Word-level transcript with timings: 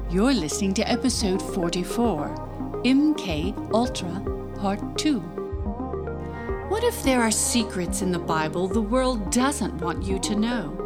You're 0.10 0.34
listening 0.34 0.74
to 0.74 0.90
episode 0.90 1.42
44, 1.54 2.82
MK 2.84 3.72
Ultra, 3.74 4.22
Part 4.60 4.98
2. 4.98 5.20
What 5.20 6.84
if 6.84 7.04
there 7.04 7.22
are 7.22 7.32
secrets 7.32 8.02
in 8.02 8.12
the 8.12 8.20
Bible 8.20 8.68
the 8.68 8.82
world 8.82 9.32
doesn't 9.32 9.76
want 9.82 10.04
you 10.04 10.20
to 10.20 10.36
know? 10.36 10.81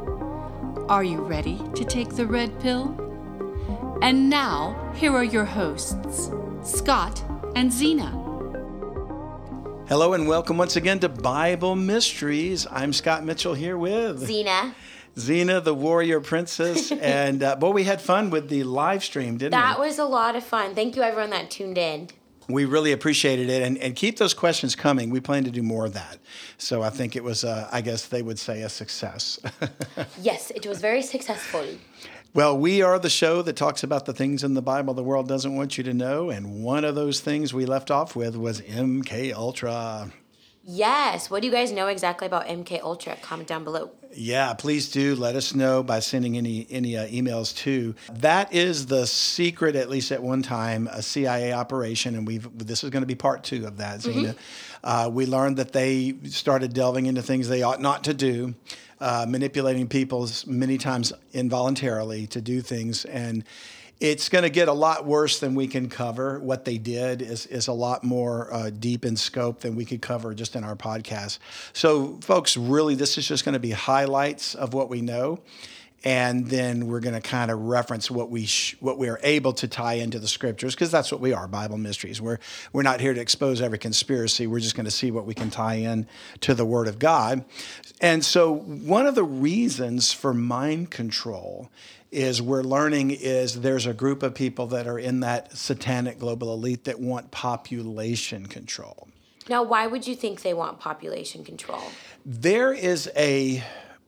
Are 0.88 1.04
you 1.04 1.22
ready 1.22 1.60
to 1.74 1.84
take 1.84 2.10
the 2.10 2.28
red 2.28 2.60
pill? 2.60 2.96
And 4.04 4.30
now, 4.30 4.92
here 4.96 5.12
are 5.14 5.24
your 5.24 5.44
hosts, 5.44 6.30
Scott 6.62 7.24
and 7.56 7.74
Zena. 7.74 8.12
Hello 9.88 10.14
and 10.14 10.28
welcome 10.28 10.60
once 10.60 10.76
again 10.76 11.00
to 11.00 11.10
Bible 11.10 11.76
Mysteries. 11.76 12.68
I'm 12.70 12.94
Scott 12.94 13.26
Mitchell 13.26 13.56
here 13.56 13.80
with 13.80 14.20
Zena. 14.20 14.76
Zena, 15.18 15.60
the 15.60 15.74
warrior 15.74 16.22
princess. 16.22 16.92
and 16.92 17.42
uh, 17.42 17.56
boy, 17.56 17.72
we 17.72 17.86
had 17.86 18.00
fun 18.00 18.30
with 18.30 18.50
the 18.50 18.64
live 18.64 19.04
stream, 19.04 19.38
didn't 19.38 19.54
that 19.54 19.80
we? 19.80 19.86
That 19.86 19.88
was 19.88 19.98
a 19.98 20.06
lot 20.06 20.36
of 20.36 20.44
fun. 20.44 20.76
Thank 20.76 20.96
you, 20.96 21.02
everyone 21.02 21.32
that 21.32 21.50
tuned 21.50 21.80
in 21.80 22.10
we 22.48 22.66
really 22.66 22.92
appreciated 22.92 23.50
it 23.50 23.64
and, 23.64 23.78
and 23.78 23.96
keep 23.96 24.18
those 24.18 24.34
questions 24.34 24.76
coming. 24.76 25.10
We 25.10 25.20
plan 25.20 25.44
to 25.46 25.52
do 25.52 25.64
more 25.64 25.86
of 25.86 25.94
that. 25.94 26.20
So 26.58 26.84
I 26.84 26.90
think 26.90 27.16
it 27.16 27.24
was, 27.24 27.44
uh, 27.44 27.70
I 27.72 27.82
guess 27.82 28.08
they 28.08 28.22
would 28.22 28.40
say, 28.40 28.62
a 28.62 28.70
success. 28.70 29.40
yes, 30.22 30.52
it 30.52 30.66
was 30.68 30.80
very 30.80 31.02
successful. 31.02 31.66
Well, 32.34 32.58
we 32.58 32.82
are 32.82 33.00
the 33.00 33.10
show 33.10 33.42
that 33.44 33.56
talks 33.56 33.82
about 33.82 34.06
the 34.06 34.14
things 34.14 34.44
in 34.44 34.56
the 34.56 34.62
Bible 34.62 34.94
the 34.94 35.04
world 35.04 35.28
doesn't 35.28 35.56
want 35.56 35.78
you 35.78 35.84
to 35.86 35.94
know. 35.94 36.30
And 36.30 36.64
one 36.64 36.84
of 36.84 36.94
those 36.94 37.22
things 37.22 37.54
we 37.54 37.66
left 37.66 37.90
off 37.90 38.16
with 38.16 38.36
was 38.36 38.62
MK 38.62 39.34
Ultra. 39.34 40.12
Yes. 40.68 41.30
What 41.30 41.42
do 41.42 41.48
you 41.48 41.54
guys 41.54 41.72
know 41.72 41.88
exactly 41.88 42.26
about 42.26 42.48
MK 42.48 42.82
Ultra? 42.82 43.16
Comment 43.22 43.48
down 43.48 43.64
below. 43.64 43.92
Yeah, 44.14 44.54
please 44.54 44.90
do 44.90 45.16
let 45.16 45.36
us 45.36 45.54
know 45.54 45.84
by 45.84 46.00
sending 46.00 46.38
any 46.38 46.66
any 46.70 46.98
uh, 46.98 47.06
emails 47.08 47.56
too. 47.56 47.96
That 48.14 48.54
is 48.54 48.88
the 48.88 49.06
secret, 49.06 49.76
at 49.76 49.90
least 49.90 50.12
at 50.12 50.24
one 50.24 50.42
time, 50.42 50.88
a 50.88 51.02
CIA 51.02 51.54
operation, 51.54 52.16
and 52.16 52.26
we've 52.26 52.48
this 52.58 52.84
is 52.84 52.90
going 52.90 53.04
to 53.04 53.08
be 53.08 53.16
part 53.16 53.44
two 53.44 53.68
of 53.68 53.78
that. 53.78 54.02
Zena. 54.02 54.30
Mm-hmm. 54.30 54.40
Uh, 54.84 55.10
we 55.10 55.26
learned 55.26 55.58
that 55.58 55.74
they 55.74 56.16
started 56.26 56.74
delving 56.74 57.08
into 57.08 57.22
things 57.22 57.48
they 57.48 57.64
ought 57.64 57.82
not 57.82 58.04
to 58.06 58.14
do, 58.14 58.56
uh, 59.02 59.26
manipulating 59.28 59.88
people 59.88 60.28
many 60.48 60.78
times 60.78 61.12
involuntarily 61.34 62.28
to 62.28 62.42
do 62.42 62.62
things 62.62 63.04
and 63.06 63.44
it's 64.00 64.28
going 64.28 64.44
to 64.44 64.50
get 64.50 64.68
a 64.68 64.74
lot 64.74 65.06
worse 65.06 65.40
than 65.40 65.56
we 65.56 65.68
can 65.68 65.90
cover. 65.90 66.40
What 66.40 66.66
they 66.66 66.78
did 66.78 67.22
is, 67.22 67.46
is 67.46 67.68
a 67.68 67.74
lot 67.74 68.04
more 68.04 68.54
uh, 68.54 68.70
deep 68.70 69.06
in 69.06 69.16
scope 69.16 69.62
than 69.62 69.76
we 69.76 69.86
could 69.86 70.02
cover 70.02 70.34
just 70.34 70.56
in 70.56 70.64
our 70.64 70.76
podcast. 70.76 71.40
So, 71.72 72.20
folks, 72.22 72.58
really, 72.58 72.96
this 72.96 73.18
is 73.18 73.28
just 73.28 73.46
going 73.46 73.54
to 73.54 73.60
be 73.60 73.72
highlights 73.72 74.54
of 74.54 74.74
what 74.74 74.90
we 74.90 75.02
know. 75.02 75.40
And 76.04 76.46
then 76.48 76.86
we're 76.86 77.00
going 77.00 77.16
to 77.16 77.22
kind 77.22 77.50
of 77.50 77.60
reference 77.62 78.12
what 78.12 78.30
we 78.30 78.46
sh- 78.46 78.76
what 78.80 79.00
we 79.00 79.10
are 79.10 79.20
able 79.24 79.54
to 79.54 79.68
tie 79.68 79.94
into 79.94 80.20
the 80.20 80.28
scriptures 80.28 80.76
because 80.76 80.92
that's 80.92 81.12
what 81.12 81.20
we 81.20 81.34
are 81.34 81.48
Bible 81.48 81.80
mysteries. 81.80 82.22
We're 82.22 82.38
we're 82.74 82.84
not 82.84 83.02
here 83.02 83.16
to 83.16 83.20
expose 83.20 83.60
every 83.60 83.80
conspiracy. 83.80 84.46
We're 84.46 84.60
just 84.60 84.76
going 84.76 84.86
to 84.86 84.92
see 84.92 85.10
what 85.10 85.26
we 85.26 85.34
can 85.34 85.50
tie 85.50 85.76
in 85.76 86.06
to 86.42 86.54
the 86.54 86.64
Word 86.64 86.88
of 86.88 87.00
God. 87.00 87.44
And 88.02 88.24
so 88.24 88.54
one 88.54 89.08
of 89.08 89.16
the 89.16 89.24
reasons 89.24 90.14
for 90.14 90.32
mind 90.32 90.92
control 90.92 91.72
is 92.16 92.42
we're 92.42 92.64
learning 92.64 93.12
is 93.12 93.62
there's 93.62 93.86
a 93.86 93.94
group 93.94 94.24
of 94.24 94.34
people 94.34 94.68
that 94.68 94.88
are 94.88 94.98
in 94.98 95.20
that 95.20 95.56
satanic 95.56 96.18
global 96.18 96.54
elite 96.54 96.86
that 96.86 97.00
want 97.00 97.30
population 97.32 98.46
control. 98.46 99.10
Now, 99.50 99.62
why 99.62 99.86
would 99.86 100.08
you 100.08 100.16
think 100.16 100.42
they 100.42 100.54
want 100.54 100.80
population 100.80 101.44
control? 101.44 101.84
There 102.26 102.74
is 102.74 103.12
a 103.16 103.64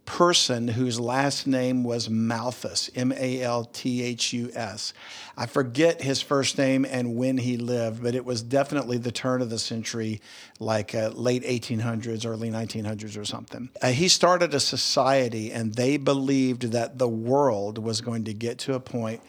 person 0.07 0.69
whose 0.69 0.99
last 0.99 1.45
name 1.45 1.83
was 1.83 2.09
Malthus, 2.09 2.89
M 2.95 3.11
A 3.11 3.41
L 3.43 3.65
T 3.65 4.01
H 4.01 4.33
U 4.33 4.49
S. 4.55 4.93
I 5.35 5.45
forget 5.45 6.01
his 6.01 6.21
first 6.21 6.57
name 6.57 6.85
and 6.85 7.15
when 7.15 7.37
he 7.37 7.57
lived, 7.57 8.01
but 8.01 8.15
it 8.15 8.25
was 8.25 8.41
definitely 8.41 8.97
the 8.97 9.11
turn 9.11 9.41
of 9.41 9.51
the 9.51 9.59
century, 9.59 10.19
like 10.59 10.95
uh, 10.95 11.09
late 11.09 11.43
1800s, 11.43 12.25
early 12.25 12.49
1900s 12.49 13.19
or 13.19 13.25
something. 13.25 13.69
Uh, 13.81 13.89
he 13.89 14.07
started 14.07 14.55
a 14.55 14.59
society 14.59 15.51
and 15.51 15.75
they 15.75 15.97
believed 15.97 16.71
that 16.71 16.97
the 16.97 17.07
world 17.07 17.77
was 17.77 18.01
going 18.01 18.23
to 18.23 18.33
get 18.33 18.57
to 18.59 18.73
a 18.73 18.79
point 18.79 19.21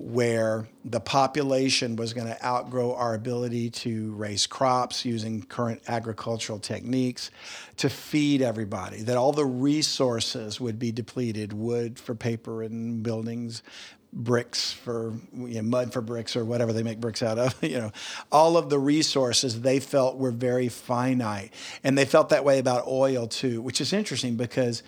where 0.00 0.66
the 0.82 1.00
population 1.00 1.94
was 1.94 2.14
going 2.14 2.26
to 2.26 2.44
outgrow 2.44 2.94
our 2.94 3.14
ability 3.14 3.68
to 3.68 4.12
raise 4.14 4.46
crops 4.46 5.04
using 5.04 5.42
current 5.42 5.82
agricultural 5.88 6.58
techniques 6.58 7.30
to 7.76 7.90
feed 7.90 8.40
everybody, 8.40 9.02
that 9.02 9.18
all 9.18 9.32
the 9.32 9.44
resources 9.44 10.58
would 10.58 10.78
be 10.78 10.90
depleted 10.90 11.52
wood 11.52 11.98
for 11.98 12.14
paper 12.14 12.62
and 12.62 13.02
buildings, 13.02 13.62
bricks 14.10 14.72
for 14.72 15.12
you 15.34 15.56
know, 15.56 15.62
mud 15.62 15.92
for 15.92 16.00
bricks 16.00 16.34
or 16.34 16.46
whatever 16.46 16.72
they 16.72 16.82
make 16.82 16.98
bricks 16.98 17.22
out 17.22 17.38
of 17.38 17.54
you 17.62 17.78
know. 17.78 17.92
All 18.32 18.56
of 18.56 18.70
the 18.70 18.78
resources 18.78 19.60
they 19.60 19.80
felt 19.80 20.16
were 20.16 20.32
very 20.32 20.68
finite 20.68 21.52
and 21.84 21.96
they 21.96 22.06
felt 22.06 22.30
that 22.30 22.44
way 22.44 22.58
about 22.58 22.86
oil 22.88 23.26
too 23.28 23.62
which 23.62 23.80
is 23.80 23.92
interesting 23.92 24.34
because 24.34 24.82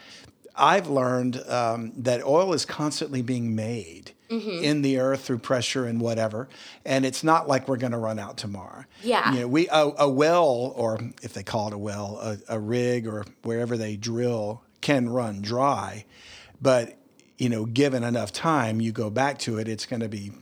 i've 0.56 0.88
learned 0.88 1.40
um, 1.48 1.92
that 1.96 2.24
oil 2.24 2.52
is 2.52 2.64
constantly 2.64 3.22
being 3.22 3.54
made 3.54 4.10
mm-hmm. 4.32 4.64
in 4.64 4.82
the 4.82 4.98
earth 4.98 5.24
through 5.24 5.38
pressure 5.38 5.84
and 5.84 6.00
whatever. 6.00 6.48
And 6.84 7.04
it's 7.04 7.22
not 7.22 7.48
like 7.48 7.68
we're 7.68 7.76
going 7.76 7.92
to 7.92 7.98
run 7.98 8.18
out 8.18 8.36
tomorrow. 8.36 8.84
Yeah. 9.02 9.32
You 9.32 9.40
know, 9.40 9.48
we 9.48 9.68
a, 9.68 9.90
a 9.98 10.08
well, 10.08 10.72
or 10.76 10.98
if 11.22 11.34
they 11.34 11.42
call 11.42 11.68
it 11.68 11.74
a 11.74 11.78
well, 11.78 12.18
a, 12.20 12.38
a 12.56 12.58
rig 12.58 13.06
or 13.06 13.26
wherever 13.42 13.76
they 13.76 13.96
drill 13.96 14.62
can 14.80 15.08
run 15.08 15.42
dry, 15.42 16.04
but 16.60 16.96
you 17.38 17.48
know, 17.48 17.66
given 17.66 18.04
enough 18.04 18.32
time, 18.32 18.80
you 18.80 18.92
go 18.92 19.10
back 19.10 19.38
to 19.40 19.58
it, 19.58 19.68
it's 19.68 19.86
going 19.86 20.00
to 20.00 20.08
be 20.08 20.32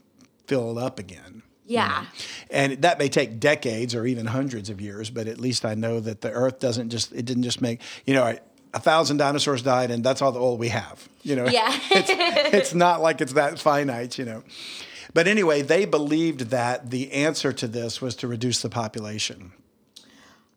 filled 0.47 0.79
up 0.79 0.99
again. 0.99 1.43
Yeah. 1.65 1.87
You 1.87 2.03
know? 2.03 2.09
And 2.51 2.83
that 2.83 2.99
may 2.99 3.09
take 3.09 3.41
decades 3.41 3.95
or 3.95 4.05
even 4.05 4.27
hundreds 4.27 4.69
of 4.71 4.81
years, 4.81 5.09
but 5.09 5.27
at 5.27 5.39
least 5.39 5.65
I 5.65 5.75
know 5.75 6.01
that 6.01 6.21
the 6.21 6.31
earth 6.31 6.59
doesn't 6.59 6.91
just, 6.91 7.13
it 7.13 7.25
didn't 7.25 7.45
just 7.45 7.63
make, 7.63 7.81
you 8.05 8.13
know, 8.13 8.37
a 8.73 8.81
thousand 8.81 9.17
dinosaurs 9.17 9.63
died 9.63 9.91
and 9.91 10.05
that's 10.05 10.23
all 10.23 10.33
the 10.33 10.41
oil 10.41 10.57
we 10.57 10.69
have 10.69 11.09
you 11.23 11.37
know? 11.37 11.47
Yeah. 11.47 11.71
It's, 11.91 12.55
it's 12.55 12.75
not 12.75 13.03
like 13.03 13.21
it's 13.21 13.33
that 13.35 13.59
finite 13.59 14.19
you 14.19 14.25
know? 14.25 14.43
But 15.13 15.27
anyway 15.27 15.63
they 15.63 15.85
believed 15.85 16.51
that 16.51 16.91
the 16.91 17.13
answer 17.13 17.53
to 17.53 17.69
this 17.69 18.01
was 18.01 18.15
to 18.17 18.29
reduce 18.29 18.63
the 18.63 18.71
population. 18.71 19.53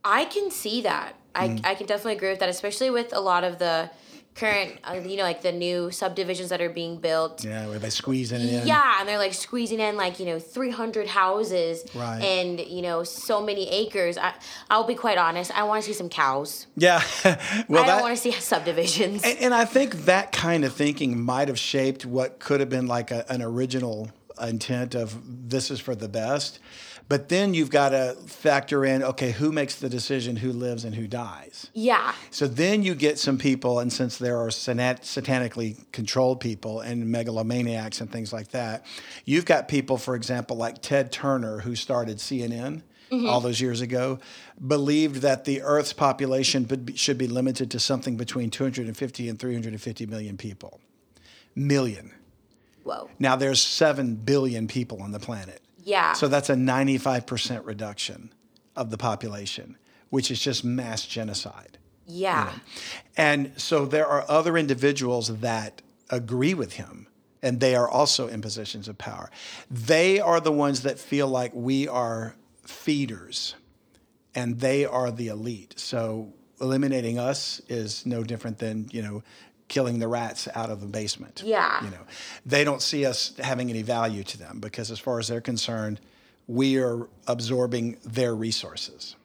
I 0.06 0.26
can 0.26 0.52
see 0.52 0.82
that. 0.82 1.16
I, 1.34 1.48
mm. 1.48 1.66
I 1.66 1.76
can 1.76 1.88
definitely 1.88 2.14
agree 2.14 2.30
with 2.30 2.40
that 2.40 2.50
especially 2.50 2.90
with 2.90 3.16
a 3.16 3.20
lot 3.20 3.44
of 3.44 3.60
the 3.60 3.90
current, 4.36 4.78
uh, 4.84 4.94
you 4.94 5.18
know, 5.18 5.24
like 5.24 5.42
the 5.42 5.52
new 5.52 5.92
subdivisions 5.92 6.50
that 6.50 6.62
are 6.62 6.70
being 6.70 6.98
built. 6.98 7.44
Yeah, 7.44 7.68
where 7.68 7.80
they 7.80 7.90
squeezing 7.90 8.42
in. 8.42 8.68
Yeah, 8.68 9.00
and 9.00 9.08
they're 9.08 9.18
like 9.18 9.34
squeezing 9.34 9.80
in 9.80 9.98
like 9.98 10.20
you 10.20 10.26
know 10.26 10.40
300 10.40 11.08
houses 11.08 11.86
right. 11.94 12.22
and 12.22 12.60
you 12.60 12.82
know 12.82 13.04
so 13.04 13.42
many 13.42 13.70
acres. 13.70 14.18
I, 14.18 14.34
I'll 14.70 14.86
be 14.86 14.96
quite 14.96 15.18
honest. 15.18 15.56
I 15.58 15.64
want 15.64 15.84
to 15.84 15.88
see 15.88 15.94
some 15.94 16.10
cows. 16.10 16.68
Yeah, 16.76 17.04
well, 17.68 17.84
I 17.84 17.88
don't 17.88 18.02
want 18.02 18.16
to 18.16 18.22
see 18.22 18.32
subdivisions. 18.40 19.24
And, 19.24 19.40
and, 19.40 19.54
I 19.54 19.66
think 19.66 20.06
that 20.06 20.32
kind 20.32 20.66
of 20.66 20.74
thinking 20.74 21.22
might 21.22 21.48
have 21.48 21.60
shaped 21.60 22.06
what 22.06 22.40
could 22.40 22.60
have 22.60 22.70
been 22.70 22.88
like 22.88 23.12
a, 23.12 23.32
an 23.32 23.42
original 23.42 24.10
intent 24.42 24.96
of 24.96 25.50
this 25.50 25.70
is 25.70 25.80
for 25.80 25.96
the 25.96 26.10
best. 26.10 26.60
But 27.10 27.30
then 27.30 27.54
you've 27.54 27.70
got 27.70 27.90
to 27.90 28.16
factor 28.28 28.86
in 28.86 29.04
okay, 29.04 29.32
who 29.32 29.52
makes 29.52 29.76
the 29.76 29.90
decision 29.90 30.38
who 30.38 30.52
lives 30.52 30.86
and 30.86 30.96
who 30.96 31.08
dies? 31.08 31.70
Yeah. 31.74 32.14
So 32.32 32.48
then 32.48 32.84
you 32.84 32.96
get 32.96 33.20
some 33.20 33.38
people, 33.38 33.80
and 33.80 33.92
since 33.92 34.18
there 34.18 34.38
are 34.38 34.48
satanically 34.48 35.92
controlled 35.92 36.40
people 36.40 36.80
and 36.80 37.06
megalomaniacs 37.14 38.02
and 38.02 38.12
things 38.12 38.32
like 38.32 38.50
that, 38.50 38.86
you've 39.26 39.46
got 39.46 39.68
people, 39.68 39.98
for 39.98 40.16
example, 40.16 40.58
like 40.58 40.82
Ted 40.82 41.12
Turner, 41.12 41.60
who 41.60 41.76
started 41.76 42.18
CNN. 42.18 42.82
Mm-hmm. 43.12 43.30
all 43.30 43.42
those 43.42 43.62
years 43.62 43.82
ago, 43.82 44.18
believed 44.66 45.18
that 45.18 45.46
the 45.46 45.62
Earth's 45.62 45.94
population 45.94 46.68
should 46.96 47.18
be 47.20 47.28
limited 47.28 47.70
to 47.70 47.80
something 47.80 48.18
between 48.18 48.50
250 48.50 49.30
and 49.30 49.38
350 49.38 50.06
million 50.08 50.36
people. 50.36 50.80
Million. 51.54 52.12
Whoa. 52.84 53.12
Now 53.20 53.36
there's 53.36 53.62
7 53.62 54.16
billion 54.16 54.68
people 54.68 55.04
on 55.04 55.12
the 55.12 55.20
planet. 55.20 55.63
Yeah. 55.84 56.14
So 56.14 56.28
that's 56.28 56.50
a 56.50 56.56
95% 56.56 57.66
reduction 57.66 58.34
of 58.76 58.90
the 58.90 58.98
population, 58.98 59.78
which 60.10 60.32
is 60.32 60.40
just 60.40 60.64
mass 60.64 61.06
genocide. 61.06 61.78
yeah. 62.08 62.54
And 63.16 63.52
so 63.58 63.86
there 63.86 64.08
are 64.08 64.26
other 64.28 64.58
individuals 64.58 65.40
that 65.40 65.82
agree 66.10 66.54
with 66.54 66.74
him, 66.74 67.08
and 67.42 67.60
they 67.60 67.76
are 67.76 67.88
also 67.90 68.28
in 68.28 68.42
positions 68.42 68.88
of 68.88 68.98
power. 68.98 69.30
They 69.70 70.20
are 70.20 70.40
the 70.40 70.52
ones 70.52 70.82
that 70.84 70.98
feel 71.00 71.28
like 71.28 71.52
we 71.54 71.88
are 71.88 72.36
feeders, 72.64 73.56
and 74.34 74.60
they 74.60 74.86
are 74.86 75.12
the 75.12 75.28
elite. 75.28 75.76
So 75.78 76.34
eliminating 76.60 77.20
us 77.20 77.62
is 77.68 78.06
no 78.06 78.24
different 78.24 78.58
than 78.60 78.88
you 78.92 79.02
know 79.02 79.24
killing 79.68 80.00
the 80.00 80.08
rats 80.08 80.48
out 80.56 80.70
of 80.70 80.82
the 80.82 80.88
basement. 80.88 81.42
Yeah. 81.46 81.84
You 81.84 81.92
know, 81.92 82.06
they 82.46 82.64
don't 82.64 82.82
see 82.82 83.06
us 83.06 83.34
having 83.40 83.70
any 83.70 83.82
value 83.82 84.24
to 84.24 84.38
them 84.38 84.60
because, 84.60 84.92
as 84.92 85.00
far 85.00 85.20
as 85.20 85.28
they're 85.28 85.42
concerned, 85.42 86.00
we 86.48 86.78
are 86.78 87.08
absorbing 87.28 87.98
their 88.06 88.36
resources. 88.36 89.16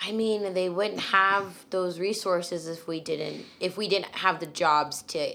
I 0.00 0.12
mean, 0.12 0.54
they 0.54 0.68
wouldn't 0.68 1.00
have 1.00 1.64
those 1.70 1.98
resources 1.98 2.68
if 2.68 2.86
we 2.86 3.00
didn't 3.00 3.44
if 3.60 3.76
we 3.76 3.88
didn't 3.88 4.14
have 4.16 4.40
the 4.40 4.46
jobs 4.46 5.02
to 5.02 5.34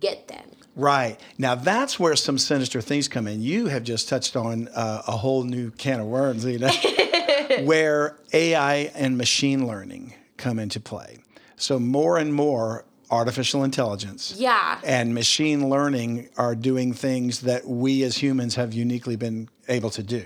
get 0.00 0.28
them. 0.28 0.44
Right. 0.76 1.18
Now 1.38 1.54
that's 1.54 1.98
where 1.98 2.16
some 2.16 2.38
sinister 2.38 2.80
things 2.80 3.08
come 3.08 3.26
in. 3.26 3.42
You 3.42 3.66
have 3.66 3.84
just 3.84 4.08
touched 4.08 4.36
on 4.36 4.68
uh, 4.68 5.02
a 5.06 5.16
whole 5.16 5.44
new 5.44 5.70
can 5.70 6.00
of 6.00 6.06
worms, 6.06 6.44
you 6.44 6.58
know, 6.58 6.68
where 7.64 8.16
AI 8.32 8.90
and 8.94 9.16
machine 9.18 9.66
learning 9.66 10.14
come 10.36 10.58
into 10.58 10.80
play. 10.80 11.18
So 11.56 11.78
more 11.78 12.18
and 12.18 12.32
more 12.34 12.84
artificial 13.10 13.62
intelligence 13.62 14.34
Yeah. 14.38 14.78
and 14.84 15.14
machine 15.14 15.68
learning 15.68 16.28
are 16.36 16.54
doing 16.54 16.94
things 16.94 17.40
that 17.40 17.66
we 17.66 18.02
as 18.04 18.16
humans 18.18 18.54
have 18.54 18.72
uniquely 18.72 19.16
been 19.16 19.48
able 19.68 19.90
to 19.90 20.02
do. 20.02 20.24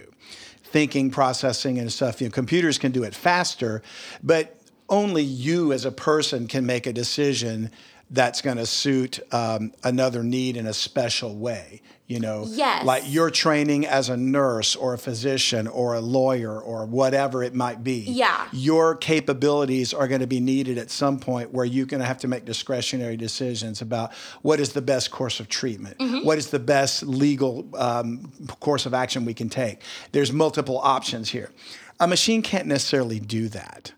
Thinking, 0.62 1.10
processing, 1.10 1.78
and 1.78 1.92
stuff. 1.92 2.20
You 2.20 2.28
know, 2.28 2.32
computers 2.32 2.78
can 2.78 2.92
do 2.92 3.02
it 3.02 3.14
faster, 3.14 3.82
but 4.22 4.56
only 4.88 5.22
you 5.22 5.72
as 5.72 5.84
a 5.84 5.90
person 5.92 6.46
can 6.46 6.64
make 6.64 6.86
a 6.86 6.92
decision 6.92 7.70
that's 8.10 8.40
going 8.40 8.56
to 8.56 8.66
suit 8.66 9.18
um, 9.32 9.72
another 9.82 10.22
need 10.22 10.56
in 10.56 10.66
a 10.66 10.72
special 10.72 11.34
way. 11.36 11.82
You 12.08 12.20
know, 12.20 12.44
Yes. 12.48 12.84
like 12.84 13.02
your 13.06 13.30
training 13.30 13.84
as 13.84 14.08
a 14.08 14.16
nurse 14.16 14.76
or 14.76 14.94
a 14.94 14.98
physician 14.98 15.66
or 15.66 15.94
a 15.94 16.00
lawyer 16.00 16.56
or 16.56 16.86
whatever 16.86 17.42
it 17.42 17.52
might 17.52 17.82
be. 17.82 18.04
Yeah. 18.06 18.46
Your 18.52 18.94
capabilities 18.94 19.92
are 19.92 20.06
going 20.06 20.20
to 20.20 20.26
be 20.28 20.38
needed 20.38 20.78
at 20.78 20.88
some 20.90 21.18
point 21.18 21.52
where 21.52 21.64
you're 21.64 21.86
going 21.86 22.00
to 22.00 22.06
have 22.06 22.18
to 22.18 22.28
make 22.28 22.44
discretionary 22.44 23.16
decisions 23.16 23.82
about 23.82 24.14
what 24.42 24.60
is 24.60 24.72
the 24.72 24.82
best 24.82 25.10
course 25.10 25.40
of 25.40 25.48
treatment, 25.48 25.96
what 26.24 26.38
is 26.38 26.50
the 26.50 26.60
best 26.60 27.02
legal 27.02 27.66
um, 27.76 28.30
course 28.60 28.86
of 28.86 28.94
action 28.94 29.24
we 29.24 29.34
can 29.34 29.48
take. 29.48 29.80
There's 30.12 30.32
multiple 30.32 30.78
options 30.78 31.30
here. 31.30 31.50
A 31.98 32.06
machine 32.06 32.40
can't 32.40 32.66
necessarily 32.68 33.18
do 33.18 33.48
that. 33.48 33.92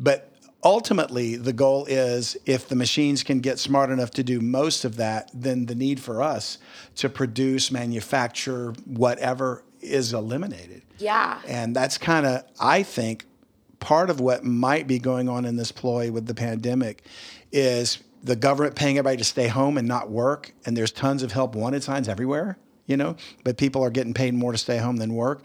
But 0.00 0.35
ultimately, 0.66 1.36
the 1.36 1.52
goal 1.52 1.86
is 1.86 2.36
if 2.44 2.68
the 2.68 2.74
machines 2.74 3.22
can 3.22 3.38
get 3.38 3.60
smart 3.60 3.88
enough 3.88 4.10
to 4.10 4.24
do 4.24 4.40
most 4.40 4.84
of 4.84 4.96
that, 4.96 5.30
then 5.32 5.66
the 5.66 5.76
need 5.76 6.00
for 6.00 6.20
us 6.20 6.58
to 6.96 7.08
produce, 7.08 7.70
manufacture, 7.70 8.72
whatever 8.84 9.62
is 9.80 10.12
eliminated. 10.12 10.82
Yeah. 10.98 11.40
And 11.46 11.76
that's 11.76 11.98
kind 11.98 12.26
of, 12.26 12.42
I 12.58 12.82
think, 12.82 13.26
part 13.78 14.10
of 14.10 14.18
what 14.18 14.44
might 14.44 14.88
be 14.88 14.98
going 14.98 15.28
on 15.28 15.44
in 15.44 15.54
this 15.54 15.70
ploy 15.70 16.10
with 16.10 16.26
the 16.26 16.34
pandemic 16.34 17.04
is 17.52 18.02
the 18.24 18.34
government 18.34 18.74
paying 18.74 18.98
everybody 18.98 19.18
to 19.18 19.24
stay 19.24 19.46
home 19.46 19.78
and 19.78 19.86
not 19.86 20.10
work. 20.10 20.52
And 20.64 20.76
there's 20.76 20.90
tons 20.90 21.22
of 21.22 21.30
help 21.30 21.54
wanted 21.54 21.84
signs 21.84 22.08
everywhere, 22.08 22.58
you 22.86 22.96
know, 22.96 23.16
but 23.44 23.56
people 23.56 23.82
are 23.82 23.90
getting 23.90 24.14
paid 24.14 24.34
more 24.34 24.52
to 24.52 24.58
stay 24.58 24.78
home 24.78 24.96
than 24.96 25.14
work. 25.14 25.42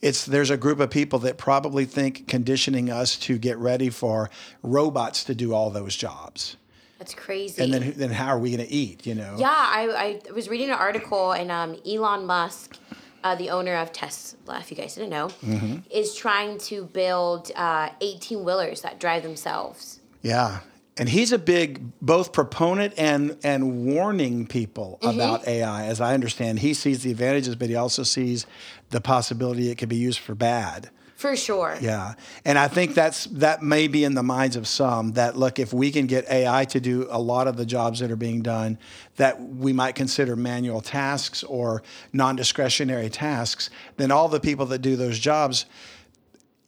It's 0.00 0.24
there's 0.26 0.50
a 0.50 0.56
group 0.56 0.80
of 0.80 0.90
people 0.90 1.18
that 1.20 1.38
probably 1.38 1.84
think 1.84 2.26
conditioning 2.28 2.90
us 2.90 3.16
to 3.18 3.38
get 3.38 3.56
ready 3.58 3.88
for 3.90 4.30
robots 4.62 5.24
to 5.24 5.34
do 5.34 5.54
all 5.54 5.70
those 5.70 5.96
jobs. 5.96 6.56
That's 6.98 7.14
crazy. 7.14 7.62
And 7.62 7.72
then 7.74 7.94
then 7.96 8.10
how 8.12 8.28
are 8.28 8.38
we 8.38 8.54
going 8.54 8.66
to 8.66 8.72
eat, 8.72 9.06
you 9.06 9.14
know? 9.14 9.34
Yeah, 9.38 9.48
I, 9.50 10.20
I 10.28 10.32
was 10.34 10.48
reading 10.48 10.68
an 10.68 10.74
article 10.78 11.32
and 11.32 11.50
um, 11.50 11.76
Elon 11.86 12.26
Musk, 12.26 12.76
uh, 13.24 13.34
the 13.34 13.50
owner 13.50 13.74
of 13.74 13.92
Tesla, 13.92 14.58
if 14.60 14.70
you 14.70 14.76
guys 14.76 14.94
didn't 14.94 15.10
know, 15.10 15.28
Mm-hmm. 15.42 15.76
is 15.90 16.14
trying 16.14 16.58
to 16.58 16.84
build 16.84 17.50
uh, 17.56 17.88
18 18.00 18.44
wheelers 18.44 18.82
that 18.82 19.00
drive 19.00 19.22
themselves. 19.24 19.98
Yeah. 20.22 20.60
And 21.02 21.08
he's 21.08 21.32
a 21.32 21.38
big 21.38 21.82
both 22.00 22.32
proponent 22.32 22.94
and 22.96 23.36
and 23.42 23.86
warning 23.86 24.46
people 24.46 25.00
mm-hmm. 25.02 25.18
about 25.18 25.48
AI. 25.48 25.86
As 25.86 26.00
I 26.00 26.14
understand, 26.14 26.60
he 26.60 26.74
sees 26.74 27.02
the 27.02 27.10
advantages, 27.10 27.56
but 27.56 27.68
he 27.68 27.74
also 27.74 28.04
sees 28.04 28.46
the 28.90 29.00
possibility 29.00 29.68
it 29.68 29.78
could 29.78 29.88
be 29.88 29.96
used 29.96 30.20
for 30.20 30.36
bad. 30.36 30.90
For 31.16 31.34
sure. 31.34 31.76
Yeah. 31.80 32.14
And 32.44 32.56
I 32.56 32.68
think 32.68 32.94
that's 32.94 33.24
that 33.24 33.64
may 33.64 33.88
be 33.88 34.04
in 34.04 34.14
the 34.14 34.22
minds 34.22 34.54
of 34.54 34.68
some 34.68 35.14
that 35.14 35.36
look, 35.36 35.58
if 35.58 35.72
we 35.72 35.90
can 35.90 36.06
get 36.06 36.30
AI 36.30 36.66
to 36.66 36.78
do 36.78 37.08
a 37.10 37.18
lot 37.18 37.48
of 37.48 37.56
the 37.56 37.66
jobs 37.66 37.98
that 37.98 38.12
are 38.12 38.16
being 38.16 38.40
done 38.40 38.78
that 39.16 39.42
we 39.42 39.72
might 39.72 39.96
consider 39.96 40.36
manual 40.36 40.80
tasks 40.80 41.42
or 41.42 41.82
non-discretionary 42.12 43.10
tasks, 43.10 43.70
then 43.96 44.12
all 44.12 44.28
the 44.28 44.38
people 44.38 44.66
that 44.66 44.78
do 44.78 44.94
those 44.94 45.18
jobs, 45.18 45.66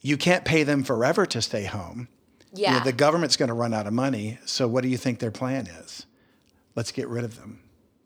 you 0.00 0.16
can't 0.16 0.44
pay 0.44 0.64
them 0.64 0.82
forever 0.82 1.24
to 1.24 1.40
stay 1.40 1.66
home. 1.66 2.08
You 2.54 2.66
know, 2.66 2.72
Yeah. 2.74 2.84
the 2.84 2.92
government's 2.92 3.36
going 3.36 3.48
to 3.48 3.54
run 3.54 3.74
out 3.74 3.86
of 3.86 3.92
money. 3.92 4.38
So 4.44 4.66
what 4.68 4.82
do 4.82 4.88
you 4.88 4.96
think 4.96 5.18
their 5.18 5.30
plan 5.30 5.66
is? 5.66 6.06
Let's 6.76 6.92
get 6.92 7.08
rid 7.08 7.24
of 7.24 7.36
them. 7.36 7.60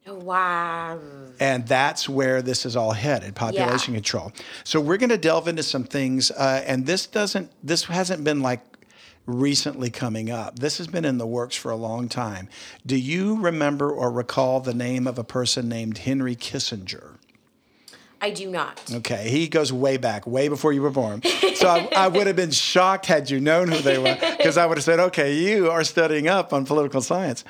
wow. 0.07 0.99
And 1.39 1.67
that's 1.67 2.09
where 2.09 2.41
this 2.41 2.65
is 2.65 2.77
all 2.77 2.93
headed 2.93 3.35
population 3.35 3.93
control. 3.95 4.33
So 4.65 4.81
we're 4.81 4.97
going 4.97 5.11
to 5.11 5.19
delve 5.19 5.49
into 5.49 5.63
some 5.63 5.85
things. 5.85 6.31
Uh, 6.31 6.63
and 6.67 6.87
this 6.87 7.07
doesn't, 7.07 7.51
this 7.63 7.85
hasn't 7.85 8.25
been 8.25 8.41
like 8.41 8.61
recently 9.27 9.91
coming 9.91 10.31
up. 10.31 10.59
This 10.59 10.79
has 10.79 10.87
been 10.87 11.05
in 11.05 11.19
the 11.19 11.27
works 11.27 11.55
for 11.57 11.71
a 11.71 11.77
long 11.77 12.09
time. 12.09 12.49
Do 12.87 12.97
you 12.97 13.37
remember 13.37 13.91
or 13.91 14.11
recall 14.11 14.61
the 14.61 14.73
name 14.73 15.07
of 15.07 15.19
a 15.19 15.25
person 15.25 15.69
named 15.69 15.99
Henry 15.99 16.35
Kissinger? 16.35 17.18
I 18.21 18.31
do 18.31 18.51
not. 18.51 18.83
Okay, 18.93 19.29
he 19.31 19.47
goes 19.49 19.73
way 19.73 19.97
back, 19.97 20.27
way 20.27 20.49
before 20.49 20.73
you 20.73 20.83
were 20.83 20.91
born. 20.91 21.23
So 21.55 21.69
I, 21.69 21.89
I 21.95 22.09
would 22.09 22.27
have 22.27 22.35
been 22.37 22.51
shocked 22.51 23.07
had 23.07 23.31
you 23.31 23.39
known 23.41 23.69
who 23.69 23.79
they 23.79 23.99
were, 23.99 24.17
because 24.37 24.57
I 24.57 24.67
would 24.67 24.77
have 24.77 24.85
said, 24.85 24.99
okay, 24.99 25.35
you 25.37 25.71
are 25.71 25.85
studying 25.85 26.27
up 26.29 26.53
on 26.53 26.65
political 26.67 27.01
science. 27.01 27.45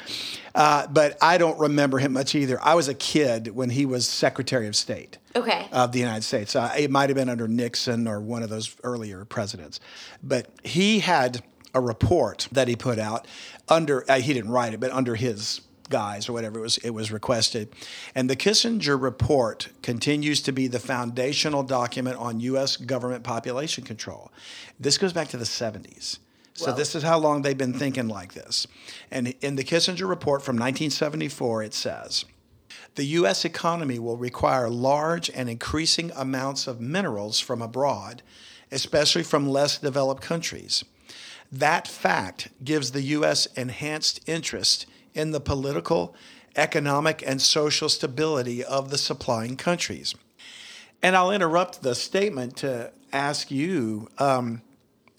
Uh, 0.55 0.87
but 0.89 1.17
I 1.23 1.39
don't 1.39 1.59
remember 1.59 1.99
him 1.99 2.13
much 2.13 2.35
either. 2.35 2.59
I 2.63 2.75
was 2.75 2.89
a 2.89 2.95
kid 2.95 3.55
when 3.55 3.71
he 3.71 3.87
was 3.87 4.07
Secretary 4.07 4.67
of 4.67 4.77
State 4.77 5.19
Okay. 5.37 5.67
of 5.73 5.93
the 5.93 6.01
United 6.01 6.23
States. 6.25 6.55
Uh, 6.57 6.75
it 6.79 6.91
might 6.91 7.09
have 7.09 7.17
been 7.17 7.29
under 7.29 7.49
Nixon 7.49 8.07
or 8.09 8.21
one 8.21 8.43
of 8.43 8.51
those 8.51 8.77
earlier 8.83 9.25
presidents. 9.25 9.81
But 10.23 10.49
he 10.65 10.99
had 11.01 11.43
a 11.75 11.81
report 11.81 12.49
that 12.53 12.67
he 12.69 12.77
put 12.77 12.99
out 12.99 13.27
under, 13.69 14.05
uh, 14.11 14.21
he 14.21 14.33
didn't 14.35 14.51
write 14.51 14.75
it, 14.75 14.81
but 14.81 14.91
under 14.91 15.15
his 15.15 15.61
guise 15.89 16.29
or 16.29 16.33
whatever 16.33 16.59
it 16.59 16.63
was, 16.63 16.79
it 16.79 16.91
was 16.91 17.11
requested. 17.11 17.69
And 18.15 18.29
the 18.29 18.37
Kissinger 18.37 19.01
report 19.01 19.69
continues 19.83 20.41
to 20.43 20.53
be 20.53 20.67
the 20.67 20.79
foundational 20.79 21.63
document 21.63 22.17
on 22.19 22.41
U.S. 22.41 22.77
government 22.77 23.25
population 23.25 23.85
control. 23.85 24.31
This 24.79 24.99
goes 24.99 25.13
back 25.13 25.29
to 25.29 25.37
the 25.37 25.45
70s. 25.45 26.19
So 26.55 26.73
this 26.73 26.97
is 26.97 27.05
how 27.05 27.19
long 27.19 27.43
they've 27.43 27.57
been 27.57 27.73
thinking 27.73 28.09
like 28.09 28.35
this. 28.35 28.67
And 29.13 29.33
in 29.41 29.55
the 29.55 29.63
Kissinger 29.63 30.09
report 30.09 30.43
from 30.43 30.57
1974, 30.57 31.63
it 31.63 31.73
says, 31.73 32.25
the 32.97 33.05
U.S. 33.05 33.45
economy 33.45 34.01
will 34.01 34.17
require 34.17 34.69
large 34.69 35.31
and 35.31 35.49
increasing 35.49 36.11
amounts 36.17 36.67
of 36.67 36.81
minerals 36.81 37.39
from 37.39 37.63
abroad, 37.63 38.23
especially 38.73 39.23
from 39.23 39.49
less 39.49 39.79
developed 39.79 40.21
countries. 40.21 40.85
That 41.53 41.87
fact 41.87 42.49
gives 42.65 42.91
the 42.91 43.03
U.S. 43.03 43.47
enhanced 43.55 44.21
interest 44.29 44.87
in 45.19 45.33
the 45.33 45.41
political, 45.41 46.15
economic, 46.57 47.23
and 47.27 47.43
social 47.43 47.89
stability 47.89 48.65
of 48.65 48.91
the 48.91 48.99
supplying 48.99 49.57
countries. 49.57 50.15
And 51.03 51.17
I'll 51.17 51.33
interrupt 51.33 51.83
the 51.83 51.95
statement 51.95 52.57
to 52.59 52.93
ask 53.13 53.51
you 53.51 54.09
um, 54.19 54.63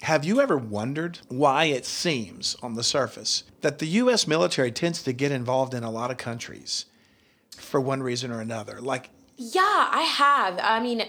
have 0.02 0.24
you 0.24 0.40
ever 0.40 0.58
wondered 0.58 1.20
why 1.28 1.66
it 1.66 1.86
seems 1.86 2.56
on 2.64 2.76
the 2.76 2.84
surface 2.84 3.44
that 3.62 3.80
the 3.80 3.88
U.S. 3.88 4.28
military 4.28 4.72
tends 4.72 5.04
to 5.04 5.12
get 5.12 5.32
involved 5.32 5.74
in 5.74 5.84
a 5.84 5.92
lot 5.92 6.10
of 6.10 6.18
countries 6.18 6.86
for 7.58 7.82
one 7.82 8.02
reason 8.02 8.32
or 8.32 8.40
another? 8.40 8.80
Like, 8.80 9.10
Yeah, 9.36 9.62
I 9.92 10.04
have. 10.04 10.60
I 10.64 10.80
mean, 10.80 11.04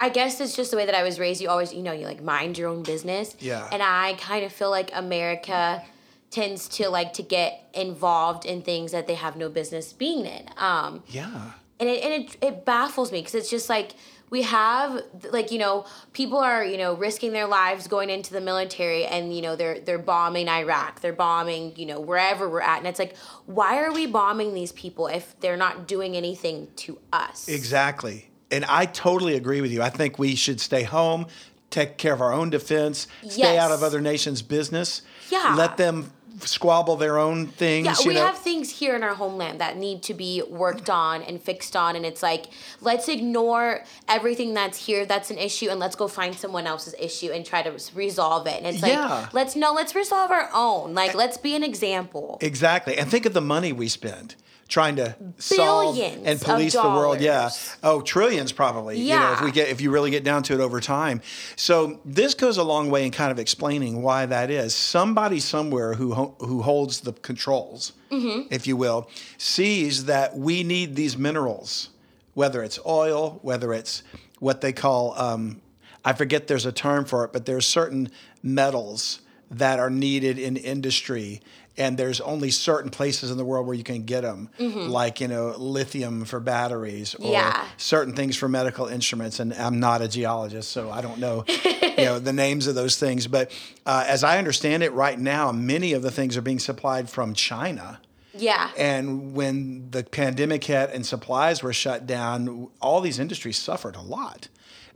I 0.00 0.08
guess 0.08 0.40
it's 0.40 0.56
just 0.56 0.72
the 0.72 0.76
way 0.76 0.86
that 0.86 0.96
I 0.96 1.04
was 1.04 1.20
raised. 1.20 1.40
You 1.40 1.48
always, 1.48 1.72
you 1.72 1.82
know, 1.82 1.92
you 1.92 2.06
like 2.06 2.20
mind 2.20 2.58
your 2.58 2.68
own 2.68 2.82
business. 2.82 3.36
Yeah. 3.38 3.68
And 3.70 3.82
I 3.82 4.14
kind 4.14 4.44
of 4.44 4.52
feel 4.52 4.70
like 4.70 4.90
America 4.92 5.84
tends 6.30 6.68
to 6.68 6.88
like 6.88 7.12
to 7.14 7.22
get 7.22 7.64
involved 7.74 8.44
in 8.44 8.62
things 8.62 8.92
that 8.92 9.06
they 9.06 9.14
have 9.14 9.36
no 9.36 9.48
business 9.48 9.92
being 9.92 10.26
in. 10.26 10.48
Um, 10.56 11.02
yeah, 11.08 11.52
and 11.80 11.88
it, 11.88 12.02
and 12.04 12.24
it, 12.24 12.36
it 12.42 12.64
baffles 12.64 13.12
me 13.12 13.20
because 13.20 13.34
it's 13.34 13.50
just 13.50 13.68
like 13.68 13.92
we 14.30 14.42
have 14.42 15.02
like 15.30 15.50
you 15.50 15.58
know 15.58 15.86
people 16.12 16.38
are 16.38 16.62
you 16.64 16.76
know 16.76 16.94
risking 16.94 17.32
their 17.32 17.46
lives 17.46 17.86
going 17.88 18.10
into 18.10 18.32
the 18.32 18.42
military 18.42 19.06
and 19.06 19.34
you 19.34 19.40
know 19.40 19.56
they're 19.56 19.80
they're 19.80 19.98
bombing 19.98 20.50
Iraq 20.50 21.00
they're 21.00 21.14
bombing 21.14 21.72
you 21.76 21.86
know 21.86 21.98
wherever 21.98 22.46
we're 22.46 22.60
at 22.60 22.76
and 22.76 22.86
it's 22.86 22.98
like 22.98 23.16
why 23.46 23.78
are 23.82 23.90
we 23.90 24.04
bombing 24.06 24.52
these 24.52 24.72
people 24.72 25.06
if 25.06 25.38
they're 25.40 25.56
not 25.56 25.88
doing 25.88 26.14
anything 26.14 26.68
to 26.76 26.98
us 27.10 27.48
Exactly. 27.48 28.28
And 28.50 28.64
I 28.66 28.84
totally 28.86 29.34
agree 29.34 29.60
with 29.62 29.70
you. 29.70 29.80
I 29.82 29.90
think 29.90 30.18
we 30.18 30.34
should 30.34 30.58
stay 30.60 30.82
home, 30.82 31.26
take 31.70 31.96
care 31.98 32.12
of 32.14 32.20
our 32.20 32.32
own 32.32 32.50
defense, 32.50 33.06
stay 33.26 33.40
Yes. 33.54 33.62
out 33.62 33.70
of 33.72 33.82
other 33.82 34.00
nations' 34.00 34.40
business. 34.42 35.02
Yeah. 35.30 35.54
Let 35.56 35.76
them 35.78 36.10
squabble 36.40 36.96
their 36.96 37.18
own 37.18 37.46
things. 37.46 37.86
yeah 37.86 37.94
we 38.06 38.14
know? 38.14 38.26
have 38.26 38.38
things 38.38 38.70
here 38.70 38.94
in 38.96 39.02
our 39.02 39.14
homeland 39.14 39.60
that 39.60 39.76
need 39.76 40.02
to 40.02 40.14
be 40.14 40.42
worked 40.48 40.88
on 40.88 41.22
and 41.22 41.42
fixed 41.42 41.74
on 41.76 41.96
and 41.96 42.04
it's 42.06 42.22
like 42.22 42.46
let's 42.80 43.08
ignore 43.08 43.84
everything 44.08 44.54
that's 44.54 44.86
here 44.86 45.04
that's 45.06 45.30
an 45.30 45.38
issue 45.38 45.68
and 45.68 45.80
let's 45.80 45.96
go 45.96 46.06
find 46.08 46.34
someone 46.34 46.66
else's 46.66 46.94
issue 46.98 47.30
and 47.30 47.44
try 47.44 47.62
to 47.62 47.70
resolve 47.94 48.46
it 48.46 48.58
and 48.62 48.66
it's 48.66 48.82
like 48.82 48.92
Yeah. 48.92 49.28
let's 49.32 49.56
no 49.56 49.72
let's 49.72 49.94
resolve 49.94 50.30
our 50.30 50.48
own 50.54 50.94
like 50.94 51.14
let's 51.14 51.36
be 51.36 51.54
an 51.54 51.62
example 51.64 52.38
Exactly. 52.40 52.96
And 52.98 53.10
think 53.10 53.26
of 53.26 53.34
the 53.34 53.40
money 53.40 53.72
we 53.72 53.88
spend 53.88 54.34
trying 54.68 54.96
to 54.96 55.16
solve 55.38 55.98
and 55.98 56.40
police 56.40 56.74
the 56.74 56.82
world. 56.82 57.20
Yeah. 57.20 57.50
Oh, 57.82 58.00
trillions 58.02 58.52
probably. 58.52 58.98
You 59.00 59.16
know, 59.16 59.32
if 59.32 59.40
we 59.42 59.50
get 59.50 59.68
if 59.68 59.80
you 59.80 59.90
really 59.90 60.10
get 60.10 60.24
down 60.24 60.42
to 60.44 60.54
it 60.54 60.60
over 60.60 60.80
time. 60.80 61.20
So 61.56 62.00
this 62.04 62.34
goes 62.34 62.58
a 62.58 62.62
long 62.62 62.90
way 62.90 63.04
in 63.04 63.10
kind 63.10 63.32
of 63.32 63.38
explaining 63.38 64.02
why 64.02 64.26
that 64.26 64.50
is. 64.50 64.74
Somebody 64.74 65.40
somewhere 65.40 65.94
who 65.94 66.14
who 66.14 66.62
holds 66.62 67.00
the 67.00 67.12
controls, 67.12 67.92
Mm-hmm. 68.10 68.48
if 68.50 68.66
you 68.66 68.76
will, 68.76 69.10
sees 69.36 70.06
that 70.06 70.36
we 70.36 70.62
need 70.62 70.96
these 70.96 71.18
minerals, 71.18 71.90
whether 72.34 72.62
it's 72.62 72.78
oil, 72.86 73.38
whether 73.42 73.74
it's 73.74 74.02
what 74.38 74.60
they 74.60 74.72
call 74.72 75.18
um, 75.18 75.60
I 76.04 76.12
forget 76.14 76.46
there's 76.46 76.64
a 76.66 76.72
term 76.72 77.04
for 77.04 77.24
it, 77.24 77.32
but 77.32 77.44
there's 77.44 77.66
certain 77.66 78.10
metals 78.42 79.20
that 79.50 79.78
are 79.78 79.90
needed 79.90 80.38
in 80.38 80.56
industry 80.56 81.40
and 81.78 81.96
there's 81.96 82.20
only 82.20 82.50
certain 82.50 82.90
places 82.90 83.30
in 83.30 83.36
the 83.38 83.44
world 83.44 83.66
where 83.66 83.76
you 83.76 83.84
can 83.84 84.02
get 84.04 84.22
them 84.22 84.50
like 84.58 85.20
you 85.20 85.28
know 85.28 85.54
lithium 85.56 86.24
for 86.24 86.40
batteries 86.40 87.14
or 87.14 87.18
Mm-hmm. 87.18 87.32
Yeah. 87.32 87.64
certain 87.76 88.14
things 88.14 88.36
for 88.36 88.48
medical 88.48 88.86
instruments. 88.86 89.40
And 89.40 89.54
i'm 89.54 89.78
not 89.80 90.02
a 90.02 90.08
geologist 90.08 90.70
so 90.70 90.90
i 90.90 91.00
don't 91.00 91.18
know 91.18 91.44
you 91.48 92.04
know 92.04 92.18
the 92.18 92.32
names 92.32 92.66
of 92.66 92.74
those 92.74 92.96
things. 92.98 93.26
But 93.26 93.50
uh, 93.86 94.04
as 94.06 94.24
i 94.24 94.38
understand 94.38 94.82
it 94.82 94.92
right 94.92 95.18
now 95.18 95.52
many 95.52 95.92
of 95.94 96.02
the 96.02 96.10
things 96.10 96.36
are 96.36 96.42
being 96.42 96.58
supplied 96.58 97.08
from 97.08 97.32
china. 97.34 98.00
Yeah. 98.34 98.70
And 98.78 99.34
when 99.34 99.90
the 99.90 100.04
pandemic 100.04 100.62
hit 100.64 100.90
and 100.92 101.04
supplies 101.04 101.60
were 101.62 101.72
shut 101.72 102.06
down, 102.06 102.68
all 102.80 103.00
these 103.00 103.18
industries 103.18 103.58
suffered 103.58 103.96
a 103.96 104.00
lot 104.02 104.48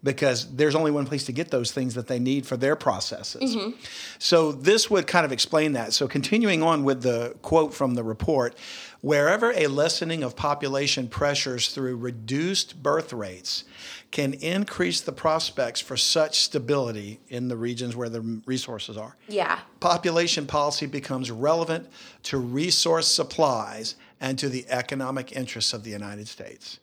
because 0.02 0.54
there's 0.54 0.75
only 0.75 0.90
one 0.90 1.06
place 1.06 1.25
to 1.26 1.32
get 1.32 1.50
those 1.50 1.71
things 1.71 1.94
that 1.94 2.09
they 2.09 2.18
need 2.18 2.47
for 2.47 2.56
their 2.56 2.75
processes. 2.76 3.56
Mm-hmm. 3.56 3.76
So 4.18 4.52
this 4.52 4.90
would 4.90 5.06
kind 5.06 5.25
of 5.25 5.32
explain 5.32 5.73
that. 5.73 5.92
So 5.92 6.09
continuing 6.09 6.62
on 6.62 6.85
with 6.85 7.02
the 7.02 7.37
quote 7.42 7.73
from 7.73 7.94
the 7.94 8.02
report, 8.02 8.56
wherever 9.00 9.52
a 9.52 9.66
lessening 9.68 10.23
of 10.23 10.35
population 10.35 11.09
pressures 11.09 11.68
through 11.68 11.97
reduced 11.97 12.82
birth 12.82 13.12
rates 13.12 13.64
can 14.11 14.35
increase 14.35 15.00
the 15.00 15.12
prospects 15.12 15.80
for 15.80 15.97
such 15.97 16.40
stability 16.40 17.18
in 17.28 17.49
the 17.49 17.56
regions 17.56 17.97
where 17.97 18.09
the 18.09 18.21
resources 18.47 18.97
are 18.97 19.16
yeah 19.26 19.59
population 19.80 20.47
policy 20.47 20.87
becomes 20.87 21.30
relevant 21.30 21.88
to 22.23 22.38
resource 22.38 23.09
supplies 23.09 23.97
and 24.23 24.38
to 24.38 24.49
the 24.49 24.64
economic 24.71 25.32
interests 25.32 25.75
of 25.75 25.82
the 25.82 25.90
United 25.90 26.28
States. 26.28 26.78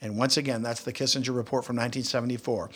And 0.00 0.16
once 0.16 0.36
again, 0.36 0.62
that's 0.62 0.82
the 0.82 0.92
Kissinger 0.92 1.34
report 1.34 1.64
from 1.64 1.76
1974. 1.76 2.70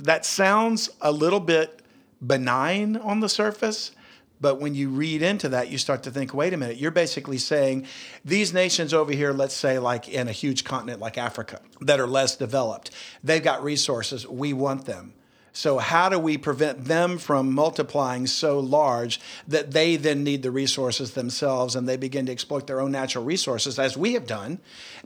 That 0.00 0.26
sounds 0.26 0.90
a 1.00 1.12
little 1.12 1.40
bit 1.40 1.80
benign 2.20 2.96
on 2.96 3.20
the 3.20 3.28
surface, 3.28 3.92
but 4.40 4.60
when 4.60 4.74
you 4.74 4.88
read 4.88 5.22
into 5.22 5.48
that, 5.50 5.70
you 5.70 5.78
start 5.78 6.02
to 6.02 6.10
think, 6.10 6.34
wait 6.34 6.52
a 6.52 6.56
minute, 6.56 6.76
you're 6.76 6.90
basically 6.90 7.38
saying 7.38 7.86
these 8.24 8.52
nations 8.52 8.92
over 8.92 9.12
here, 9.12 9.32
let's 9.32 9.54
say 9.54 9.78
like 9.78 10.08
in 10.08 10.28
a 10.28 10.32
huge 10.32 10.64
continent 10.64 11.00
like 11.00 11.16
Africa, 11.16 11.60
that 11.80 12.00
are 12.00 12.06
less 12.06 12.36
developed, 12.36 12.90
they've 13.22 13.42
got 13.42 13.62
resources, 13.62 14.26
we 14.26 14.52
want 14.52 14.84
them. 14.84 15.14
So, 15.56 15.78
how 15.78 16.08
do 16.08 16.18
we 16.18 16.36
prevent 16.36 16.86
them 16.86 17.16
from 17.16 17.52
multiplying 17.52 18.26
so 18.26 18.58
large 18.58 19.20
that 19.46 19.70
they 19.70 19.94
then 19.94 20.24
need 20.24 20.42
the 20.42 20.50
resources 20.50 21.12
themselves 21.12 21.76
and 21.76 21.88
they 21.88 21.96
begin 21.96 22.26
to 22.26 22.32
exploit 22.32 22.66
their 22.66 22.80
own 22.80 22.90
natural 22.90 23.24
resources, 23.24 23.78
as 23.78 23.96
we 23.96 24.14
have 24.14 24.26
done, 24.26 24.58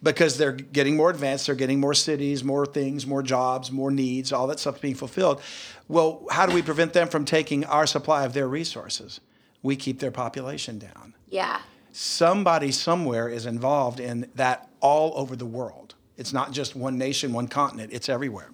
because 0.03 0.39
they're 0.39 0.53
getting 0.53 0.97
more 0.97 1.11
advanced, 1.11 1.47
they're 1.47 1.55
getting 1.55 1.79
more 1.79 1.93
cities, 1.93 2.43
more 2.43 2.65
things, 2.65 3.07
more 3.07 3.23
jobs, 3.23 3.71
more 3.71 3.91
needs, 3.91 4.33
all 4.33 4.47
that 4.47 4.59
stuff's 4.59 4.81
being 4.81 4.95
fulfilled. 4.95 5.43
Well, 5.87 6.25
how 6.31 6.47
do 6.47 6.55
we 6.55 6.63
prevent 6.63 6.95
them 6.95 7.09
from 7.09 7.27
taking 7.27 7.67
our 7.67 7.87
supply 7.87 8.25
of 8.25 8.33
their 8.33 8.49
resources? 8.49 9.21
We 9.63 9.77
keep 9.77 9.99
their 9.99 10.11
population 10.11 10.79
down. 10.79 11.15
yeah 11.29 11.61
Somebody 11.93 12.73
somewhere 12.73 13.29
is 13.29 13.45
involved 13.45 14.01
in 14.01 14.31
that 14.35 14.71
all 14.81 15.13
over 15.15 15.37
the 15.37 15.47
world. 15.47 15.95
It's 16.17 16.33
not 16.33 16.53
just 16.53 16.75
one 16.75 16.97
nation, 16.97 17.35
one 17.35 17.49
continent, 17.49 17.93
it's 17.93 18.09
everywhere. 18.09 18.51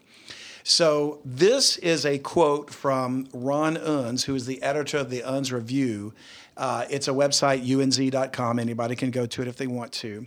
So 0.67 1.21
this 1.27 1.77
is 1.77 2.07
a 2.07 2.19
quote 2.19 2.71
from 2.71 3.29
Ron 3.35 3.77
Unz, 3.77 4.25
who 4.25 4.35
is 4.35 4.47
the 4.47 4.63
editor 4.63 4.97
of 4.97 5.11
the 5.11 5.21
Unz 5.21 5.53
Review. 5.53 6.15
Uh, 6.57 6.87
it's 6.89 7.07
a 7.07 7.11
website, 7.11 7.67
unz.com. 7.67 8.59
Anybody 8.59 8.97
can 8.97 9.11
go 9.11 9.27
to 9.27 9.43
it 9.43 9.49
if 9.49 9.57
they 9.57 9.67
want 9.67 9.93
to. 9.93 10.27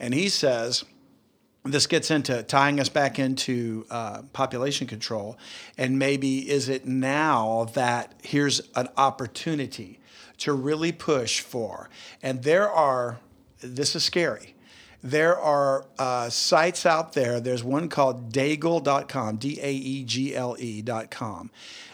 And 0.00 0.14
he 0.14 0.30
says, 0.30 0.86
this 1.64 1.86
gets 1.86 2.10
into 2.10 2.42
tying 2.44 2.80
us 2.80 2.88
back 2.88 3.18
into 3.18 3.84
uh, 3.90 4.22
population 4.32 4.86
control. 4.86 5.36
And 5.76 5.98
maybe 5.98 6.50
is 6.50 6.70
it 6.70 6.86
now 6.86 7.66
that 7.74 8.14
here's 8.22 8.62
an 8.76 8.88
opportunity 8.96 10.00
to 10.38 10.54
really 10.54 10.92
push 10.92 11.40
for? 11.40 11.90
And 12.22 12.42
there 12.42 12.70
are, 12.70 13.18
this 13.60 13.94
is 13.94 14.02
scary. 14.02 14.53
There 15.04 15.38
are 15.38 15.84
uh, 15.98 16.30
sites 16.30 16.86
out 16.86 17.12
there. 17.12 17.38
There's 17.38 17.62
one 17.62 17.90
called 17.90 18.32
Daegle.com, 18.32 19.36
D 19.36 19.58
A 19.60 19.70
E 19.70 20.02
G 20.02 20.34
L 20.34 20.56
E.com. 20.58 21.50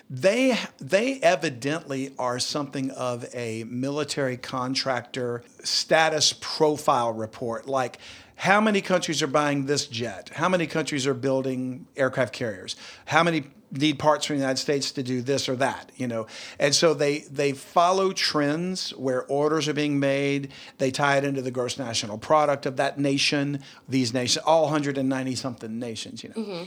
They, 0.08 0.56
they 0.78 1.18
evidently 1.20 2.14
are 2.20 2.38
something 2.38 2.92
of 2.92 3.26
a 3.34 3.64
military 3.64 4.36
contractor 4.36 5.42
status 5.64 6.32
profile 6.40 7.12
report. 7.12 7.66
Like, 7.66 7.98
how 8.36 8.60
many 8.60 8.80
countries 8.80 9.22
are 9.22 9.26
buying 9.26 9.66
this 9.66 9.88
jet? 9.88 10.30
How 10.34 10.48
many 10.48 10.68
countries 10.68 11.04
are 11.08 11.14
building 11.14 11.88
aircraft 11.96 12.32
carriers? 12.32 12.76
How 13.06 13.24
many 13.24 13.42
need 13.72 13.98
parts 13.98 14.26
from 14.26 14.36
the 14.36 14.40
United 14.40 14.60
States 14.60 14.90
to 14.92 15.02
do 15.02 15.22
this 15.22 15.48
or 15.48 15.56
that? 15.56 15.90
You 15.96 16.08
know, 16.08 16.26
and 16.58 16.74
so 16.74 16.94
they 16.94 17.20
they 17.20 17.52
follow 17.52 18.12
trends 18.12 18.90
where 18.90 19.24
orders 19.24 19.68
are 19.68 19.74
being 19.74 19.98
made. 19.98 20.52
They 20.78 20.90
tie 20.90 21.16
it 21.16 21.24
into 21.24 21.42
the 21.42 21.50
gross 21.50 21.78
national 21.78 22.18
product 22.18 22.66
of 22.66 22.76
that 22.76 22.98
nation. 22.98 23.60
These 23.88 24.12
nations, 24.12 24.44
all 24.44 24.64
190 24.64 25.34
something 25.34 25.78
nations, 25.78 26.22
you 26.22 26.30
know, 26.30 26.42
mm-hmm. 26.42 26.64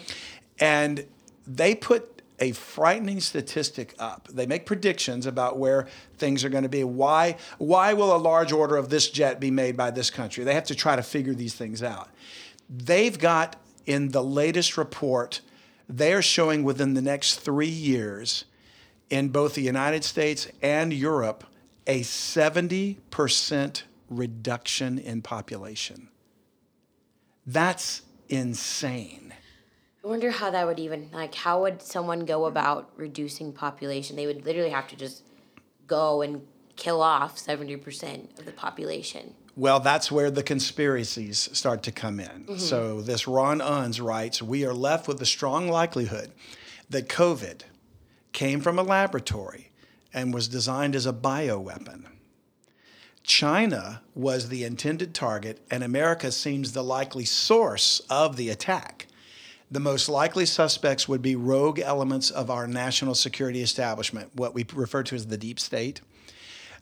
and 0.59 1.05
they 1.45 1.75
put 1.75 2.13
a 2.39 2.51
frightening 2.51 3.19
statistic 3.19 3.93
up. 3.99 4.27
They 4.27 4.45
make 4.45 4.65
predictions 4.65 5.25
about 5.25 5.57
where 5.57 5.87
things 6.17 6.43
are 6.43 6.49
going 6.49 6.63
to 6.63 6.69
be. 6.69 6.83
Why 6.83 7.37
why 7.57 7.93
will 7.93 8.15
a 8.15 8.17
large 8.17 8.51
order 8.51 8.75
of 8.75 8.89
this 8.89 9.09
jet 9.09 9.39
be 9.39 9.51
made 9.51 9.77
by 9.77 9.91
this 9.91 10.09
country? 10.09 10.43
They 10.43 10.53
have 10.53 10.65
to 10.65 10.75
try 10.75 10.95
to 10.95 11.03
figure 11.03 11.33
these 11.33 11.55
things 11.55 11.83
out. 11.83 12.09
They've 12.69 13.17
got 13.17 13.55
in 13.85 14.09
the 14.09 14.23
latest 14.23 14.77
report, 14.77 15.41
they 15.89 16.13
are 16.13 16.21
showing 16.21 16.63
within 16.63 16.93
the 16.93 17.01
next 17.01 17.39
3 17.39 17.67
years 17.67 18.45
in 19.09 19.29
both 19.29 19.55
the 19.55 19.61
United 19.61 20.03
States 20.03 20.47
and 20.61 20.93
Europe 20.93 21.43
a 21.85 22.01
70% 22.01 23.83
reduction 24.09 24.97
in 24.97 25.21
population. 25.21 26.09
That's 27.45 28.03
insane. 28.29 29.33
I 30.03 30.07
wonder 30.07 30.31
how 30.31 30.49
that 30.51 30.65
would 30.65 30.79
even 30.79 31.09
like 31.13 31.35
how 31.35 31.61
would 31.61 31.81
someone 31.81 32.25
go 32.25 32.45
about 32.45 32.91
reducing 32.97 33.53
population? 33.53 34.15
They 34.15 34.27
would 34.27 34.45
literally 34.45 34.71
have 34.71 34.87
to 34.89 34.95
just 34.95 35.23
go 35.87 36.21
and 36.21 36.45
kill 36.75 37.01
off 37.01 37.37
70% 37.37 38.39
of 38.39 38.45
the 38.45 38.51
population. 38.51 39.35
Well, 39.55 39.79
that's 39.79 40.11
where 40.11 40.31
the 40.31 40.43
conspiracies 40.43 41.49
start 41.53 41.83
to 41.83 41.91
come 41.91 42.19
in. 42.19 42.45
Mm-hmm. 42.45 42.57
So, 42.57 43.01
this 43.01 43.27
Ron 43.27 43.59
Unz 43.59 44.03
writes 44.03 44.41
We 44.41 44.65
are 44.65 44.73
left 44.73 45.07
with 45.07 45.21
a 45.21 45.27
strong 45.27 45.67
likelihood 45.67 46.31
that 46.89 47.07
COVID 47.07 47.61
came 48.31 48.61
from 48.61 48.79
a 48.79 48.83
laboratory 48.83 49.71
and 50.13 50.33
was 50.33 50.47
designed 50.47 50.95
as 50.95 51.05
a 51.05 51.13
bioweapon. 51.13 52.05
China 53.23 54.01
was 54.13 54.49
the 54.49 54.63
intended 54.63 55.13
target, 55.13 55.65
and 55.71 55.83
America 55.83 56.31
seems 56.31 56.73
the 56.73 56.83
likely 56.83 57.23
source 57.23 58.01
of 58.09 58.35
the 58.35 58.49
attack. 58.49 59.07
The 59.71 59.79
most 59.79 60.09
likely 60.09 60.45
suspects 60.45 61.07
would 61.07 61.21
be 61.21 61.35
rogue 61.35 61.79
elements 61.79 62.29
of 62.29 62.51
our 62.51 62.67
national 62.67 63.15
security 63.15 63.61
establishment, 63.61 64.31
what 64.35 64.53
we 64.53 64.65
refer 64.73 65.03
to 65.03 65.15
as 65.15 65.27
the 65.27 65.37
deep 65.37 65.59
state. 65.59 66.01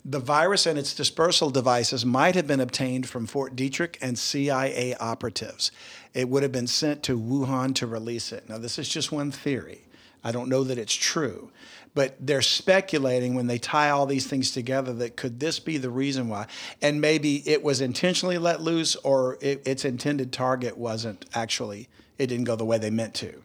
The 0.04 0.20
virus 0.20 0.66
and 0.66 0.80
its 0.80 0.96
dispersal 0.96 1.52
devices 1.52 2.06
might 2.06 2.34
have 2.36 2.48
been 2.48 2.60
obtained 2.60 3.08
from 3.08 3.28
Fort 3.28 3.56
Detrick 3.56 3.98
and 4.02 4.18
CIA 4.18 4.96
operatives. 4.96 5.72
It 6.14 6.28
would 6.28 6.42
have 6.42 6.52
been 6.52 6.68
sent 6.68 7.04
to 7.04 7.20
Wuhan 7.20 7.76
to 7.76 7.86
release 7.86 8.32
it. 8.32 8.50
Now, 8.50 8.58
this 8.58 8.80
is 8.80 8.90
just 8.90 9.12
one 9.12 9.32
theory. 9.32 9.82
I 10.24 10.32
don't 10.32 10.50
know 10.50 10.64
that 10.64 10.78
it's 10.78 10.94
true, 10.94 11.52
but 11.94 12.16
they're 12.20 12.42
speculating 12.42 13.36
when 13.36 13.48
they 13.48 13.58
tie 13.58 13.90
all 13.90 14.06
these 14.06 14.28
things 14.28 14.52
together 14.52 14.94
that 14.94 15.16
could 15.18 15.40
this 15.40 15.60
be 15.60 15.78
the 15.78 15.90
reason 15.90 16.30
why? 16.30 16.48
And 16.82 17.02
maybe 17.02 17.48
it 17.48 17.64
was 17.64 17.82
intentionally 17.82 18.38
let 18.38 18.62
loose 18.62 18.96
or 18.98 19.38
it, 19.42 19.62
its 19.66 19.86
intended 19.86 20.32
target 20.32 20.78
wasn't 20.78 21.26
actually, 21.34 21.90
it 22.18 22.28
didn't 22.28 22.46
go 22.46 22.56
the 22.56 22.66
way 22.66 22.78
they 22.78 22.92
meant 22.92 23.14
to. 23.16 23.42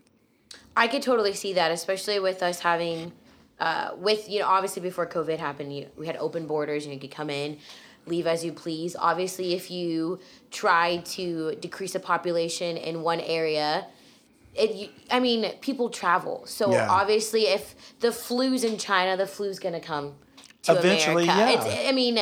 I 0.76 0.88
could 0.88 1.02
totally 1.02 1.32
see 1.32 1.54
that, 1.54 1.70
especially 1.70 2.18
with 2.18 2.42
us 2.42 2.60
having, 2.60 3.12
uh, 3.60 3.90
with 3.96 4.28
you 4.28 4.40
know, 4.40 4.46
obviously 4.46 4.82
before 4.82 5.06
COVID 5.06 5.38
happened, 5.38 5.74
you, 5.76 5.86
we 5.96 6.06
had 6.06 6.16
open 6.16 6.46
borders 6.46 6.84
and 6.84 6.92
you 6.94 7.00
could 7.00 7.10
come 7.10 7.30
in, 7.30 7.58
leave 8.06 8.26
as 8.26 8.44
you 8.44 8.52
please. 8.52 8.94
Obviously, 8.98 9.54
if 9.54 9.70
you 9.70 10.18
try 10.50 10.98
to 10.98 11.54
decrease 11.60 11.92
the 11.92 12.00
population 12.00 12.76
in 12.76 13.02
one 13.02 13.20
area, 13.20 13.86
it, 14.54 14.74
you, 14.74 14.88
I 15.10 15.20
mean, 15.20 15.50
people 15.60 15.90
travel. 15.90 16.44
So 16.46 16.72
Yeah. 16.72 16.88
obviously, 16.90 17.42
if 17.42 17.74
the 18.00 18.12
flu's 18.12 18.64
in 18.64 18.78
China, 18.78 19.16
the 19.16 19.26
flu's 19.26 19.58
gonna 19.58 19.80
come 19.80 20.14
to 20.62 20.78
Eventually, 20.78 21.24
America. 21.24 21.66
yeah. 21.66 21.66
It's, 21.78 21.88
I 21.88 21.92
mean, 21.92 22.18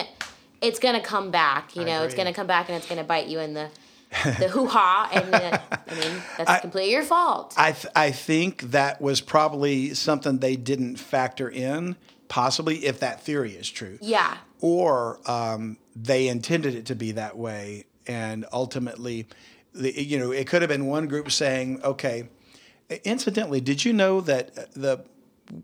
it's 0.60 0.78
gonna 0.78 1.00
come 1.00 1.30
back. 1.30 1.74
You 1.76 1.84
know, 1.84 2.02
it's 2.04 2.14
gonna 2.14 2.32
come 2.32 2.46
back 2.46 2.68
and 2.68 2.76
it's 2.76 2.88
gonna 2.88 3.04
bite 3.04 3.26
you 3.26 3.38
in 3.40 3.54
the 3.54 3.68
the 4.38 4.48
hoo 4.48 4.66
ha. 4.66 5.08
And 5.12 5.34
uh, 5.34 5.58
I 5.70 5.94
mean, 5.94 6.22
that's 6.38 6.60
completely 6.60 6.92
your 6.92 7.02
fault. 7.02 7.54
I, 7.56 7.72
th- 7.72 7.92
I 7.96 8.10
think 8.10 8.62
that 8.70 9.00
was 9.00 9.20
probably 9.20 9.94
something 9.94 10.38
they 10.38 10.56
didn't 10.56 10.96
factor 10.96 11.48
in, 11.48 11.96
possibly 12.28 12.84
if 12.86 13.00
that 13.00 13.20
theory 13.22 13.52
is 13.52 13.70
true. 13.70 13.98
yeah. 14.00 14.36
Or 14.60 15.20
um, 15.30 15.76
they 15.94 16.28
intended 16.28 16.74
it 16.74 16.86
to 16.86 16.94
be 16.94 17.12
that 17.12 17.36
way, 17.36 17.84
and 18.06 18.46
ultimately, 18.50 19.26
the, 19.74 19.92
you 20.02 20.18
know, 20.18 20.30
it 20.30 20.46
could 20.46 20.62
have 20.62 20.70
been 20.70 20.86
one 20.86 21.06
group 21.06 21.30
saying, 21.30 21.82
"Okay." 21.84 22.28
Incidentally, 23.04 23.60
did 23.60 23.84
you 23.84 23.92
know 23.92 24.20
that 24.22 24.72
the 24.72 25.04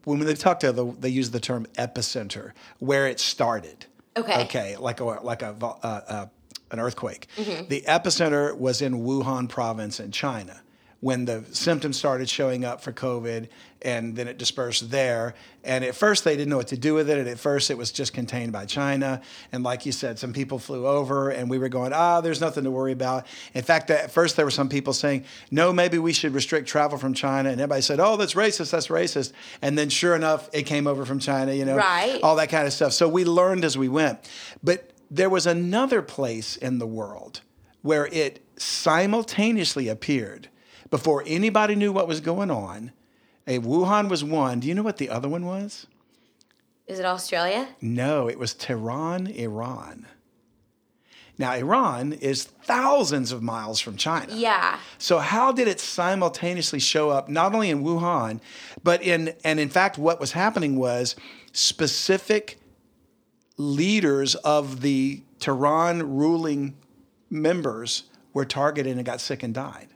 when 0.05 0.21
they 0.21 0.35
talk 0.35 0.61
to 0.61 0.73
the, 0.73 0.93
they 0.99 1.09
use 1.09 1.31
the 1.31 1.41
term 1.41 1.67
epicenter 1.79 2.53
where 2.79 3.07
it 3.07 3.21
started. 3.21 3.87
Okay. 4.17 4.43
Okay, 4.45 4.77
like 4.77 5.01
a 5.01 5.05
like 5.05 5.43
a 5.43 5.53
vol- 5.53 5.79
uh, 5.83 6.01
uh, 6.07 6.27
an 6.71 6.81
earthquake. 6.81 7.27
The 7.37 7.83
epicenter 7.87 8.57
was 8.57 8.83
in 8.83 9.03
Wuhan 9.03 9.49
province 9.49 10.01
in 10.01 10.11
China 10.13 10.61
when 11.01 11.25
the 11.25 11.43
symptoms 11.53 11.97
started 11.97 12.29
showing 12.29 12.63
up 12.63 12.83
for 12.83 12.93
COVID, 12.93 13.49
and 13.81 14.15
then 14.15 14.29
it 14.29 14.37
dispersed 14.37 14.91
there. 14.91 15.33
And 15.65 15.83
at 15.83 15.95
first, 15.95 16.25
they 16.25 16.37
didn't 16.37 16.51
know 16.51 16.59
what 16.59 16.67
to 16.69 16.77
do 16.77 16.93
with 16.93 17.09
it. 17.09 17.17
And 17.17 17.27
at 17.27 17.39
first, 17.39 17.71
it 17.71 17.79
was 17.79 17.91
just 17.91 18.13
contained 18.13 18.53
by 18.53 18.67
China. 18.67 19.23
And 19.51 19.65
like 19.65 19.87
you 19.87 19.93
said, 19.93 20.19
some 20.19 20.35
people 20.35 20.59
flew 20.59 20.87
over, 20.87 21.31
and 21.31 21.49
we 21.49 21.57
were 21.57 21.71
going, 21.71 21.95
ah, 21.95 22.21
there's 22.21 22.43
nothing 22.43 22.65
to 22.65 22.71
worry 22.71 22.93
about. 22.93 23.27
In 23.55 23.63
fact, 23.63 23.89
at 23.91 24.11
first, 24.11 24.37
there 24.37 24.45
were 24.45 24.51
some 24.51 24.69
people 24.69 24.93
saying, 24.93 25.25
no, 25.51 25.73
maybe 25.73 25.97
we 25.97 26.13
should 26.13 26.35
restrict 26.35 26.69
travel 26.69 26.99
from 26.99 27.15
China. 27.15 27.49
And 27.49 27.59
everybody 27.63 27.81
said, 27.81 27.99
oh, 27.99 28.19
that's 28.19 28.35
racist, 28.35 28.71
that's 28.71 28.89
racist. 28.89 29.33
And 29.63 29.79
then 29.79 29.89
sure 29.89 30.15
enough, 30.15 30.51
it 30.53 30.65
came 30.65 30.87
over 30.87 31.07
from 31.07 31.19
China, 31.19 31.55
you 31.55 31.65
know, 31.65 31.77
Right. 31.79 32.21
all 32.23 32.37
that 32.37 32.51
kind 32.51 32.67
of 32.67 32.75
stuff. 32.75 32.93
So 32.93 33.09
we 33.09 33.25
learned 33.25 33.65
as 33.65 33.79
we 33.79 33.89
went. 33.89 34.19
But 34.63 34.91
there 35.11 35.31
was 35.31 35.47
another 35.47 36.03
place 36.03 36.57
in 36.57 36.79
the 36.79 36.87
world 36.87 37.41
where 37.83 38.07
it 38.07 38.45
simultaneously 38.57 39.89
appeared 39.89 40.49
before 40.91 41.25
anybody 41.27 41.75
knew 41.75 41.93
what 41.93 42.09
was 42.09 42.21
going 42.21 42.51
on. 42.51 42.93
A 43.47 43.59
Wuhan 43.59 44.09
was 44.09 44.23
one. 44.23 44.61
Do 44.61 44.69
you 44.69 44.75
know 44.75 44.83
what 44.83 44.99
the 44.99 45.09
other 45.09 45.29
one 45.29 45.45
was? 45.45 45.87
Is 46.87 46.99
it 46.99 47.05
Australia? 47.05 47.69
No, 47.81 48.29
it 48.29 48.39
was 48.39 48.55
Tehran, 48.55 49.29
Iran. 49.29 50.07
Now, 51.39 51.55
Iran 51.55 52.13
is 52.13 52.45
thousands 52.45 53.33
of 53.33 53.43
miles 53.43 53.81
from 53.81 53.97
China. 53.97 54.35
Yeah. 54.35 54.79
So 54.99 55.21
how 55.21 55.53
did 55.53 55.69
it 55.69 55.81
simultaneously 55.81 56.81
show 56.81 57.09
up 57.09 57.31
not 57.31 57.55
only 57.55 57.71
in 57.71 57.83
Wuhan, 57.83 58.41
but 58.83 59.03
in 59.03 59.35
and 59.43 59.59
in 59.59 59.71
fact 59.71 59.97
what 59.97 60.21
was 60.21 60.33
happening 60.33 60.77
was 60.77 61.17
specific 61.53 62.60
leaders 63.61 64.35
of 64.37 64.81
the 64.81 65.23
Tehran 65.39 66.17
ruling 66.17 66.77
members 67.29 68.05
were 68.33 68.45
targeted 68.45 68.97
and 68.97 69.05
got 69.05 69.21
sick 69.21 69.43
and 69.43 69.55
died. 69.55 69.89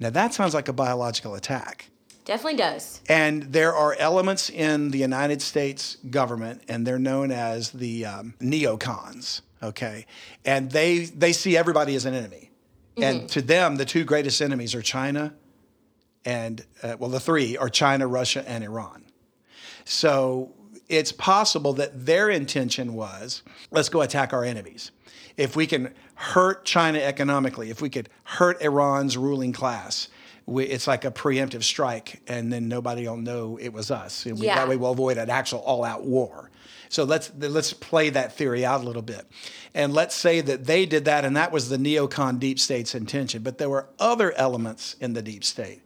Now 0.00 0.10
that 0.10 0.34
sounds 0.34 0.54
like 0.54 0.68
a 0.68 0.72
biological 0.72 1.34
attack. 1.34 1.90
Definitely 2.24 2.58
does. 2.58 3.00
And 3.08 3.44
there 3.44 3.74
are 3.74 3.94
elements 3.98 4.50
in 4.50 4.90
the 4.90 4.98
United 4.98 5.40
States 5.40 5.96
government, 6.10 6.62
and 6.68 6.86
they're 6.86 6.98
known 6.98 7.30
as 7.30 7.70
the 7.70 8.04
um, 8.04 8.34
neocons. 8.40 9.40
Okay, 9.62 10.06
and 10.44 10.70
they 10.70 11.06
they 11.06 11.32
see 11.32 11.56
everybody 11.56 11.96
as 11.96 12.04
an 12.04 12.14
enemy, 12.14 12.50
and 12.96 13.28
to 13.30 13.42
them, 13.42 13.76
the 13.76 13.84
two 13.84 14.04
greatest 14.04 14.40
enemies 14.40 14.74
are 14.74 14.82
China, 14.82 15.34
and 16.24 16.64
uh, 16.82 16.96
well, 16.98 17.10
the 17.10 17.18
three 17.18 17.56
are 17.56 17.68
China, 17.68 18.06
Russia, 18.06 18.48
and 18.48 18.62
Iran. 18.62 19.04
So 19.84 20.52
it's 20.88 21.12
possible 21.12 21.72
that 21.74 22.06
their 22.06 22.30
intention 22.30 22.94
was 22.94 23.42
let's 23.70 23.88
go 23.88 24.00
attack 24.00 24.32
our 24.32 24.44
enemies. 24.44 24.90
If 25.36 25.54
we 25.54 25.66
can 25.66 25.94
hurt 26.14 26.64
China 26.64 26.98
economically, 26.98 27.70
if 27.70 27.80
we 27.80 27.90
could 27.90 28.08
hurt 28.24 28.60
Iran's 28.60 29.16
ruling 29.16 29.52
class, 29.52 30.08
we, 30.46 30.64
it's 30.64 30.86
like 30.86 31.04
a 31.04 31.10
preemptive 31.10 31.62
strike, 31.62 32.22
and 32.26 32.50
then 32.52 32.68
nobody 32.68 33.06
will 33.06 33.18
know 33.18 33.58
it 33.60 33.72
was 33.72 33.90
us. 33.90 34.24
And 34.24 34.38
we, 34.38 34.46
Yeah. 34.46 34.56
That 34.56 34.68
way, 34.68 34.76
we'll 34.76 34.92
avoid 34.92 35.18
an 35.18 35.28
actual 35.30 35.60
all-out 35.60 36.04
war. 36.04 36.50
So 36.88 37.04
let's 37.04 37.30
let's 37.38 37.74
play 37.74 38.08
that 38.10 38.32
theory 38.32 38.64
out 38.64 38.80
a 38.80 38.84
little 38.84 39.02
bit, 39.02 39.26
and 39.74 39.92
let's 39.92 40.14
say 40.14 40.40
that 40.40 40.64
they 40.64 40.86
did 40.86 41.04
that, 41.04 41.26
and 41.26 41.36
that 41.36 41.52
was 41.52 41.68
the 41.68 41.76
neocon 41.76 42.38
deep 42.38 42.58
state's 42.58 42.94
intention. 42.94 43.42
But 43.42 43.58
there 43.58 43.68
were 43.68 43.90
other 43.98 44.32
elements 44.32 44.96
in 44.98 45.12
the 45.12 45.20
deep 45.20 45.44
state 45.44 45.82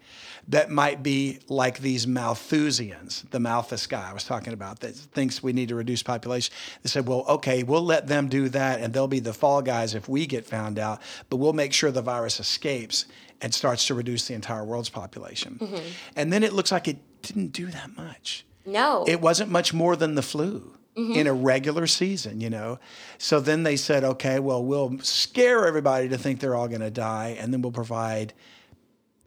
that 0.48 0.70
might 0.70 1.02
be 1.02 1.38
like 1.48 1.78
these 1.78 2.07
Malthusians, 2.07 3.28
the 3.31 3.38
Malthus 3.38 3.87
guy 3.87 4.11
I 4.11 4.12
was 4.12 4.24
talking 4.24 4.52
about, 4.52 4.81
that 4.81 4.94
thinks 4.94 5.42
we 5.42 5.52
need 5.52 5.68
to 5.68 5.74
reduce 5.74 6.02
population. 6.02 6.52
They 6.83 6.88
said, 6.88 7.07
well, 7.07 7.24
okay, 7.28 7.62
we'll 7.62 7.85
let 7.85 8.09
them 8.09 8.28
do 8.28 8.48
that, 8.48 8.81
and 8.81 8.92
they'll 8.92 9.09
be 9.09 9.20
the 9.20 9.33
fall 9.33 9.62
guys 9.62 9.94
if 9.94 10.09
we 10.09 10.26
get 10.26 10.44
found 10.44 10.78
out, 10.78 11.00
but 11.31 11.37
we'll 11.37 11.52
make 11.52 11.72
sure 11.72 11.90
the 11.90 12.02
virus 12.02 12.40
escapes 12.40 13.07
and 13.40 13.55
starts 13.55 13.87
to 13.87 13.94
reduce 13.94 14.26
the 14.28 14.35
entire 14.35 14.64
world's 14.64 14.88
population. 14.88 15.59
Mm-hmm. 15.61 15.88
And 16.16 16.33
then 16.33 16.42
it 16.42 16.52
looks 16.52 16.72
like 16.72 16.88
it 16.88 16.98
didn't 17.22 17.52
do 17.52 17.66
that 17.66 17.96
much 17.96 18.44
No. 18.66 19.05
it 19.07 19.20
wasn't 19.20 19.50
much 19.50 19.72
more 19.72 19.94
than 19.96 20.16
the 20.16 20.22
flu 20.22 20.76
mm-hmm. 20.96 21.12
in 21.12 21.26
a 21.26 21.33
regular 21.33 21.87
season, 21.87 22.40
you 22.40 22.50
know. 22.50 22.78
So 23.18 23.40
then 23.40 23.62
they 23.62 23.76
said, 23.76 24.05
okay, 24.05 24.38
well, 24.38 24.62
we'll 24.62 24.98
scare 25.00 25.66
everybody 25.66 26.09
to 26.09 26.18
think 26.18 26.40
they're 26.40 26.55
all 26.55 26.68
going 26.68 26.81
to 26.81 26.90
die, 26.90 27.37
and 27.38 27.52
then 27.52 27.62
we'll 27.62 27.72
provide 27.72 28.33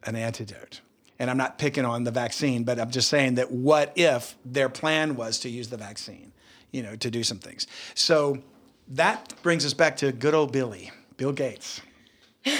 an 0.04 0.16
antidote. 0.16 0.80
And 1.18 1.30
I'm 1.30 1.36
not 1.36 1.58
picking 1.58 1.84
on 1.84 2.04
the 2.04 2.10
vaccine, 2.10 2.64
but 2.64 2.78
I'm 2.78 2.90
just 2.90 3.08
saying 3.08 3.36
that 3.36 3.50
what 3.50 3.92
if 3.96 4.36
their 4.44 4.68
plan 4.68 5.16
was 5.16 5.38
to 5.40 5.48
use 5.48 5.68
the 5.68 5.76
vaccine, 5.76 6.32
you 6.72 6.82
know, 6.82 6.96
to 6.96 7.10
do 7.10 7.22
some 7.22 7.38
things. 7.38 7.66
So 7.94 8.38
that 8.88 9.34
brings 9.42 9.64
us 9.64 9.74
back 9.74 9.96
to 9.98 10.12
good 10.12 10.34
old 10.34 10.52
Billy, 10.52 10.90
Bill 11.16 11.32
Gates. 11.32 11.80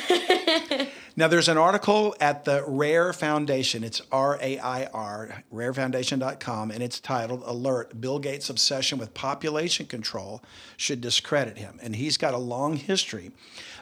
Now, 1.18 1.28
there's 1.28 1.48
an 1.48 1.56
article 1.56 2.14
at 2.20 2.44
the 2.44 2.62
RAIR 2.66 3.14
Foundation. 3.14 3.82
It's 3.82 4.02
R 4.12 4.38
A 4.42 4.58
I 4.58 4.84
R, 4.84 5.42
rairfoundation.com, 5.50 6.70
and 6.70 6.82
it's 6.82 7.00
titled 7.00 7.42
Alert 7.46 7.98
Bill 7.98 8.18
Gates' 8.18 8.50
Obsession 8.50 8.98
with 8.98 9.14
Population 9.14 9.86
Control 9.86 10.42
Should 10.76 11.00
Discredit 11.00 11.56
Him. 11.56 11.78
And 11.82 11.96
he's 11.96 12.18
got 12.18 12.34
a 12.34 12.38
long 12.38 12.76
history 12.76 13.30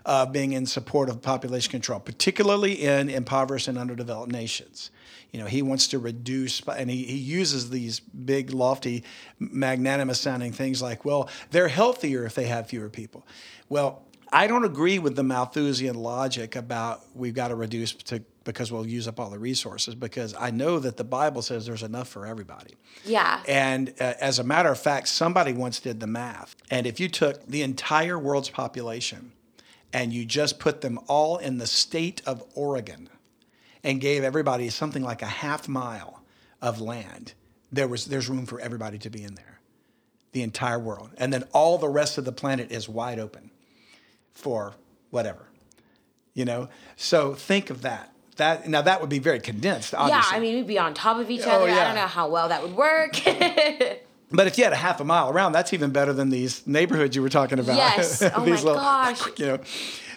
of 0.04 0.32
being 0.32 0.52
in 0.52 0.66
support 0.66 1.08
of 1.08 1.22
population 1.22 1.70
control, 1.70 2.00
particularly 2.00 2.72
in 2.72 3.08
impoverished 3.08 3.68
and 3.68 3.78
underdeveloped 3.78 4.30
nations. 4.30 4.90
You 5.32 5.40
know, 5.40 5.46
he 5.46 5.62
wants 5.62 5.88
to 5.88 5.98
reduce, 5.98 6.60
and 6.60 6.90
he, 6.90 7.04
he 7.04 7.16
uses 7.16 7.70
these 7.70 8.00
big, 8.00 8.52
lofty, 8.52 9.02
magnanimous 9.38 10.20
sounding 10.20 10.52
things 10.52 10.80
like, 10.80 11.04
well, 11.04 11.28
they're 11.50 11.68
healthier 11.68 12.24
if 12.24 12.34
they 12.34 12.46
have 12.46 12.68
fewer 12.68 12.88
people. 12.88 13.26
Well, 13.68 14.02
I 14.32 14.46
don't 14.46 14.64
agree 14.64 14.98
with 14.98 15.16
the 15.16 15.22
Malthusian 15.22 15.96
logic 15.96 16.56
about 16.56 17.02
we've 17.14 17.34
got 17.34 17.48
to 17.48 17.54
reduce 17.54 17.92
to 17.94 18.22
because 18.44 18.70
we'll 18.70 18.86
use 18.86 19.08
up 19.08 19.18
all 19.18 19.30
the 19.30 19.38
resources 19.38 19.94
because 19.94 20.34
I 20.38 20.50
know 20.50 20.78
that 20.78 20.96
the 20.96 21.04
Bible 21.04 21.40
says 21.40 21.66
there's 21.66 21.82
enough 21.82 22.08
for 22.08 22.26
everybody. 22.26 22.74
yeah. 23.04 23.42
And 23.48 23.94
uh, 24.00 24.14
as 24.20 24.38
a 24.38 24.44
matter 24.44 24.70
of 24.70 24.78
fact, 24.78 25.08
somebody 25.08 25.52
once 25.54 25.80
did 25.80 25.98
the 26.00 26.06
math. 26.06 26.54
And 26.70 26.86
if 26.86 27.00
you 27.00 27.08
took 27.08 27.46
the 27.46 27.62
entire 27.62 28.18
world's 28.18 28.50
population 28.50 29.32
and 29.94 30.12
you 30.12 30.24
just 30.26 30.58
put 30.58 30.80
them 30.80 30.98
all 31.06 31.38
in 31.38 31.56
the 31.58 31.66
state 31.66 32.20
of 32.26 32.42
Oregon 32.54 33.08
and 33.84 34.00
gave 34.00 34.24
everybody 34.24 34.68
something 34.68 35.04
like 35.04 35.22
a 35.22 35.26
half 35.26 35.68
mile 35.68 36.22
of 36.60 36.80
land, 36.80 37.32
there 37.70 37.86
was 37.86 38.06
there's 38.06 38.28
room 38.28 38.44
for 38.44 38.60
everybody 38.60 38.98
to 38.98 39.08
be 39.08 39.22
in 39.22 39.36
there. 39.36 39.60
The 40.32 40.42
entire 40.42 40.80
world. 40.80 41.10
And 41.16 41.32
then 41.32 41.44
all 41.52 41.78
the 41.78 41.88
rest 41.88 42.18
of 42.18 42.24
the 42.24 42.32
planet 42.32 42.72
is 42.72 42.88
wide 42.88 43.20
open 43.20 43.50
for 44.32 44.74
whatever. 45.10 45.46
You 46.34 46.44
know? 46.44 46.68
So 46.96 47.34
think 47.34 47.70
of 47.70 47.82
that. 47.82 48.10
That 48.36 48.68
now 48.68 48.82
that 48.82 49.00
would 49.00 49.10
be 49.10 49.20
very 49.20 49.38
condensed, 49.38 49.92
yeah. 49.92 50.22
I 50.28 50.40
mean, 50.40 50.56
we'd 50.56 50.66
be 50.66 50.76
on 50.76 50.92
top 50.92 51.18
of 51.20 51.30
each 51.30 51.46
Oh, 51.46 51.50
other. 51.50 51.70
I 51.70 51.84
don't 51.84 51.94
know 51.94 52.00
how 52.00 52.28
well 52.28 52.48
that 52.48 52.62
would 52.64 52.74
work. 52.74 53.14
But 54.36 54.46
if 54.48 54.58
you 54.58 54.64
had 54.64 54.72
a 54.72 54.76
half 54.76 55.00
a 55.00 55.04
mile 55.04 55.30
around, 55.30 55.52
that's 55.52 55.72
even 55.72 55.90
better 55.90 56.12
than 56.12 56.30
these 56.30 56.66
neighborhoods 56.66 57.14
you 57.16 57.22
were 57.22 57.28
talking 57.28 57.58
about. 57.58 57.76
Yes. 57.76 58.22
Oh 58.34 58.44
these 58.44 58.64
my 58.64 58.72
gosh. 58.74 59.22
You 59.38 59.46
know, 59.46 59.58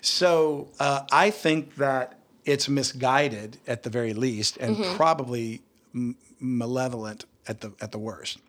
so 0.01 0.67
uh, 0.80 1.01
I 1.12 1.30
think 1.32 1.75
that 1.75 2.17
it's 2.45 2.67
misguided 2.69 3.58
at 3.67 3.84
the 3.84 3.89
very 3.89 4.13
least, 4.13 4.58
and 4.58 4.75
Mm-hmm. 4.77 4.95
probably 4.95 5.62
m- 5.93 6.15
malevolent 6.39 7.25
at 7.47 7.62
the 7.62 7.71
at 7.82 7.91
the 7.91 7.97
worst. 7.99 8.39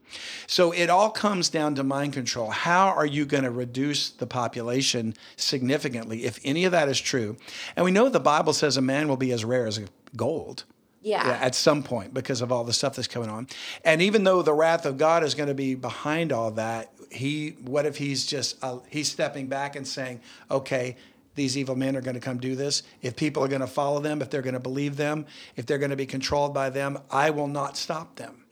So 0.46 0.72
it 0.72 0.88
all 0.88 1.10
comes 1.10 1.50
down 1.50 1.74
to 1.74 1.82
mind 1.84 2.12
control. 2.14 2.50
How 2.50 2.88
are 2.88 3.06
you 3.06 3.26
going 3.26 3.44
to 3.44 3.50
reduce 3.50 4.08
the 4.10 4.26
population 4.26 5.14
significantly 5.36 6.24
if 6.24 6.38
any 6.44 6.64
of 6.64 6.72
that 6.72 6.88
is 6.88 6.98
true? 7.00 7.36
And 7.76 7.84
we 7.84 7.90
know 7.90 8.08
the 8.08 8.20
Bible 8.20 8.52
says 8.54 8.76
a 8.76 8.82
man 8.82 9.06
will 9.08 9.16
be 9.18 9.32
as 9.32 9.44
rare 9.44 9.66
as 9.66 9.78
gold. 10.16 10.64
Yeah. 11.00 11.38
at 11.40 11.54
some 11.54 11.82
point 11.82 12.12
because 12.12 12.40
of 12.42 12.50
all 12.50 12.64
the 12.64 12.72
stuff 12.72 12.96
that's 12.96 13.08
coming 13.08 13.30
on. 13.30 13.46
And 13.84 14.02
even 14.02 14.24
though 14.24 14.42
the 14.42 14.52
wrath 14.52 14.84
of 14.84 14.98
God 14.98 15.22
is 15.22 15.34
going 15.34 15.48
to 15.48 15.54
be 15.54 15.74
behind 15.74 16.32
all 16.32 16.50
that, 16.52 16.92
he 17.10 17.50
what 17.64 17.86
if 17.86 17.96
he's 17.96 18.26
just 18.26 18.62
uh, 18.62 18.78
he's 18.88 19.10
stepping 19.10 19.46
back 19.46 19.76
and 19.76 19.86
saying, 19.86 20.20
"Okay, 20.50 20.96
these 21.34 21.56
evil 21.56 21.76
men 21.76 21.96
are 21.96 22.00
going 22.00 22.14
to 22.14 22.20
come 22.20 22.38
do 22.38 22.54
this. 22.54 22.82
If 23.00 23.16
people 23.16 23.42
are 23.44 23.48
going 23.48 23.60
to 23.60 23.66
follow 23.66 24.00
them, 24.00 24.20
if 24.20 24.28
they're 24.28 24.42
going 24.42 24.54
to 24.54 24.60
believe 24.60 24.96
them, 24.96 25.26
if 25.56 25.66
they're 25.66 25.78
going 25.78 25.90
to 25.90 25.96
be 25.96 26.06
controlled 26.06 26.52
by 26.52 26.70
them, 26.70 26.98
I 27.10 27.30
will 27.30 27.48
not 27.48 27.76
stop 27.76 28.16
them. 28.16 28.44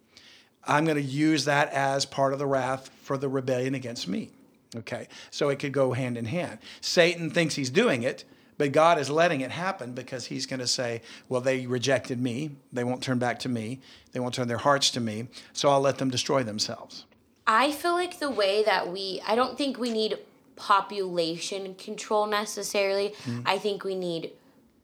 I'm 0.65 0.85
going 0.85 0.97
to 0.97 1.03
use 1.03 1.45
that 1.45 1.73
as 1.73 2.07
part 2.07 2.33
of 2.33 2.39
the 2.39 2.47
wrath 2.47 2.91
for 3.03 3.19
the 3.19 3.29
rebellion 3.29 3.75
against 3.75 4.09
me." 4.09 4.31
Okay? 4.75 5.09
So 5.31 5.49
it 5.49 5.59
could 5.59 5.73
go 5.73 5.93
hand 5.93 6.17
in 6.17 6.25
hand. 6.25 6.59
Satan 6.81 7.31
thinks 7.31 7.55
he's 7.55 7.71
doing 7.71 8.03
it, 8.03 8.25
but 8.59 8.73
God 8.73 8.99
is 8.99 9.11
letting 9.11 9.41
it 9.41 9.51
happen 9.51 9.93
because 9.93 10.27
He's 10.27 10.47
going 10.47 10.61
to 10.61 10.67
say, 10.67 11.03
Well, 11.29 11.41
they 11.41 11.67
rejected 11.67 12.21
me. 12.21 12.53
They 12.73 12.85
won't 12.85 13.03
turn 13.03 13.19
back 13.19 13.39
to 13.41 13.49
me. 13.49 13.81
They 14.13 14.21
won't 14.21 14.35
turn 14.35 14.49
their 14.49 14.59
hearts 14.59 14.91
to 14.93 15.01
me. 15.01 15.29
So 15.53 15.69
I'll 15.69 15.81
let 15.81 15.99
them 15.99 16.11
destroy 16.11 16.43
themselves. 16.43 17.05
I 17.47 17.71
feel 17.71 17.93
like 17.93 18.19
the 18.19 18.31
way 18.31 18.65
that 18.65 18.93
we, 18.93 19.23
I 19.27 19.37
don't 19.37 19.57
think 19.57 19.79
we 19.79 19.91
need 19.91 20.19
population 20.57 21.75
control 21.75 22.27
necessarily. 22.27 23.11
Mm-hmm. 23.25 23.43
I 23.47 23.59
think 23.59 23.85
we 23.85 23.95
need 23.95 24.33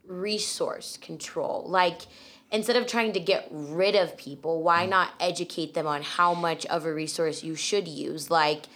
resource 0.07 0.97
control. 0.97 1.65
Like, 1.67 2.03
instead 2.53 2.77
of 2.77 2.87
trying 2.87 3.15
to 3.15 3.21
get 3.21 3.49
rid 3.51 3.97
of 3.97 4.17
people, 4.17 4.63
why 4.63 4.83
mm-hmm. 4.83 4.91
not 4.91 5.11
educate 5.19 5.75
them 5.75 5.87
on 5.87 6.03
how 6.03 6.35
much 6.35 6.67
of 6.67 6.85
a 6.85 6.93
resource 6.93 7.43
you 7.43 7.57
should 7.57 7.89
use? 7.89 8.31
Like, 8.31 8.67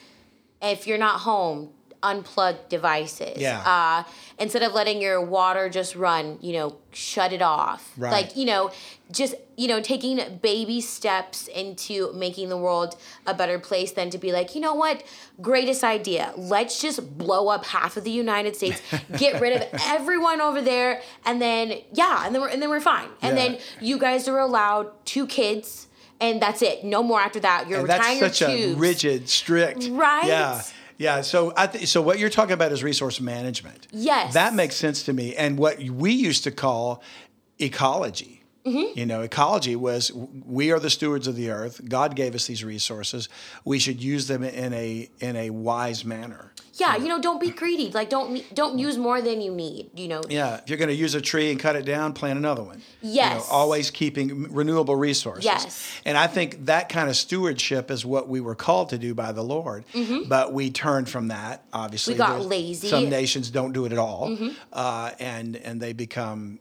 if 0.61 0.87
you're 0.87 0.99
not 0.99 1.21
home, 1.21 1.71
unplug 2.15 2.69
devices. 2.69 3.39
Yeah. 3.39 3.61
Uh, 3.65 4.11
instead 4.39 4.63
of 4.63 4.73
letting 4.73 5.01
your 5.01 5.21
water 5.25 5.69
just 5.69 5.97
run, 5.97 6.39
you 6.41 6.53
know, 6.53 6.77
shut 6.93 7.33
it 7.33 7.43
off. 7.43 7.93
Right. 7.97 8.11
Like, 8.13 8.37
you 8.37 8.45
know, 8.47 8.71
just, 9.11 9.35
you 9.57 9.69
know, 9.69 9.81
taking 9.81 10.21
baby 10.43 10.81
steps 10.81 11.49
into 11.49 12.13
making 12.13 12.49
the 12.49 12.57
world 12.57 12.97
a 13.27 13.35
better 13.35 13.59
place 13.59 13.93
than 13.93 14.11
to 14.11 14.19
be 14.19 14.33
like, 14.33 14.55
you 14.55 14.61
know 14.61 14.75
what, 14.75 15.03
greatest 15.41 15.83
idea. 15.85 16.33
Let's 16.37 16.81
just 16.81 17.17
blow 17.19 17.49
up 17.49 17.65
half 17.67 17.97
of 17.97 18.05
the 18.05 18.11
United 18.11 18.57
States, 18.57 18.81
get 19.17 19.41
rid 19.41 19.61
of 19.61 19.69
everyone 19.87 20.41
over 20.41 20.61
there, 20.63 21.01
and 21.25 21.41
then 21.41 21.81
yeah, 21.93 22.25
and 22.27 22.35
then 22.35 22.43
we're 22.43 22.49
and 22.49 22.61
then 22.63 22.71
we're 22.71 22.81
fine. 22.81 23.09
And 23.23 23.37
Yeah. 23.37 23.43
then 23.49 23.59
you 23.81 23.99
guys 23.99 24.29
are 24.29 24.39
allowed 24.39 24.91
two 25.05 25.27
kids. 25.27 25.89
And 26.19 26.41
that's 26.41 26.63
it. 26.63 26.83
No 26.83 27.03
more 27.03 27.21
after 27.21 27.41
that. 27.41 27.69
You're 27.69 27.81
And 27.81 27.89
retiring 27.91 28.21
that's 28.21 28.39
such 28.39 28.49
your 28.59 28.71
a 28.71 28.75
rigid, 28.75 29.29
strict. 29.29 29.89
Right? 29.91 30.25
Yeah. 30.25 30.63
Yeah. 30.99 31.21
So 31.21 31.53
I 31.57 31.67
th- 31.67 31.89
so 31.89 32.01
what 32.01 32.19
you're 32.19 32.31
talking 32.31 32.53
about 32.55 32.73
is 32.73 32.83
resource 32.83 33.21
management. 33.21 33.87
Yes. 33.91 34.35
That 34.35 34.55
makes 34.55 34.77
sense 34.77 35.03
to 35.05 35.13
me. 35.13 35.35
And 35.37 35.59
what 35.59 35.79
we 35.79 36.13
used 36.13 36.45
to 36.45 36.51
call 36.51 37.03
ecology. 37.59 38.36
Mm-hmm. 38.67 38.99
You 38.99 39.07
know, 39.07 39.21
ecology 39.23 39.77
was 39.77 40.11
we 40.13 40.73
are 40.73 40.81
the 40.81 40.91
stewards 40.91 41.27
of 41.29 41.37
the 41.37 41.51
earth. 41.51 41.81
God 41.89 42.17
gave 42.17 42.35
us 42.35 42.47
these 42.47 42.65
resources. 42.65 43.29
We 43.65 43.79
should 43.79 44.03
use 44.03 44.27
them 44.27 44.43
in 44.43 44.73
a 44.73 45.09
in 45.21 45.37
a 45.37 45.51
wise 45.51 46.05
manner. 46.05 46.53
Yeah, 46.75 46.97
you 46.97 47.09
know, 47.09 47.19
don't 47.19 47.41
be 47.41 47.51
greedy. 47.51 47.91
Like, 47.91 48.11
don't 48.11 48.43
don't 48.55 48.79
use 48.79 48.99
more 48.99 49.23
than 49.23 49.41
you 49.41 49.55
need. 49.55 49.91
You 49.99 50.09
know. 50.09 50.23
Yeah, 50.29 50.57
if 50.57 50.69
you're 50.69 50.77
going 50.79 50.91
to 50.91 50.95
use 50.95 51.15
a 51.15 51.23
tree 51.23 51.51
and 51.51 51.59
cut 51.59 51.75
it 51.75 51.87
down, 51.87 52.13
plant 52.13 52.39
another 52.39 52.63
one. 52.63 52.83
You 53.01 53.09
know, 53.09 53.15
Yes. 53.15 53.49
always 53.51 53.91
keeping 53.91 54.53
renewable 54.53 54.97
resources. 54.97 55.45
Yes. 55.47 55.89
And 56.05 56.19
I 56.19 56.27
think 56.27 56.67
that 56.67 56.91
kind 56.91 57.09
of 57.09 57.17
stewardship 57.17 57.91
is 57.91 58.05
what 58.05 58.29
we 58.29 58.41
were 58.43 58.55
called 58.55 58.91
to 58.91 58.99
do 58.99 59.15
by 59.15 59.33
the 59.33 59.43
Lord. 59.43 59.85
But 60.29 60.53
we 60.53 60.71
turned 60.71 61.09
from 61.09 61.29
that, 61.29 61.63
obviously. 61.73 62.15
Mm-hmm. 62.15 62.23
We 62.23 62.27
got 62.27 62.33
There's- 62.33 62.47
lazy. 62.47 62.89
Some 62.89 63.09
nations 63.09 63.51
don't 63.51 63.73
do 63.73 63.87
it 63.87 63.93
at 63.93 63.99
all. 63.99 64.29
Mm-hmm. 64.31 64.49
Uh, 64.73 65.13
and, 65.19 65.57
and 65.57 65.81
they 65.81 65.93
become. 65.95 66.59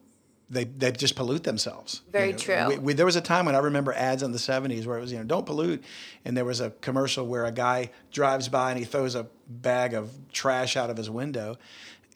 They, 0.50 0.66
they 0.66 0.92
just 0.92 1.16
pollute 1.16 1.44
themselves. 1.44 2.02
Very 2.12 2.28
You 2.28 2.32
know, 2.34 2.38
true. 2.38 2.68
we- 2.70 2.78
we- 2.78 2.94
there 2.94 3.06
was 3.06 3.16
a 3.16 3.22
time 3.22 3.46
when 3.48 3.56
I 3.56 3.60
remember 3.60 3.94
ads 3.94 4.22
in 4.22 4.32
the 4.32 4.38
70s 4.38 4.86
where 4.86 4.98
it 4.98 5.02
was, 5.02 5.12
you 5.12 5.18
know, 5.18 5.24
don't 5.24 5.46
pollute. 5.46 5.84
And 6.24 6.38
there 6.38 6.46
was 6.46 6.60
a 6.60 6.70
commercial 6.82 7.26
where 7.26 7.46
a 7.46 7.52
guy 7.52 7.90
drives 8.12 8.48
by 8.48 8.70
and 8.70 8.78
he 8.80 8.86
throws 8.86 9.16
a 9.16 9.26
bag 9.48 9.94
of 9.96 10.12
trash 10.32 10.78
out 10.78 10.90
of 10.92 10.98
his 10.98 11.10
window. 11.10 11.58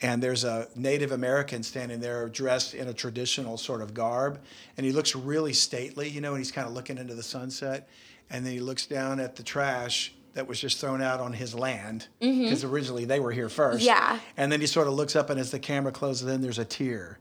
And 0.02 0.22
there's 0.24 0.44
a 0.44 0.68
Native 0.76 1.12
American 1.12 1.64
standing 1.64 2.00
there 2.02 2.30
dressed 2.30 2.74
in 2.76 2.88
a 2.88 2.94
traditional 2.94 3.58
sort 3.58 3.82
of 3.82 3.94
garb. 3.96 4.40
And 4.78 4.86
he 4.86 4.92
looks 4.92 5.16
really 5.16 5.52
stately, 5.54 6.08
you 6.08 6.22
know, 6.22 6.30
and 6.30 6.38
he's 6.38 6.52
kind 6.52 6.68
of 6.68 6.74
looking 6.74 6.98
into 7.00 7.16
the 7.16 7.24
sunset. 7.24 7.90
And 8.30 8.46
then 8.46 8.54
he 8.54 8.60
looks 8.60 8.86
down 8.86 9.20
at 9.20 9.36
the 9.38 9.44
trash 9.44 10.14
that 10.36 10.48
was 10.48 10.62
just 10.62 10.80
thrown 10.80 11.02
out 11.02 11.20
on 11.20 11.34
his 11.34 11.56
land 11.56 12.08
because 12.20 12.64
originally 12.64 13.04
they 13.06 13.20
were 13.20 13.32
here 13.32 13.50
first. 13.50 13.80
Mm-hmm. 13.80 13.88
Yeah. 13.88 14.20
And 14.38 14.52
then 14.52 14.62
he 14.62 14.68
sort 14.68 14.88
of 14.88 14.94
looks 14.94 15.16
up, 15.16 15.32
and 15.32 15.40
as 15.40 15.50
the 15.50 15.58
camera 15.60 15.92
closes 15.92 16.30
in, 16.32 16.42
there's 16.42 16.60
a 16.60 16.66
tear 16.66 17.18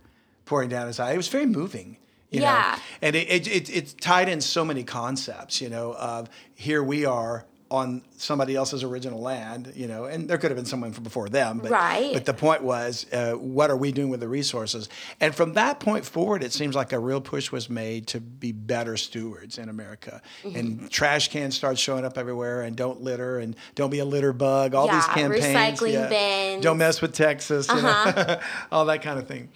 pouring 0.49 0.71
down 0.71 0.87
his 0.87 0.99
eye. 0.99 1.13
It 1.13 1.17
was 1.17 1.29
very 1.29 1.47
moving. 1.47 1.99
You 2.31 2.41
Yeah. 2.41 2.75
Know? 2.77 2.83
And 3.03 3.17
it, 3.17 3.29
it, 3.29 3.47
it, 3.47 3.71
it 3.71 3.95
tied 4.01 4.29
in 4.29 4.41
so 4.41 4.65
many 4.65 4.83
concepts, 4.83 5.61
you 5.61 5.69
know, 5.69 5.93
of 5.93 6.29
here 6.55 6.83
we 6.83 7.05
are 7.05 7.45
on 7.71 8.03
somebody 8.17 8.57
else's 8.57 8.83
original 8.83 9.21
land, 9.21 9.73
you 9.77 9.87
know, 9.87 10.07
and 10.07 10.27
there 10.27 10.39
could 10.39 10.51
have 10.51 10.57
been 10.57 10.65
someone 10.65 10.91
from 10.91 11.05
before 11.05 11.29
them. 11.29 11.59
But, 11.59 11.71
Right. 11.71 12.15
But 12.15 12.25
the 12.25 12.33
point 12.33 12.63
was, 12.63 13.05
uh, 13.13 13.33
what 13.33 13.71
are 13.71 13.77
we 13.77 13.93
doing 13.93 14.09
with 14.09 14.21
the 14.21 14.29
resources? 14.29 14.89
And 15.21 15.35
from 15.35 15.53
that 15.53 15.79
point 15.79 16.07
forward, 16.07 16.43
it 16.43 16.55
seems 16.55 16.75
like 16.75 16.95
a 16.95 16.99
real 16.99 17.21
push 17.21 17.53
was 17.53 17.69
made 17.69 18.07
to 18.09 18.21
be 18.21 18.53
better 18.53 18.97
stewards 18.97 19.59
in 19.59 19.69
America. 19.69 20.23
Mm-hmm. 20.45 20.57
And 20.57 20.91
trash 20.91 21.29
cans 21.29 21.57
start 21.57 21.79
showing 21.79 22.07
up 22.07 22.17
everywhere, 22.17 22.63
and 22.63 22.75
don't 22.75 23.03
litter, 23.03 23.39
and 23.39 23.55
don't 23.75 23.91
be 23.91 23.99
a 23.99 24.07
litter 24.07 24.33
bug. 24.33 24.75
All 24.75 24.89
these 24.89 25.05
campaigns. 25.07 25.45
recycling 25.45 26.09
bins. 26.09 26.63
Don't 26.63 26.79
mess 26.79 27.03
with 27.03 27.13
Texas. 27.13 27.69
You 27.69 27.83
know? 27.83 28.41
all 28.73 28.87
that 28.87 29.03
kind 29.03 29.19
of 29.19 29.29
thing. 29.29 29.51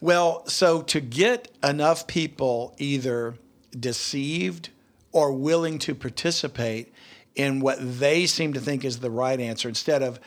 Well, 0.00 0.46
so 0.46 0.82
to 0.82 1.00
get 1.00 1.50
enough 1.62 2.06
people 2.06 2.74
either 2.78 3.34
deceived 3.78 4.70
or 5.12 5.32
willing 5.32 5.78
to 5.80 5.94
participate 5.94 6.92
in 7.34 7.60
what 7.60 7.78
they 7.80 8.26
seem 8.26 8.52
to 8.52 8.60
think 8.60 8.84
is 8.84 8.98
the 8.98 9.10
right 9.10 9.38
answer 9.38 9.68
instead 9.68 10.02
of 10.02 10.20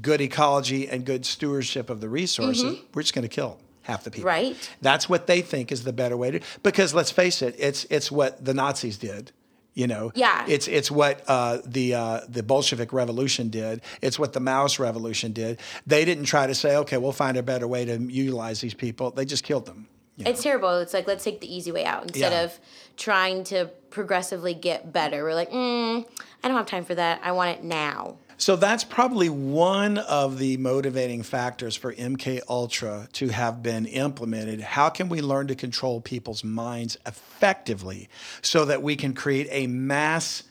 good 0.00 0.20
ecology 0.20 0.88
and 0.88 1.04
good 1.04 1.24
stewardship 1.26 1.90
of 1.90 2.00
the 2.00 2.08
resources, 2.08 2.64
mm-hmm. 2.64 2.86
we're 2.94 3.02
just 3.02 3.14
going 3.14 3.22
to 3.22 3.28
kill 3.28 3.58
half 3.82 4.04
the 4.04 4.10
people. 4.10 4.28
Right. 4.28 4.70
That's 4.80 5.08
what 5.08 5.26
they 5.26 5.42
think 5.42 5.72
is 5.72 5.84
the 5.84 5.92
better 5.92 6.16
way 6.16 6.30
to 6.32 6.40
because 6.62 6.94
let's 6.94 7.10
face 7.10 7.42
it, 7.42 7.54
it's 7.58 7.84
it's 7.90 8.10
what 8.10 8.44
the 8.44 8.54
Nazis 8.54 8.96
did. 8.96 9.32
You 9.74 9.86
know, 9.86 10.12
Yeah. 10.14 10.44
it's 10.48 10.68
it's 10.68 10.90
what 10.90 11.22
uh, 11.28 11.58
the 11.64 11.94
uh, 11.94 12.20
the 12.28 12.42
Bolshevik 12.42 12.92
Revolution 12.92 13.48
did. 13.48 13.80
It's 14.02 14.18
what 14.18 14.34
the 14.34 14.40
Maoist 14.40 14.78
Revolution 14.78 15.32
did. 15.32 15.60
They 15.86 16.04
didn't 16.04 16.24
try 16.24 16.46
to 16.46 16.54
say, 16.54 16.76
okay, 16.76 16.98
we'll 16.98 17.12
find 17.12 17.36
a 17.38 17.42
better 17.42 17.66
way 17.66 17.84
to 17.86 17.96
utilize 17.98 18.60
these 18.60 18.74
people. 18.74 19.10
They 19.12 19.24
just 19.24 19.44
killed 19.44 19.64
them. 19.66 19.88
you 20.16 20.24
know. 20.24 20.30
It's 20.30 20.42
terrible. 20.42 20.76
It's 20.78 20.92
like 20.92 21.06
let's 21.06 21.24
take 21.24 21.40
the 21.40 21.54
easy 21.54 21.72
way 21.72 21.86
out 21.86 22.02
instead 22.02 22.32
Yeah. 22.32 22.42
of 22.42 22.58
trying 22.98 23.44
to 23.44 23.70
progressively 23.88 24.52
get 24.52 24.92
better. 24.92 25.24
We're 25.24 25.34
like, 25.34 25.50
mm, 25.50 26.04
I 26.44 26.48
don't 26.48 26.56
have 26.56 26.66
time 26.66 26.84
for 26.84 26.94
that. 26.94 27.20
I 27.24 27.32
want 27.32 27.56
it 27.58 27.64
now. 27.64 28.16
So 28.36 28.56
that's 28.56 28.84
probably 28.84 29.28
one 29.28 29.98
of 29.98 30.38
the 30.38 30.56
motivating 30.56 31.22
factors 31.22 31.76
for 31.76 31.94
MK 31.94 32.40
Ultra 32.48 33.08
to 33.14 33.28
have 33.28 33.62
been 33.62 33.86
implemented. 33.86 34.60
How 34.60 34.88
can 34.88 35.08
we 35.08 35.20
learn 35.20 35.46
to 35.48 35.54
control 35.54 36.00
people's 36.00 36.42
minds 36.42 36.96
effectively 37.06 38.08
so 38.40 38.64
that 38.64 38.82
we 38.82 38.96
can 38.96 39.14
create 39.14 39.48
a 39.50 39.66
mass 39.66 40.42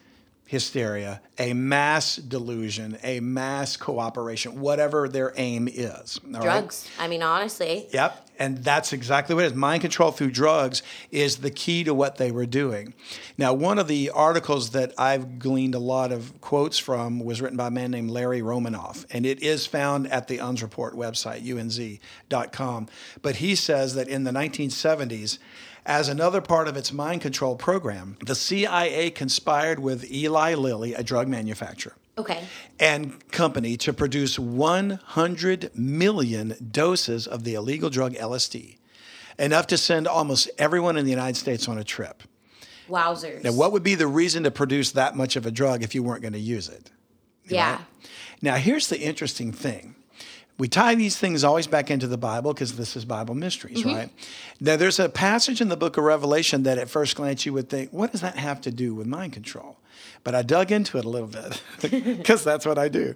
hysteria, 0.52 1.22
a 1.40 1.54
mass 1.54 2.18
delusion, 2.18 2.98
a 3.04 3.22
mass 3.22 3.78
cooperation, 3.78 4.60
whatever 4.60 5.08
their 5.08 5.32
aim 5.38 5.70
is. 5.72 6.20
all 6.26 6.34
right? 6.34 6.42
Drugs. 6.42 6.90
I 7.00 7.08
mean, 7.08 7.24
honestly. 7.24 7.88
Yep. 7.92 8.28
And 8.38 8.58
that's 8.58 8.92
exactly 8.92 9.34
what 9.34 9.46
it 9.46 9.48
is. 9.48 9.54
Mind 9.54 9.80
control 9.80 10.12
through 10.12 10.32
drugs 10.32 10.84
is 11.10 11.38
the 11.38 11.52
key 11.52 11.86
to 11.86 11.94
what 11.94 12.18
they 12.18 12.32
were 12.32 12.46
doing. 12.46 12.94
Now, 13.38 13.54
one 13.54 13.80
of 13.80 13.88
the 13.88 14.10
articles 14.10 14.72
that 14.72 14.94
I've 14.98 15.40
gleaned 15.40 15.74
a 15.74 15.80
lot 15.80 16.12
of 16.12 16.42
quotes 16.42 16.78
from 16.78 17.22
was 17.22 17.42
written 17.42 17.56
by 17.56 17.68
a 17.68 17.72
man 17.72 17.92
named 17.92 18.12
Larry 18.12 18.42
Romanoff, 18.42 19.06
and 19.10 19.26
it 19.26 19.42
is 19.42 19.66
found 19.66 20.12
at 20.12 20.28
the 20.28 20.40
Unz 20.40 20.62
Report 20.62 20.96
website, 20.96 21.46
unz.com. 21.46 22.90
But 23.22 23.38
he 23.38 23.56
says 23.56 23.96
that 23.96 24.10
in 24.10 24.26
the 24.26 24.32
1970s, 24.32 25.38
as 25.86 26.08
another 26.10 26.42
part 26.42 26.68
of 26.68 26.78
its 26.78 26.92
mind 26.94 27.22
control 27.22 27.56
program, 27.56 28.18
the 28.26 28.36
CIA 28.36 29.10
conspired 29.12 29.80
with 29.80 30.12
Eli 30.12 30.54
Lilly, 30.54 30.94
a 30.94 31.04
drug 31.04 31.28
manufacturer 31.28 31.96
Okay. 32.18 32.44
and 32.80 33.28
company 33.32 33.78
to 33.78 33.94
produce 33.94 34.38
100 34.38 35.72
million 35.76 36.56
doses 36.72 37.26
of 37.28 37.44
the 37.44 37.56
illegal 37.56 37.90
drug 37.90 38.14
LSD, 38.14 38.78
enough 39.40 39.68
to 39.68 39.78
send 39.78 40.08
almost 40.08 40.50
everyone 40.58 40.98
in 40.98 41.06
the 41.06 41.12
United 41.12 41.38
States 41.38 41.68
on 41.68 41.78
a 41.78 41.84
trip. 41.84 42.24
Wowzers. 42.90 43.44
Now, 43.44 43.54
what 43.54 43.72
would 43.72 43.84
be 43.84 43.96
the 43.96 44.08
reason 44.08 44.44
to 44.44 44.52
produce 44.52 44.92
that 44.92 45.16
much 45.16 45.36
of 45.36 45.46
a 45.46 45.52
drug 45.52 45.82
if 45.82 45.96
you 45.96 46.04
weren't 46.04 46.22
going 46.22 46.34
to 46.34 46.40
use 46.40 46.68
it? 46.68 46.92
Yeah. 47.46 47.72
right? 47.78 47.82
Now, 48.42 48.56
here's 48.56 48.88
the 48.88 49.00
interesting 49.00 49.52
thing. 49.52 49.96
We 50.62 50.68
tie 50.68 50.94
these 50.94 51.18
things 51.18 51.44
always 51.44 51.66
back 51.66 51.90
into 51.90 52.06
the 52.06 52.20
Bible 52.20 52.54
because 52.54 52.78
this 52.78 52.96
is 52.96 53.04
Bible 53.04 53.34
mysteries, 53.34 53.80
mm-hmm. 53.80 53.96
right? 53.96 54.10
Now, 54.60 54.76
there's 54.76 55.00
a 55.00 55.10
passage 55.10 55.60
in 55.60 55.70
the 55.70 55.76
book 55.76 55.98
of 55.98 56.04
Revelation 56.04 56.62
that 56.64 56.78
at 56.78 56.88
first 56.88 57.16
glance 57.16 57.48
you 57.48 57.54
would 57.54 57.68
think, 57.68 57.90
what 57.92 58.12
does 58.12 58.22
that 58.22 58.36
have 58.36 58.62
to 58.62 58.72
do 58.72 58.94
with 58.94 59.08
mind 59.08 59.34
control? 59.34 59.78
But 60.24 60.36
I 60.36 60.44
dug 60.44 60.72
into 60.72 61.00
it 61.00 61.06
a 61.06 61.10
little 61.10 61.28
bit 61.28 61.64
because 61.82 62.44
that's 62.44 62.64
what 62.64 62.78
I 62.78 62.90
do. 62.90 63.16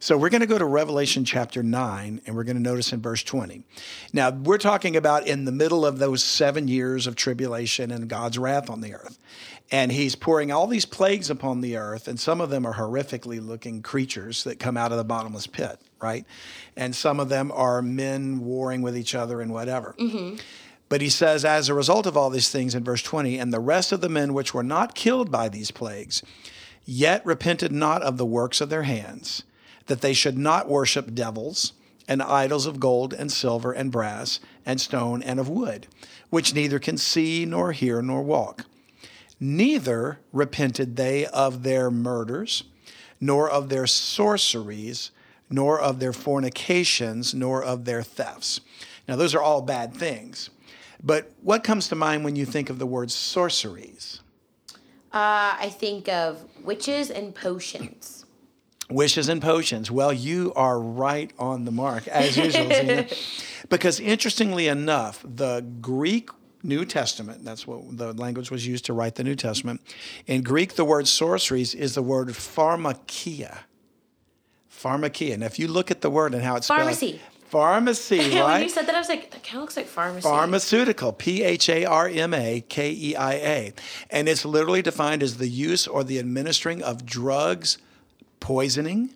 So 0.00 0.16
we're 0.16 0.30
going 0.30 0.40
to 0.40 0.46
go 0.46 0.56
to 0.56 0.64
Revelation 0.64 1.26
chapter 1.26 1.62
9, 1.62 2.22
and 2.24 2.34
we're 2.34 2.44
going 2.44 2.56
to 2.56 2.62
notice 2.62 2.94
in 2.94 3.02
verse 3.02 3.22
20. 3.22 3.62
Now, 4.14 4.30
we're 4.30 4.56
talking 4.56 4.96
about 4.96 5.26
in 5.26 5.44
the 5.44 5.52
middle 5.52 5.84
of 5.84 5.98
those 5.98 6.24
seven 6.24 6.66
years 6.66 7.06
of 7.06 7.14
tribulation 7.14 7.90
and 7.90 8.08
God's 8.08 8.38
wrath 8.38 8.70
on 8.70 8.80
the 8.80 8.94
earth. 8.94 9.18
And 9.70 9.92
he's 9.92 10.16
pouring 10.16 10.50
all 10.50 10.66
these 10.66 10.86
plagues 10.86 11.28
upon 11.28 11.60
the 11.60 11.76
earth, 11.76 12.08
and 12.08 12.18
some 12.18 12.40
of 12.40 12.48
them 12.48 12.64
are 12.64 12.72
horrifically 12.72 13.46
looking 13.46 13.82
creatures 13.82 14.44
that 14.44 14.58
come 14.58 14.78
out 14.78 14.92
of 14.92 14.96
the 14.96 15.04
bottomless 15.04 15.46
pit, 15.46 15.78
right? 16.00 16.24
And 16.76 16.94
some 16.94 17.20
of 17.20 17.28
them 17.28 17.50
are 17.52 17.82
men 17.82 18.40
warring 18.40 18.82
with 18.82 18.96
each 18.96 19.14
other 19.14 19.40
and 19.40 19.52
whatever. 19.52 19.94
Mm-hmm. 19.98 20.36
But 20.88 21.00
he 21.00 21.08
says, 21.08 21.44
as 21.44 21.68
a 21.68 21.74
result 21.74 22.06
of 22.06 22.16
all 22.16 22.30
these 22.30 22.48
things 22.48 22.74
in 22.74 22.84
verse 22.84 23.02
20, 23.02 23.38
and 23.38 23.52
the 23.52 23.60
rest 23.60 23.90
of 23.90 24.00
the 24.00 24.08
men 24.08 24.34
which 24.34 24.54
were 24.54 24.62
not 24.62 24.94
killed 24.94 25.30
by 25.30 25.48
these 25.48 25.70
plagues, 25.70 26.22
yet 26.84 27.26
repented 27.26 27.72
not 27.72 28.02
of 28.02 28.16
the 28.16 28.26
works 28.26 28.60
of 28.60 28.70
their 28.70 28.84
hands, 28.84 29.42
that 29.86 30.00
they 30.00 30.12
should 30.12 30.38
not 30.38 30.68
worship 30.68 31.14
devils 31.14 31.72
and 32.08 32.22
idols 32.22 32.66
of 32.66 32.78
gold 32.78 33.12
and 33.12 33.32
silver 33.32 33.72
and 33.72 33.90
brass 33.90 34.38
and 34.64 34.80
stone 34.80 35.22
and 35.22 35.40
of 35.40 35.48
wood, 35.48 35.88
which 36.30 36.54
neither 36.54 36.78
can 36.78 36.96
see 36.96 37.44
nor 37.44 37.72
hear 37.72 38.00
nor 38.00 38.22
walk. 38.22 38.64
Neither 39.40 40.20
repented 40.32 40.96
they 40.96 41.26
of 41.26 41.62
their 41.62 41.90
murders, 41.90 42.62
nor 43.20 43.50
of 43.50 43.68
their 43.68 43.86
sorceries, 43.86 45.10
nor 45.48 45.80
of 45.80 46.00
their 46.00 46.12
fornications, 46.12 47.34
nor 47.34 47.62
of 47.62 47.84
their 47.84 48.02
thefts. 48.02 48.60
Now, 49.08 49.16
those 49.16 49.34
are 49.34 49.42
all 49.42 49.62
bad 49.62 49.94
things. 49.94 50.50
But 51.02 51.30
what 51.42 51.62
comes 51.62 51.88
to 51.88 51.94
mind 51.94 52.24
when 52.24 52.36
you 52.36 52.44
think 52.46 52.70
of 52.70 52.78
the 52.78 52.86
word 52.86 53.10
sorceries? 53.10 54.20
Uh, 55.12 55.56
I 55.58 55.72
think 55.78 56.08
of 56.08 56.44
witches 56.62 57.10
and 57.10 57.34
potions. 57.34 58.24
Wishes 58.90 59.28
and 59.28 59.42
potions. 59.42 59.90
Well, 59.90 60.12
you 60.12 60.52
are 60.54 60.80
right 60.80 61.32
on 61.38 61.64
the 61.64 61.72
mark, 61.72 62.06
as 62.08 62.36
usual, 62.36 62.68
Zena. 62.68 63.06
Because 63.68 63.98
interestingly 63.98 64.68
enough, 64.68 65.24
the 65.24 65.66
Greek 65.80 66.30
New 66.62 66.84
Testament, 66.84 67.44
that's 67.44 67.66
what 67.66 67.96
the 67.96 68.12
language 68.12 68.50
was 68.50 68.64
used 68.64 68.84
to 68.84 68.92
write 68.92 69.16
the 69.16 69.24
New 69.24 69.34
Testament. 69.34 69.80
In 70.26 70.42
Greek, 70.42 70.74
the 70.74 70.84
word 70.84 71.08
sorceries 71.08 71.74
is 71.74 71.94
the 71.96 72.02
word 72.02 72.28
pharmakeia. 72.28 73.58
Pharmakeia. 74.76 75.34
And 75.34 75.42
if 75.44 75.58
you 75.58 75.68
look 75.68 75.90
at 75.90 76.00
the 76.00 76.10
word 76.10 76.34
and 76.34 76.42
how 76.42 76.56
it's 76.56 76.66
spelled, 76.66 76.80
Pharmacy. 76.80 77.20
Pharmacy, 77.48 78.18
when 78.42 78.62
you 78.62 78.68
said 78.68 78.86
that, 78.86 78.96
I 78.96 78.98
was 78.98 79.08
like, 79.08 79.30
that 79.30 79.44
kind 79.44 79.58
of 79.58 79.62
looks 79.62 79.76
like 79.76 79.86
pharmacy. 79.86 80.22
Pharmaceutical, 80.22 81.12
P 81.12 81.44
H 81.44 81.68
A 81.68 81.84
R 81.84 82.08
M 82.08 82.34
A 82.34 82.64
K 82.68 82.90
E 82.90 83.14
I 83.14 83.32
A. 83.34 83.72
And 84.10 84.28
it's 84.28 84.44
literally 84.44 84.82
defined 84.82 85.22
as 85.22 85.36
the 85.36 85.48
use 85.48 85.86
or 85.86 86.02
the 86.02 86.18
administering 86.18 86.82
of 86.82 87.06
drugs, 87.06 87.78
poisoning, 88.40 89.10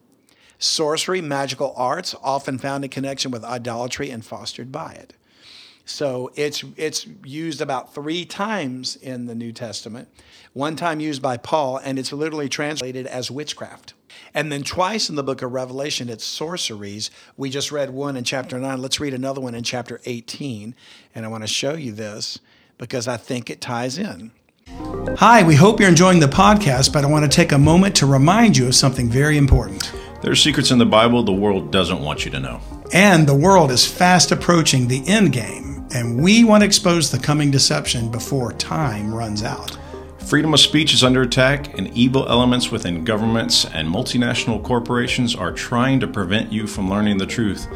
sorcery, 0.61 1.21
magical 1.21 1.75
arts, 1.77 2.15
often 2.23 2.57
found 2.57 2.85
in 2.85 2.91
connection 2.91 3.33
with 3.33 3.43
idolatry 3.43 4.11
and 4.11 4.25
fostered 4.25 4.71
by 4.71 4.93
it. 4.93 5.13
So 5.85 6.31
it's 6.37 6.63
it's 6.77 7.07
used 7.25 7.61
about 7.61 7.93
three 7.93 8.25
times 8.25 8.95
in 8.95 9.27
the 9.27 9.35
New 9.35 9.53
Testament. 9.53 10.09
One 10.53 10.75
time 10.75 10.99
used 10.99 11.23
by 11.23 11.37
Paul, 11.37 11.77
and 11.77 11.97
it's 11.97 12.13
literally 12.13 12.49
translated 12.49 13.07
as 13.07 13.31
witchcraft. 13.31 13.95
And 14.35 14.51
then 14.51 14.65
twice 14.65 15.09
in 15.09 15.15
the 15.15 15.23
book 15.23 15.43
of 15.43 15.53
Revelation, 15.53 16.09
it's 16.09 16.25
sorceries. 16.25 17.09
We 17.37 17.51
just 17.51 17.71
read 17.71 17.91
one 17.91 18.17
in 18.17 18.25
chapter 18.25 18.59
9. 18.59 18.83
Let's 18.83 18.99
read 18.99 19.15
another 19.15 19.41
one 19.41 19.55
in 19.55 19.63
chapter 19.63 20.01
18. 20.07 20.75
And 21.15 21.25
I 21.25 21.29
want 21.29 21.45
to 21.45 21.47
show 21.47 21.75
you 21.75 21.93
this 21.93 22.41
because 22.79 23.07
I 23.07 23.17
think 23.17 23.49
it 23.49 23.61
ties 23.61 23.97
in. 23.97 24.33
Hi, 25.19 25.45
we 25.45 25.55
hope 25.55 25.79
you're 25.79 25.89
enjoying 25.89 26.19
the 26.19 26.27
podcast, 26.27 26.93
but 26.93 27.05
I 27.05 27.07
want 27.07 27.31
to 27.31 27.37
take 27.37 27.53
a 27.53 27.59
moment 27.59 27.95
to 27.97 28.07
remind 28.07 28.57
you 28.57 28.67
of 28.67 28.75
something 28.75 29.09
very 29.09 29.39
important. 29.39 29.93
There 30.21 30.33
are 30.33 30.37
secrets 30.37 30.73
in 30.73 30.79
the 30.79 30.87
Bible 30.87 31.23
the 31.23 31.33
world 31.33 31.71
doesn't 31.71 32.01
want 32.01 32.25
you 32.25 32.31
to 32.33 32.41
know. 32.41 32.61
And 32.93 33.25
the 33.25 33.35
world 33.37 33.71
is 33.71 33.87
fast 33.87 34.33
approaching 34.33 34.89
the 34.89 35.07
end 35.07 35.33
game, 35.33 35.87
and 35.95 36.21
we 36.21 36.43
want 36.43 36.63
to 36.63 36.67
expose 36.67 37.11
the 37.11 37.19
coming 37.19 37.53
deception 37.53 38.11
before 38.11 38.53
time 38.53 39.15
runs 39.15 39.45
out. 39.45 39.77
Freedom 40.31 40.55
of 40.55 40.61
speech 40.61 40.95
is 40.95 41.03
under 41.03 41.23
attack, 41.23 41.77
and 41.77 41.89
evil 41.89 42.25
elements 42.29 42.71
within 42.71 43.03
governments 43.05 43.65
and 43.65 43.89
multinational 43.89 44.63
corporations 44.63 45.35
are 45.35 45.51
trying 45.51 45.99
to 45.99 46.07
prevent 46.07 46.53
you 46.53 46.69
from 46.69 46.89
learning 46.89 47.19
the 47.19 47.27
truth. 47.27 47.67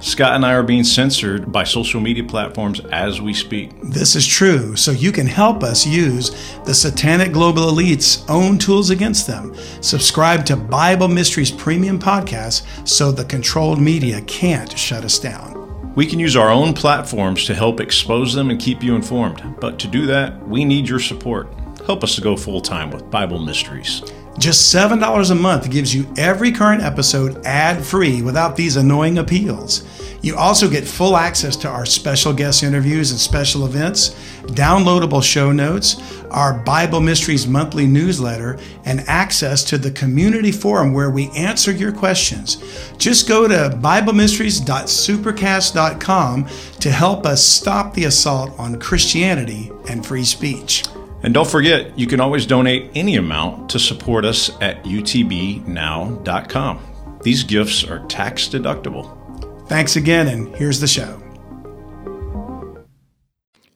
Scott 0.00 0.34
and 0.34 0.44
I 0.44 0.54
are 0.54 0.64
being 0.64 0.82
censored 0.82 1.52
by 1.52 1.62
social 1.62 2.00
media 2.00 2.24
platforms 2.24 2.80
as 2.86 3.20
we 3.20 3.32
speak. 3.32 3.80
This 3.80 4.16
is 4.16 4.26
true, 4.26 4.74
so 4.74 4.90
you 4.90 5.12
can 5.12 5.28
help 5.28 5.62
us 5.62 5.86
use 5.86 6.30
the 6.64 6.74
satanic 6.74 7.30
global 7.30 7.68
elite's 7.68 8.28
own 8.28 8.58
tools 8.58 8.90
against 8.90 9.28
them. 9.28 9.54
Subscribe 9.80 10.44
to 10.46 10.56
Bible 10.56 11.06
Mysteries 11.06 11.52
Premium 11.52 12.00
Podcast 12.00 12.66
so 12.88 13.12
the 13.12 13.24
controlled 13.24 13.80
media 13.80 14.20
can't 14.22 14.76
shut 14.76 15.04
us 15.04 15.20
down. 15.20 15.94
We 15.94 16.06
can 16.06 16.18
use 16.18 16.34
our 16.34 16.50
own 16.50 16.74
platforms 16.74 17.44
to 17.44 17.54
help 17.54 17.78
expose 17.78 18.34
them 18.34 18.50
and 18.50 18.60
keep 18.60 18.82
you 18.82 18.96
informed, 18.96 19.60
but 19.60 19.78
to 19.78 19.86
do 19.86 20.06
that, 20.06 20.44
we 20.48 20.64
need 20.64 20.88
your 20.88 20.98
support. 20.98 21.54
Help 21.90 22.04
us 22.04 22.14
to 22.14 22.20
go 22.20 22.36
full 22.36 22.60
time 22.60 22.92
with 22.92 23.10
Bible 23.10 23.40
Mysteries. 23.40 24.00
Just 24.38 24.72
$7 24.72 25.28
a 25.28 25.34
month 25.34 25.68
gives 25.72 25.92
you 25.92 26.06
every 26.16 26.52
current 26.52 26.84
episode 26.84 27.44
ad 27.44 27.84
free 27.84 28.22
without 28.22 28.54
these 28.54 28.76
annoying 28.76 29.18
appeals. 29.18 29.82
You 30.22 30.36
also 30.36 30.70
get 30.70 30.86
full 30.86 31.16
access 31.16 31.56
to 31.56 31.68
our 31.68 31.84
special 31.84 32.32
guest 32.32 32.62
interviews 32.62 33.10
and 33.10 33.18
special 33.18 33.66
events, 33.66 34.10
downloadable 34.42 35.20
show 35.20 35.50
notes, 35.50 35.96
our 36.30 36.60
Bible 36.60 37.00
Mysteries 37.00 37.48
monthly 37.48 37.88
newsletter, 37.88 38.56
and 38.84 39.00
access 39.08 39.64
to 39.64 39.76
the 39.76 39.90
community 39.90 40.52
forum 40.52 40.92
where 40.92 41.10
we 41.10 41.28
answer 41.30 41.72
your 41.72 41.90
questions. 41.90 42.58
Just 42.98 43.26
go 43.26 43.48
to 43.48 43.76
BibleMysteries.supercast.com 43.82 46.48
to 46.78 46.90
help 46.92 47.26
us 47.26 47.44
stop 47.44 47.94
the 47.94 48.04
assault 48.04 48.56
on 48.60 48.78
Christianity 48.78 49.72
and 49.88 50.06
free 50.06 50.22
speech. 50.22 50.84
And 51.22 51.34
don't 51.34 51.48
forget, 51.48 51.98
you 51.98 52.06
can 52.06 52.20
always 52.20 52.46
donate 52.46 52.90
any 52.94 53.16
amount 53.16 53.68
to 53.70 53.78
support 53.78 54.24
us 54.24 54.50
at 54.62 54.82
utbnow.com. 54.84 55.26
These 57.22 57.44
gifts 57.44 57.84
are 57.84 58.06
tax 58.06 58.48
deductible. 58.48 59.16
Thanks 59.68 59.96
again, 59.96 60.26
and 60.28 60.54
here's 60.56 60.80
the 60.80 60.88
show. 60.88 61.22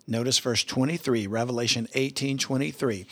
Notice 0.07 0.39
verse 0.39 0.65
23, 0.65 1.27
Revelation 1.27 1.89
18 1.95 2.39
23. 2.39 3.07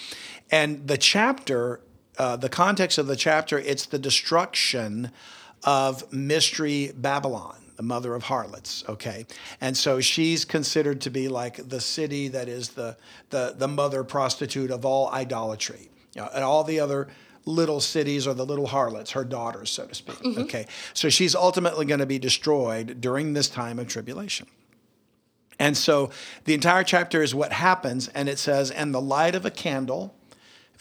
And 0.51 0.87
the 0.87 0.99
chapter, 0.99 1.81
uh, 2.19 2.37
the 2.37 2.49
context 2.49 2.99
of 2.99 3.07
the 3.07 3.17
chapter, 3.17 3.59
it's 3.59 3.87
the 3.87 3.99
destruction 3.99 5.11
of 5.65 6.13
Mystery 6.13 6.93
Babylon, 6.95 7.62
the 7.83 7.89
mother 7.89 8.15
of 8.15 8.23
harlots, 8.23 8.85
okay? 8.89 9.27
And 9.61 9.77
so 9.77 10.01
she's 10.01 10.45
considered 10.45 11.01
to 11.01 11.11
be 11.11 11.27
like 11.27 11.69
the 11.69 11.81
city 11.81 12.29
that 12.29 12.49
is 12.49 12.71
the, 12.71 12.97
the, 13.31 13.55
the 13.59 13.67
mother 13.67 14.05
prostitute 14.05 14.71
of 14.71 14.85
all 14.85 15.11
idolatry. 15.11 15.91
You 16.15 16.23
know, 16.23 16.29
and 16.33 16.45
all 16.45 16.63
the 16.63 16.79
other 16.79 17.09
little 17.45 17.81
cities 17.81 18.29
are 18.29 18.35
the 18.35 18.47
little 18.47 18.69
harlots, 18.69 19.11
her 19.13 19.25
daughters, 19.25 19.71
so 19.71 19.87
to 19.87 19.95
speak. 19.95 20.17
Mm-hmm. 20.17 20.43
Okay. 20.43 20.67
So 20.95 21.09
she's 21.09 21.35
ultimately 21.35 21.85
going 21.85 21.99
to 21.99 22.07
be 22.07 22.21
destroyed 22.21 23.01
during 23.01 23.33
this 23.33 23.49
time 23.49 23.81
of 23.81 23.89
tribulation. 23.89 24.47
And 25.59 25.77
so 25.77 26.11
the 26.45 26.55
entire 26.55 26.85
chapter 26.85 27.21
is 27.21 27.35
what 27.35 27.53
happens, 27.53 28.07
and 28.09 28.29
it 28.29 28.39
says, 28.39 28.71
And 28.71 28.95
the 28.95 29.01
light 29.01 29.35
of 29.35 29.45
a 29.45 29.51
candle, 29.51 30.15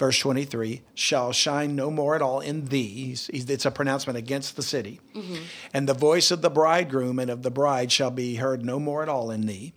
verse 0.01 0.17
23, 0.17 0.81
shall 0.95 1.31
shine 1.31 1.75
no 1.75 1.91
more 1.91 2.15
at 2.15 2.23
all 2.23 2.39
in 2.39 2.65
thee. 2.65 3.15
It's 3.29 3.67
a 3.67 3.69
pronouncement 3.69 4.17
against 4.17 4.55
the 4.55 4.63
city. 4.63 4.99
Mm-hmm. 5.15 5.43
And 5.75 5.87
the 5.87 5.93
voice 5.93 6.31
of 6.31 6.41
the 6.41 6.49
bridegroom 6.49 7.19
and 7.19 7.29
of 7.29 7.43
the 7.43 7.51
bride 7.51 7.91
shall 7.91 8.09
be 8.09 8.37
heard 8.37 8.65
no 8.65 8.79
more 8.79 9.03
at 9.03 9.09
all 9.09 9.29
in 9.29 9.45
thee. 9.45 9.73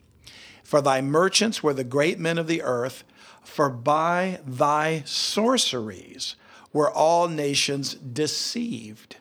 For 0.62 0.80
thy 0.80 1.02
merchants 1.02 1.62
were 1.62 1.74
the 1.74 1.84
great 1.84 2.18
men 2.18 2.38
of 2.38 2.46
the 2.46 2.62
earth, 2.62 3.04
for 3.42 3.68
by 3.68 4.40
thy 4.46 5.02
sorceries 5.04 6.36
were 6.72 6.90
all 6.90 7.28
nations 7.28 7.92
deceived. 7.92 9.16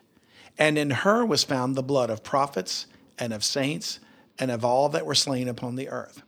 And 0.56 0.78
in 0.78 0.88
her 0.88 1.22
was 1.22 1.44
found 1.44 1.74
the 1.74 1.82
blood 1.82 2.08
of 2.08 2.24
prophets 2.24 2.86
and 3.18 3.34
of 3.34 3.44
saints 3.44 4.00
and 4.38 4.50
of 4.50 4.64
all 4.64 4.88
that 4.88 5.04
were 5.04 5.14
slain 5.14 5.48
upon 5.48 5.76
the 5.76 5.90
earth. 5.90 6.22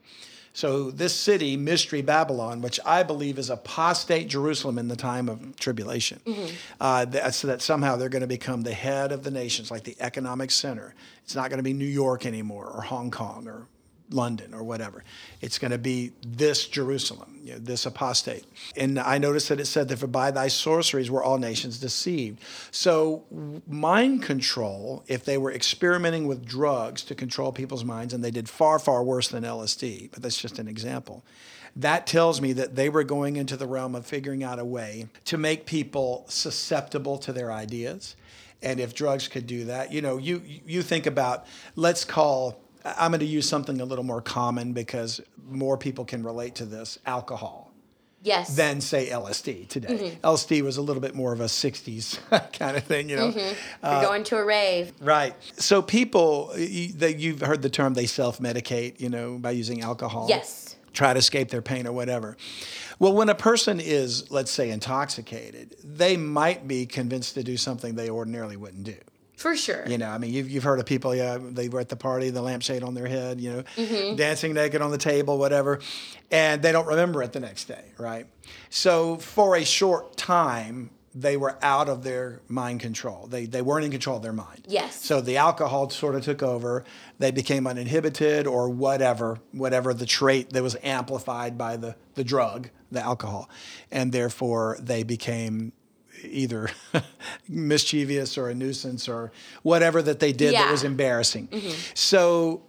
So, 0.57 0.91
this 0.91 1.15
city, 1.15 1.55
Mystery 1.59 2.01
Babylon, 2.01 2.63
which 2.63 2.81
I 2.87 3.03
believe 3.03 3.39
is 3.39 3.51
apostate 3.51 4.27
Jerusalem 4.27 4.79
in 4.79 4.89
the 4.89 4.97
time 4.97 5.29
of 5.29 5.55
tribulation, 5.57 6.19
uh, 6.81 7.05
that, 7.05 7.35
so 7.35 7.49
that 7.49 7.61
somehow 7.61 7.97
they're 7.97 8.09
going 8.09 8.23
to 8.23 8.27
become 8.27 8.63
the 8.63 8.73
head 8.73 9.13
of 9.13 9.23
the 9.23 9.31
nations, 9.31 9.71
like 9.71 9.85
the 9.85 9.95
economic 10.01 10.51
center. 10.51 10.95
It's 11.25 11.35
not 11.35 11.51
going 11.51 11.59
to 11.59 11.63
be 11.63 11.75
New 11.75 11.85
York 11.85 12.25
anymore, 12.25 12.71
or 12.75 12.81
Hong 12.81 13.11
Kong, 13.11 13.47
or 13.47 13.67
London 14.11 14.55
or 14.55 14.63
whatever. 14.63 15.05
It's 15.41 15.59
going 15.59 15.71
to 15.71 15.79
be 15.79 16.13
this 16.27 16.67
Jerusalem, 16.67 17.41
you 17.43 17.53
know, 17.53 17.59
this 17.59 17.87
apostate. 17.87 18.45
And 18.77 18.99
I 18.99 19.19
noticed 19.19 19.49
that 19.49 19.61
it 19.61 19.67
said 19.67 19.89
that 19.89 19.99
for 19.99 20.07
by 20.07 20.31
thy 20.31 20.49
sorceries 20.49 21.11
were 21.11 21.23
all 21.23 21.39
nations 21.39 21.79
deceived. 21.79 22.41
So 22.71 23.25
mind 23.67 24.23
control, 24.23 25.05
if 25.09 25.25
they 25.25 25.39
were 25.39 25.53
experimenting 25.53 26.27
with 26.27 26.45
drugs 26.47 27.03
to 27.05 27.15
control 27.15 27.53
people's 27.53 27.85
minds, 27.85 28.15
and 28.15 28.23
they 28.23 28.31
did 28.31 28.49
far, 28.49 28.79
far 28.79 29.03
worse 29.03 29.29
than 29.29 29.45
LSD, 29.45 30.11
but 30.13 30.23
that's 30.23 30.41
just 30.41 30.59
an 30.59 30.69
example. 30.69 31.25
That 31.75 32.07
tells 32.07 32.41
me 32.41 32.55
that 32.55 32.75
they 32.75 32.89
were 32.89 33.05
going 33.05 33.37
into 33.37 33.57
the 33.57 33.67
realm 33.67 33.95
of 33.95 34.07
figuring 34.07 34.43
out 34.43 34.59
a 34.59 34.65
way 34.65 35.09
to 35.27 35.37
make 35.37 35.67
people 35.67 36.25
susceptible 36.29 37.19
to 37.19 37.33
their 37.33 37.53
ideas. 37.53 38.17
And 38.63 38.81
if 38.81 38.95
drugs 38.95 39.29
could 39.29 39.47
do 39.47 39.67
that, 39.67 39.93
you 39.93 40.01
know, 40.01 40.17
you 40.17 40.43
you 40.45 40.81
think 40.81 41.07
about 41.07 41.47
let's 41.77 42.05
call 42.05 42.59
I'm 42.97 43.11
going 43.11 43.21
to 43.21 43.27
use 43.27 43.49
something 43.49 43.81
a 43.81 43.85
little 43.85 44.05
more 44.05 44.21
common 44.21 44.73
because 44.73 45.21
more 45.49 45.77
people 45.77 46.05
can 46.05 46.23
relate 46.23 46.55
to 46.57 46.65
this 46.65 46.99
alcohol 47.07 47.73
Yes. 48.23 48.57
than 48.57 48.81
say 48.81 49.09
LSD 49.09 49.69
today. 49.69 49.89
Mm-hmm. 49.89 50.27
LSD 50.27 50.63
was 50.63 50.79
a 50.79 50.83
little 50.83 51.01
bit 51.01 51.15
more 51.15 51.33
of 51.33 51.41
a 51.41 51.45
60s 51.45 52.19
kind 52.59 52.77
of 52.77 52.83
thing, 52.83 53.09
you 53.09 53.17
know. 53.17 53.31
Mm-hmm. 53.31 53.85
Uh, 53.85 53.91
You're 53.93 54.09
going 54.11 54.25
to 54.25 54.37
a 54.39 54.45
rave. 54.45 54.93
Right. 55.01 55.35
So 55.61 55.81
people, 55.81 56.53
you, 56.57 56.93
they, 56.93 57.15
you've 57.15 57.41
heard 57.41 57.63
the 57.63 57.71
term 57.71 57.95
they 57.95 58.07
self-medicate, 58.07 59.01
you 59.01 59.11
know, 59.11 59.39
by 59.39 59.53
using 59.53 59.81
alcohol. 59.83 60.27
Yes. 60.29 60.77
Try 60.93 61.13
to 61.13 61.19
escape 61.19 61.51
their 61.51 61.63
pain 61.63 61.87
or 61.87 61.93
whatever. 61.93 62.37
Well, 62.99 63.13
when 63.13 63.29
a 63.29 63.35
person 63.35 63.79
is, 63.79 64.31
let's 64.31 64.51
say, 64.51 64.71
intoxicated, 64.71 65.77
they 65.85 66.17
might 66.17 66.67
be 66.67 66.87
convinced 66.87 67.35
to 67.35 67.45
do 67.45 67.57
something 67.57 67.95
they 67.95 68.09
ordinarily 68.11 68.57
wouldn't 68.57 68.85
do. 68.85 68.97
For 69.47 69.57
sure. 69.57 69.85
You 69.87 69.97
know, 69.97 70.09
I 70.11 70.19
mean, 70.19 70.33
you've, 70.33 70.51
you've 70.51 70.65
heard 70.65 70.81
of 70.81 70.87
people, 70.87 71.15
yeah, 71.15 71.39
they 71.41 71.69
were 71.69 71.79
at 71.79 71.89
the 71.89 71.95
party, 71.95 72.31
the 72.31 72.43
lampshade 72.43 72.83
on 72.83 72.95
their 72.95 73.07
head, 73.07 73.41
you 73.41 73.53
know, 73.53 73.63
Mm-hmm. 73.77 74.17
dancing 74.17 74.55
naked 74.55 74.83
on 74.83 74.91
the 74.91 74.99
table, 74.99 75.39
whatever, 75.39 75.79
and 76.33 76.63
they 76.63 76.73
don't 76.73 76.89
remember 76.89 77.23
it 77.23 77.33
the 77.33 77.39
next 77.39 77.67
day, 77.67 77.85
right? 77.97 78.27
So 78.71 79.19
for 79.19 79.55
a 79.55 79.65
short 79.65 80.17
time, 80.17 80.91
they 81.15 81.37
were 81.37 81.57
out 81.63 81.89
of 81.89 82.03
their 82.03 82.41
mind 82.49 82.81
control. 82.81 83.29
They, 83.29 83.47
they 83.47 83.63
weren't 83.63 83.85
in 83.85 83.93
control 83.93 84.17
of 84.17 84.23
their 84.25 84.33
mind. 84.33 84.65
Yes. 84.67 85.01
So 85.01 85.21
the 85.21 85.37
alcohol 85.37 85.91
sort 85.91 86.17
of 86.17 86.25
took 86.25 86.43
over. 86.43 86.83
They 87.21 87.31
became 87.31 87.69
uninhibited 87.69 88.49
or 88.49 88.69
whatever, 88.69 89.39
whatever 89.53 89.95
the 89.95 90.07
trait 90.07 90.51
that 90.55 90.63
was 90.63 90.77
amplified 90.83 91.57
by 91.57 91.77
the, 91.77 91.95
the 92.17 92.25
drug, 92.25 92.69
the 92.91 93.01
alcohol. 93.01 93.49
And 93.93 94.11
therefore 94.11 94.77
they 94.81 95.05
became 95.05 95.73
either 96.23 96.71
mischievous 97.49 98.37
or 98.37 98.49
a 98.49 98.55
nuisance 98.55 99.09
or 99.09 99.33
whatever 99.63 100.03
that 100.03 100.21
they 100.21 100.33
did 100.33 100.55
that 100.55 100.71
was 100.71 100.85
embarrassing. 100.85 101.49
Mm-hmm. 101.49 101.71
So 101.95 102.63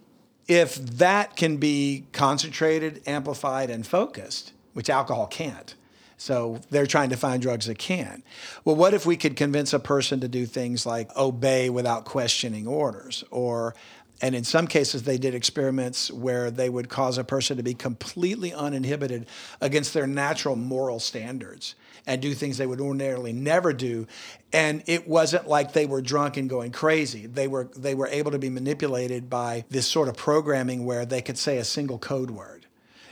if 0.46 0.76
that 0.98 1.36
can 1.36 1.58
be 1.58 2.04
concentrated, 2.12 3.02
amplified, 3.06 3.70
and 3.70 3.86
focused, 3.86 4.52
which 4.72 4.88
alcohol 4.88 5.26
can't. 5.26 5.74
So 6.16 6.60
they're 6.70 6.86
trying 6.86 7.10
to 7.10 7.16
find 7.16 7.40
drugs 7.40 7.66
that 7.66 7.78
can. 7.78 8.24
Well, 8.64 8.74
what 8.74 8.92
if 8.92 9.06
we 9.06 9.16
could 9.16 9.36
convince 9.36 9.72
a 9.72 9.78
person 9.78 10.20
to 10.20 10.28
do 10.28 10.46
things 10.46 10.84
like 10.84 11.14
obey 11.16 11.70
without 11.70 12.04
questioning 12.04 12.66
orders 12.66 13.22
or 13.30 13.74
and 14.20 14.34
in 14.34 14.42
some 14.42 14.66
cases 14.66 15.04
they 15.04 15.16
did 15.16 15.34
experiments 15.34 16.10
where 16.10 16.50
they 16.50 16.68
would 16.68 16.88
cause 16.88 17.18
a 17.18 17.24
person 17.24 17.56
to 17.56 17.62
be 17.62 17.74
completely 17.74 18.52
uninhibited 18.52 19.26
against 19.60 19.94
their 19.94 20.08
natural 20.08 20.56
moral 20.56 20.98
standards 20.98 21.76
and 22.08 22.20
do 22.20 22.34
things 22.34 22.58
they 22.58 22.66
would 22.66 22.80
ordinarily 22.80 23.32
never 23.32 23.72
do 23.72 24.06
and 24.52 24.82
it 24.86 25.06
wasn't 25.06 25.46
like 25.46 25.72
they 25.72 25.86
were 25.86 26.02
drunk 26.02 26.36
and 26.36 26.50
going 26.50 26.72
crazy 26.72 27.26
they 27.26 27.46
were 27.46 27.70
they 27.76 27.94
were 27.94 28.08
able 28.08 28.32
to 28.32 28.38
be 28.38 28.50
manipulated 28.50 29.30
by 29.30 29.64
this 29.70 29.86
sort 29.86 30.08
of 30.08 30.16
programming 30.16 30.84
where 30.84 31.06
they 31.06 31.22
could 31.22 31.38
say 31.38 31.58
a 31.58 31.64
single 31.64 31.98
code 31.98 32.30
word 32.30 32.66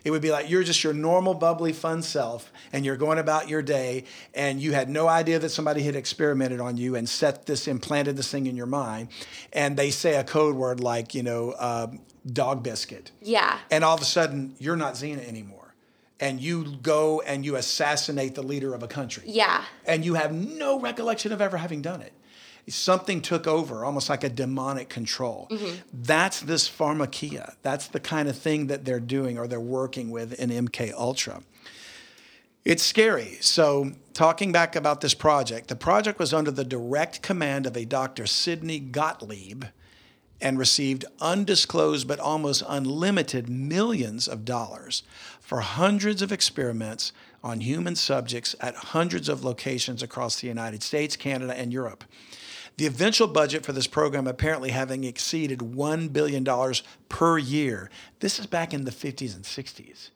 it 0.06 0.12
would 0.12 0.22
be 0.22 0.30
like 0.30 0.48
you're 0.48 0.62
just 0.62 0.84
your 0.84 0.92
normal, 0.92 1.34
bubbly, 1.34 1.72
fun 1.72 2.00
self, 2.00 2.52
and 2.72 2.84
you're 2.84 2.96
going 2.96 3.18
about 3.18 3.48
your 3.48 3.60
day, 3.60 4.04
and 4.34 4.60
you 4.60 4.72
had 4.72 4.88
no 4.88 5.08
idea 5.08 5.40
that 5.40 5.48
somebody 5.48 5.82
had 5.82 5.96
experimented 5.96 6.60
on 6.60 6.76
you 6.76 6.94
and 6.94 7.08
set 7.08 7.46
this, 7.46 7.66
implanted 7.66 8.16
this 8.16 8.30
thing 8.30 8.46
in 8.46 8.56
your 8.56 8.66
mind. 8.66 9.08
And 9.52 9.76
they 9.76 9.90
say 9.90 10.14
a 10.14 10.22
code 10.22 10.54
word 10.54 10.78
like, 10.78 11.12
you 11.16 11.24
know, 11.24 11.56
um, 11.58 11.98
dog 12.24 12.62
biscuit. 12.62 13.10
Yeah. 13.20 13.58
And 13.68 13.82
all 13.82 13.96
of 13.96 14.00
a 14.00 14.04
sudden, 14.04 14.54
you're 14.60 14.76
not 14.76 14.96
Zena 14.96 15.22
anymore. 15.22 15.65
And 16.18 16.40
you 16.40 16.76
go 16.82 17.20
and 17.20 17.44
you 17.44 17.56
assassinate 17.56 18.34
the 18.34 18.42
leader 18.42 18.74
of 18.74 18.82
a 18.82 18.88
country. 18.88 19.24
Yeah. 19.26 19.64
And 19.84 20.04
you 20.04 20.14
have 20.14 20.32
no 20.32 20.80
recollection 20.80 21.32
of 21.32 21.42
ever 21.42 21.58
having 21.58 21.82
done 21.82 22.00
it. 22.00 22.12
Something 22.68 23.20
took 23.20 23.46
over, 23.46 23.84
almost 23.84 24.08
like 24.08 24.24
a 24.24 24.28
demonic 24.28 24.88
control. 24.88 25.46
Mm-hmm. 25.50 25.76
That's 25.92 26.40
this 26.40 26.68
pharmakeia. 26.68 27.54
That's 27.62 27.86
the 27.88 28.00
kind 28.00 28.28
of 28.28 28.36
thing 28.36 28.66
that 28.68 28.84
they're 28.84 28.98
doing 28.98 29.38
or 29.38 29.46
they're 29.46 29.60
working 29.60 30.10
with 30.10 30.32
in 30.32 30.50
MK 30.50 30.92
Ultra. 30.94 31.42
It's 32.64 32.82
scary. 32.82 33.38
So, 33.40 33.92
talking 34.12 34.50
back 34.50 34.74
about 34.74 35.00
this 35.00 35.14
project, 35.14 35.68
the 35.68 35.76
project 35.76 36.18
was 36.18 36.34
under 36.34 36.50
the 36.50 36.64
direct 36.64 37.22
command 37.22 37.64
of 37.64 37.76
a 37.76 37.84
Dr. 37.84 38.26
Sidney 38.26 38.80
Gottlieb 38.80 39.66
and 40.40 40.58
received 40.58 41.04
undisclosed 41.20 42.08
but 42.08 42.18
almost 42.18 42.64
unlimited 42.68 43.48
millions 43.48 44.26
of 44.26 44.44
dollars 44.44 45.04
for 45.46 45.60
hundreds 45.60 46.22
of 46.22 46.32
experiments 46.32 47.12
on 47.44 47.60
human 47.60 47.94
subjects 47.94 48.56
at 48.60 48.74
hundreds 48.74 49.28
of 49.28 49.44
locations 49.44 50.02
across 50.02 50.40
the 50.40 50.48
United 50.48 50.82
States, 50.82 51.14
Canada, 51.14 51.56
and 51.56 51.72
Europe. 51.72 52.02
The 52.78 52.86
eventual 52.86 53.28
budget 53.28 53.64
for 53.64 53.72
this 53.72 53.86
program 53.86 54.26
apparently 54.26 54.70
having 54.70 55.04
exceeded 55.04 55.60
$1 55.60 56.12
billion 56.12 56.44
per 57.08 57.38
year. 57.38 57.90
This 58.18 58.40
is 58.40 58.46
back 58.46 58.74
in 58.74 58.86
the 58.86 58.90
50s 58.90 59.36
and 59.36 59.44
60s. 59.44 60.10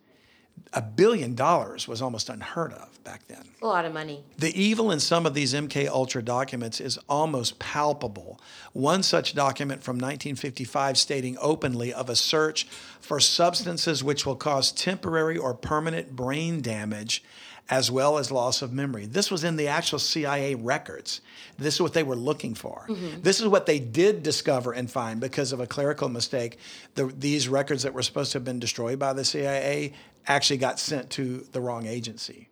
A 0.73 0.83
billion 0.83 1.35
dollars 1.35 1.89
was 1.89 2.01
almost 2.01 2.29
unheard 2.29 2.73
of 2.73 3.03
back 3.03 3.27
then. 3.27 3.43
A 3.63 3.67
lot 3.67 3.85
of 3.85 3.93
money. 3.93 4.23
The 4.39 4.59
evil 4.61 4.91
in 4.91 5.01
some 5.01 5.27
of 5.27 5.35
these 5.35 5.53
MK 5.53 5.89
Ultra 5.89 6.23
documents 6.23 6.81
is 6.81 6.99
almost 7.09 7.59
palpable. 7.59 8.41
One 8.73 9.03
such 9.03 9.35
document 9.35 9.83
from 9.83 9.97
1955 9.97 10.97
stating 10.97 11.37
openly 11.41 11.93
of 11.93 12.09
a 12.09 12.17
search 12.17 12.65
for 13.01 13.19
substances 13.19 14.05
which 14.05 14.25
will 14.25 14.37
cause 14.37 14.71
temporary 14.71 15.37
or 15.37 15.55
permanent 15.55 16.15
brain 16.15 16.61
damage 16.61 17.25
as 17.71 17.89
well 17.89 18.19
as 18.19 18.33
loss 18.33 18.63
of 18.63 18.73
memory. 18.73 19.07
This 19.07 19.31
was 19.31 19.45
in 19.45 19.55
the 19.55 19.69
actual 19.69 20.01
CIA 20.01 20.57
records. 20.57 21.21
This 21.57 21.75
is 21.75 21.81
what 21.81 21.95
they 21.95 22.03
were 22.03 22.17
looking 22.17 22.55
for. 22.55 22.85
Mm-hmm. 22.89 23.23
This 23.23 23.41
is 23.41 23.47
what 23.47 23.67
they 23.67 23.79
did 23.79 24.25
discover 24.25 24.73
and 24.73 24.91
find 24.91 25.21
because 25.21 25.53
of 25.53 25.61
a 25.61 25.69
clerical 25.69 26.09
mistake. 26.09 26.59
The, 26.97 27.07
these 27.07 27.49
records 27.49 27.85
that 27.85 27.95
were 27.95 28.03
supposed 28.03 28.33
to 28.33 28.39
have 28.39 28.45
been 28.45 28.59
destroyed 28.59 28.99
by 28.99 29.13
the 29.13 29.25
CIA 29.25 29.93
actually 30.27 30.57
got 30.57 30.81
sent 30.81 31.11
to 31.11 31.47
the 31.53 31.61
wrong 31.61 31.87
agency. 31.87 32.49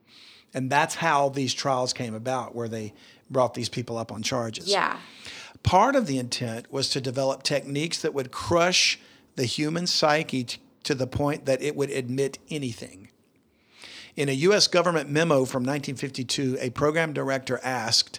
And 0.55 0.71
that's 0.71 0.95
how 0.95 1.31
these 1.31 1.53
trials 1.53 1.93
came 1.93 2.15
about, 2.15 2.55
where 2.55 2.69
they 2.69 2.95
brought 3.29 3.55
these 3.55 3.69
people 3.69 3.99
up 3.99 4.13
on 4.13 4.23
charges. 4.23 4.69
Yeah. 4.69 4.99
Part 5.65 5.97
of 5.97 6.07
the 6.07 6.19
intent 6.19 6.73
was 6.73 6.89
to 6.91 7.01
develop 7.01 7.43
techniques 7.43 8.01
that 8.03 8.15
would 8.15 8.31
crush 8.31 8.99
the 9.35 9.45
human 9.45 9.87
psyche 9.87 10.45
t- 10.45 10.59
to 10.85 10.95
the 10.95 11.07
point 11.07 11.45
that 11.47 11.61
it 11.61 11.77
would 11.77 11.91
admit 11.91 12.39
anything. 12.49 13.09
In 14.19 14.29
a 14.29 14.33
U.S. 14.33 14.67
government 14.67 15.09
memo 15.09 15.45
from 15.45 15.63
1952, 15.63 16.59
a 16.61 16.71
program 16.71 17.13
director 17.13 17.61
asked, 17.63 18.19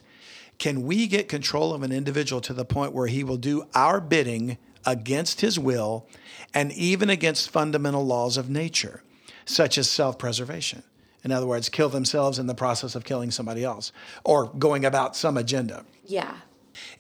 Can 0.58 0.84
we 0.84 1.08
get 1.08 1.28
control 1.28 1.74
of 1.74 1.84
an 1.84 1.92
individual 1.92 2.40
to 2.40 2.54
the 2.54 2.64
point 2.64 2.94
where 2.94 3.08
he 3.08 3.22
will 3.22 3.36
do 3.36 3.66
our 3.76 4.00
bidding 4.00 4.58
against 4.86 5.42
his 5.42 5.60
will 5.60 6.08
and 6.54 6.72
even 6.72 7.10
against 7.10 7.50
fundamental 7.50 8.06
laws 8.06 8.38
of 8.38 8.50
nature, 8.50 9.04
such 9.44 9.78
as 9.78 9.90
self 9.90 10.18
preservation? 10.18 10.84
In 11.26 11.34
other 11.34 11.46
words, 11.46 11.68
kill 11.68 11.90
themselves 11.90 12.40
in 12.40 12.48
the 12.48 12.56
process 12.56 12.96
of 12.96 13.04
killing 13.04 13.30
somebody 13.30 13.66
else 13.66 13.92
or 14.24 14.46
going 14.58 14.86
about 14.86 15.18
some 15.18 15.36
agenda. 15.36 15.84
Yeah. 16.06 16.38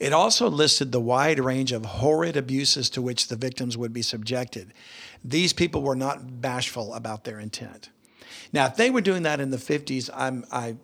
It 0.01 0.11
also 0.11 0.49
listed 0.49 0.91
the 0.91 0.99
wide 0.99 1.39
range 1.39 1.71
of 1.71 1.85
horrid 1.85 2.35
abuses 2.35 2.89
to 2.89 3.01
which 3.01 3.29
the 3.29 3.37
victims 3.37 3.77
would 3.77 3.93
be 3.93 4.01
subjected. 4.01 4.73
These 5.23 5.53
people 5.53 5.83
were 5.83 5.95
not 5.95 6.41
bashful 6.41 6.93
about 6.93 7.23
their 7.23 7.39
intent. 7.39 7.91
Now, 8.53 8.67
if 8.67 8.75
they 8.75 8.89
were 8.89 9.01
doing 9.01 9.23
that 9.23 9.39
in 9.39 9.49
the 9.49 9.57
50s, 9.57 10.09
I'm, 10.13 10.45
I 10.51 10.75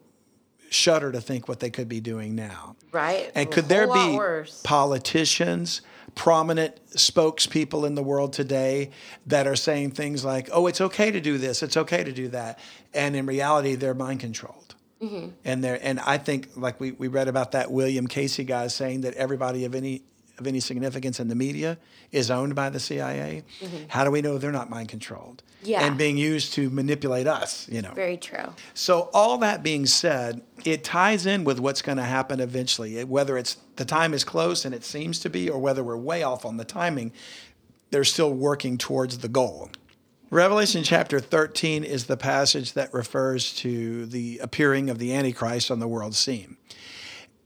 shudder 0.69 1.11
to 1.11 1.21
think 1.21 1.47
what 1.47 1.59
they 1.59 1.69
could 1.69 1.87
be 1.87 1.99
doing 1.99 2.35
now. 2.35 2.75
Right. 2.91 3.31
And 3.35 3.49
could 3.51 3.65
there 3.65 3.91
be 3.91 4.19
politicians, 4.63 5.81
prominent 6.15 6.79
spokespeople 6.91 7.85
in 7.85 7.95
the 7.95 8.03
world 8.03 8.33
today 8.33 8.91
that 9.27 9.47
are 9.47 9.55
saying 9.55 9.91
things 9.91 10.23
like, 10.23 10.49
oh, 10.51 10.67
it's 10.67 10.81
okay 10.81 11.11
to 11.11 11.21
do 11.21 11.37
this, 11.37 11.63
it's 11.63 11.77
okay 11.77 12.03
to 12.03 12.11
do 12.11 12.29
that. 12.29 12.59
And 12.93 13.15
in 13.15 13.25
reality, 13.25 13.75
they're 13.75 13.93
mind 13.93 14.19
controlled. 14.21 14.75
Mm-hmm. 15.01 15.29
And 15.43 15.63
they're, 15.63 15.79
and 15.81 15.99
I 15.99 16.17
think, 16.17 16.49
like 16.55 16.79
we, 16.79 16.93
we 16.93 17.07
read 17.07 17.27
about 17.27 17.51
that 17.51 17.69
William 17.71 18.07
Casey 18.07 18.43
guy 18.43 18.67
saying 18.67 19.01
that 19.01 19.13
everybody 19.15 19.65
of 19.65 19.75
any 19.75 20.03
of 20.37 20.47
any 20.47 20.59
significance 20.59 21.19
in 21.19 21.27
the 21.27 21.35
media 21.35 21.77
is 22.11 22.29
owned 22.29 22.55
by 22.55 22.69
the 22.69 22.79
CIA. 22.79 23.43
How 23.87 24.03
do 24.03 24.11
we 24.11 24.21
know 24.21 24.37
they're 24.37 24.51
not 24.51 24.69
mind 24.69 24.89
controlled? 24.89 25.43
Mm-hmm. 25.61 25.69
Yeah. 25.69 25.85
And 25.85 25.97
being 25.97 26.17
used 26.17 26.53
to 26.53 26.69
manipulate 26.69 27.25
us, 27.27 27.67
you 27.69 27.81
know. 27.81 27.91
Very 27.93 28.17
true. 28.17 28.53
So 28.73 29.09
all 29.13 29.37
that 29.39 29.63
being 29.63 29.85
said, 29.85 30.41
it 30.63 30.83
ties 30.83 31.25
in 31.25 31.43
with 31.43 31.59
what's 31.59 31.81
going 31.81 31.97
to 31.97 32.03
happen 32.03 32.39
eventually. 32.39 32.97
It- 32.97 33.07
Whether 33.09 33.37
it's 33.37 33.57
the 33.77 33.85
time 33.85 34.13
is 34.13 34.23
close 34.23 34.65
and 34.65 34.75
it 34.75 34.83
seems 34.83 35.19
to 35.21 35.29
be, 35.29 35.49
or 35.49 35.59
whether 35.59 35.83
we're 35.83 35.97
way 35.97 36.21
off 36.23 36.45
on 36.45 36.57
the 36.57 36.65
timing, 36.65 37.11
they're 37.91 38.03
still 38.03 38.33
working 38.33 38.77
towards 38.77 39.19
the 39.19 39.27
goal. 39.27 39.69
Revelation 40.31 40.83
chapter 40.83 41.19
13 41.19 41.83
is 41.83 42.05
the 42.07 42.17
passage 42.17 42.73
that 42.73 42.93
refers 42.93 43.53
to 43.57 44.05
the 44.07 44.39
appearing 44.39 44.89
of 44.89 44.97
the 44.99 45.13
Antichrist 45.13 45.71
on 45.71 45.79
the 45.79 45.87
world 45.87 46.15
scene. 46.15 46.57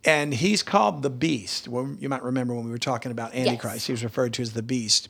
And 0.06 0.34
he's 0.34 0.64
called 0.64 1.04
the 1.04 1.10
beast. 1.10 1.68
Well, 1.68 1.96
you 2.00 2.08
might 2.08 2.24
remember 2.24 2.56
when 2.56 2.66
we 2.66 2.72
were 2.72 2.78
talking 2.78 3.12
about 3.12 3.36
Antichrist, 3.36 3.76
yes. 3.76 3.86
he 3.86 3.94
was 3.94 4.04
referred 4.04 4.34
to 4.34 4.42
as 4.42 4.54
the 4.54 4.64
beast. 4.64 5.10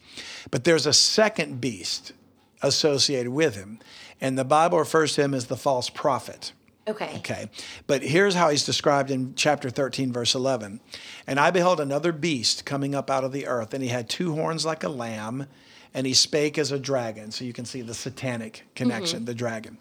But 0.49 0.63
there's 0.63 0.87
a 0.87 0.93
second 0.93 1.61
beast 1.61 2.13
associated 2.61 3.31
with 3.31 3.55
him. 3.55 3.79
And 4.19 4.37
the 4.37 4.43
Bible 4.43 4.79
refers 4.79 5.13
to 5.13 5.21
him 5.21 5.33
as 5.33 5.45
the 5.45 5.57
false 5.57 5.89
prophet. 5.89 6.53
Okay. 6.87 7.17
Okay. 7.17 7.49
But 7.85 8.01
here's 8.01 8.33
how 8.33 8.49
he's 8.49 8.65
described 8.65 9.11
in 9.11 9.35
chapter 9.35 9.69
13, 9.69 10.11
verse 10.11 10.33
11. 10.33 10.79
And 11.27 11.39
I 11.39 11.51
beheld 11.51 11.79
another 11.79 12.11
beast 12.11 12.65
coming 12.65 12.95
up 12.95 13.11
out 13.11 13.23
of 13.23 13.31
the 13.31 13.45
earth, 13.45 13.73
and 13.73 13.83
he 13.83 13.89
had 13.89 14.09
two 14.09 14.33
horns 14.33 14.65
like 14.65 14.83
a 14.83 14.89
lamb, 14.89 15.45
and 15.93 16.07
he 16.07 16.13
spake 16.13 16.57
as 16.57 16.71
a 16.71 16.79
dragon. 16.79 17.31
So 17.31 17.45
you 17.45 17.53
can 17.53 17.65
see 17.65 17.81
the 17.81 17.93
satanic 17.93 18.65
connection, 18.75 19.19
mm-hmm. 19.19 19.25
the 19.25 19.35
dragon. 19.35 19.77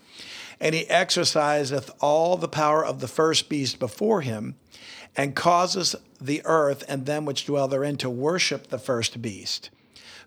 And 0.61 0.75
he 0.75 0.89
exerciseth 0.91 1.91
all 2.01 2.37
the 2.37 2.49
power 2.49 2.85
of 2.85 3.01
the 3.01 3.09
first 3.09 3.49
beast 3.49 3.79
before 3.79 4.21
him, 4.21 4.57
and 5.17 5.35
causes 5.35 5.97
the 6.21 6.43
earth 6.45 6.85
and 6.89 7.07
them 7.07 7.25
which 7.25 7.47
dwell 7.47 7.69
therein 7.69 7.97
to 7.97 8.11
worship 8.11 8.69
the 8.69 8.79
first 8.79 9.21
beast 9.21 9.71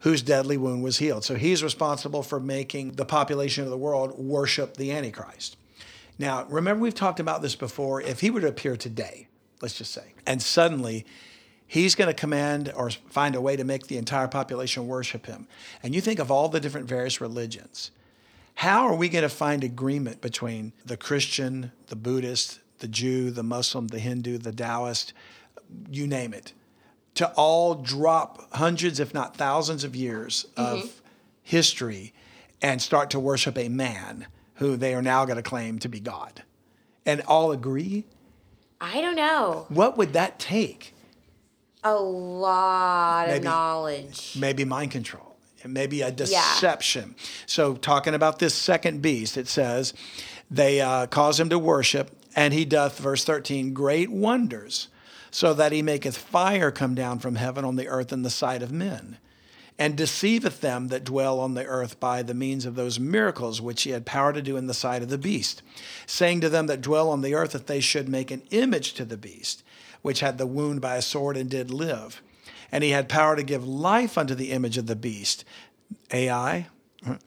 whose 0.01 0.21
deadly 0.21 0.57
wound 0.57 0.83
was 0.83 0.97
healed. 0.97 1.23
So 1.23 1.35
he's 1.35 1.63
responsible 1.63 2.23
for 2.23 2.39
making 2.39 2.93
the 2.93 3.05
population 3.05 3.63
of 3.63 3.69
the 3.69 3.77
world 3.77 4.17
worship 4.17 4.77
the 4.77 4.91
Antichrist. 4.91 5.57
Now, 6.17 6.45
remember, 6.49 6.81
we've 6.81 6.93
talked 6.93 7.19
about 7.19 7.41
this 7.41 7.55
before. 7.55 8.01
If 8.01 8.19
he 8.19 8.29
were 8.29 8.41
to 8.41 8.47
appear 8.47 8.75
today, 8.75 9.27
let's 9.61 9.77
just 9.77 9.91
say, 9.91 10.13
and 10.25 10.41
suddenly 10.41 11.05
he's 11.67 11.95
going 11.95 12.07
to 12.07 12.13
command 12.13 12.71
or 12.75 12.89
find 13.09 13.35
a 13.35 13.41
way 13.41 13.55
to 13.55 13.63
make 13.63 13.87
the 13.87 13.97
entire 13.97 14.27
population 14.27 14.87
worship 14.87 15.27
him. 15.27 15.47
And 15.83 15.93
you 15.93 16.01
think 16.01 16.19
of 16.19 16.31
all 16.31 16.49
the 16.49 16.59
different 16.59 16.87
various 16.87 17.21
religions. 17.21 17.91
How 18.55 18.87
are 18.87 18.95
we 18.95 19.07
going 19.07 19.23
to 19.23 19.29
find 19.29 19.63
agreement 19.63 20.19
between 20.19 20.73
the 20.85 20.97
Christian, 20.97 21.71
the 21.87 21.95
Buddhist, 21.95 22.59
the 22.81 22.87
Jew, 22.87 23.31
the 23.31 23.43
Muslim, 23.43 23.87
the 23.87 23.99
Hindu, 23.99 24.37
the 24.37 24.51
Taoist, 24.51 25.13
you 25.89 26.05
name 26.05 26.33
it, 26.33 26.53
to 27.15 27.31
all 27.33 27.75
drop 27.75 28.53
hundreds, 28.53 28.99
if 28.99 29.13
not 29.13 29.35
thousands, 29.35 29.83
of 29.83 29.95
years 29.95 30.45
mm-hmm. 30.55 30.81
of 30.81 31.01
history 31.41 32.13
and 32.61 32.81
start 32.81 33.09
to 33.11 33.19
worship 33.19 33.57
a 33.57 33.69
man 33.69 34.27
who 34.55 34.75
they 34.75 34.93
are 34.93 35.01
now 35.01 35.25
going 35.25 35.37
to 35.37 35.43
claim 35.43 35.79
to 35.79 35.89
be 35.89 35.99
God? 35.99 36.43
And 37.05 37.21
all 37.21 37.51
agree? 37.51 38.05
I 38.79 39.01
don't 39.01 39.15
know. 39.15 39.65
What 39.69 39.97
would 39.97 40.13
that 40.13 40.37
take? 40.39 40.93
A 41.83 41.95
lot 41.95 43.27
maybe, 43.27 43.37
of 43.39 43.43
knowledge. 43.43 44.37
Maybe 44.39 44.65
mind 44.65 44.91
control. 44.91 45.35
Maybe 45.65 46.01
a 46.01 46.11
deception. 46.11 47.15
Yeah. 47.15 47.23
So, 47.45 47.75
talking 47.75 48.13
about 48.13 48.39
this 48.39 48.53
second 48.53 49.01
beast, 49.01 49.37
it 49.37 49.47
says, 49.47 49.93
they 50.49 50.81
uh, 50.81 51.07
cause 51.07 51.39
him 51.39 51.49
to 51.49 51.59
worship, 51.59 52.11
and 52.35 52.53
he 52.53 52.65
doth, 52.65 52.97
verse 52.99 53.23
13, 53.23 53.73
great 53.73 54.09
wonders, 54.09 54.87
so 55.31 55.53
that 55.53 55.71
he 55.71 55.81
maketh 55.81 56.17
fire 56.17 56.71
come 56.71 56.95
down 56.95 57.19
from 57.19 57.35
heaven 57.35 57.63
on 57.65 57.75
the 57.75 57.87
earth 57.87 58.11
in 58.11 58.23
the 58.23 58.29
sight 58.29 58.61
of 58.61 58.71
men 58.71 59.17
and 59.81 59.95
deceiveth 59.95 60.61
them 60.61 60.89
that 60.89 61.03
dwell 61.03 61.39
on 61.39 61.55
the 61.55 61.65
earth 61.65 61.99
by 61.99 62.21
the 62.21 62.35
means 62.35 62.67
of 62.67 62.75
those 62.75 62.99
miracles 62.99 63.59
which 63.59 63.81
he 63.81 63.89
had 63.89 64.05
power 64.05 64.31
to 64.31 64.39
do 64.39 64.55
in 64.55 64.67
the 64.67 64.75
sight 64.75 65.01
of 65.01 65.09
the 65.09 65.17
beast, 65.17 65.63
saying 66.05 66.39
to 66.39 66.49
them 66.49 66.67
that 66.67 66.81
dwell 66.81 67.09
on 67.09 67.21
the 67.21 67.33
earth 67.33 67.53
that 67.53 67.65
they 67.65 67.79
should 67.79 68.07
make 68.07 68.29
an 68.29 68.43
image 68.51 68.93
to 68.93 69.03
the 69.03 69.17
beast, 69.17 69.63
which 70.03 70.19
had 70.19 70.37
the 70.37 70.45
wound 70.45 70.81
by 70.81 70.97
a 70.97 71.01
sword 71.01 71.35
and 71.35 71.49
did 71.49 71.71
live. 71.71 72.21
And 72.71 72.83
he 72.83 72.91
had 72.91 73.09
power 73.09 73.35
to 73.35 73.41
give 73.41 73.67
life 73.67 74.19
unto 74.19 74.35
the 74.35 74.51
image 74.51 74.77
of 74.77 74.85
the 74.85 74.95
beast, 74.95 75.45
AI, 76.11 76.67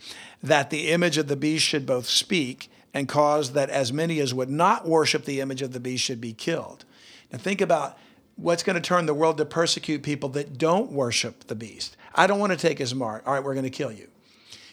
that 0.40 0.70
the 0.70 0.90
image 0.90 1.18
of 1.18 1.26
the 1.26 1.34
beast 1.34 1.64
should 1.64 1.86
both 1.86 2.06
speak 2.06 2.70
and 2.94 3.08
cause 3.08 3.52
that 3.52 3.68
as 3.68 3.92
many 3.92 4.20
as 4.20 4.32
would 4.32 4.48
not 4.48 4.86
worship 4.86 5.24
the 5.24 5.40
image 5.40 5.60
of 5.60 5.72
the 5.72 5.80
beast 5.80 6.04
should 6.04 6.20
be 6.20 6.32
killed. 6.32 6.84
Now 7.32 7.38
think 7.38 7.60
about 7.60 7.98
what's 8.36 8.62
going 8.62 8.76
to 8.76 8.82
turn 8.82 9.06
the 9.06 9.14
world 9.14 9.36
to 9.38 9.44
persecute 9.44 10.02
people 10.02 10.28
that 10.30 10.56
don't 10.56 10.92
worship 10.92 11.48
the 11.48 11.54
beast. 11.54 11.96
I 12.14 12.26
don't 12.28 12.38
want 12.38 12.52
to 12.52 12.58
take 12.58 12.78
his 12.78 12.94
mark. 12.94 13.24
All 13.26 13.34
right, 13.34 13.42
we're 13.42 13.54
going 13.54 13.64
to 13.64 13.70
kill 13.70 13.92
you. 13.92 14.08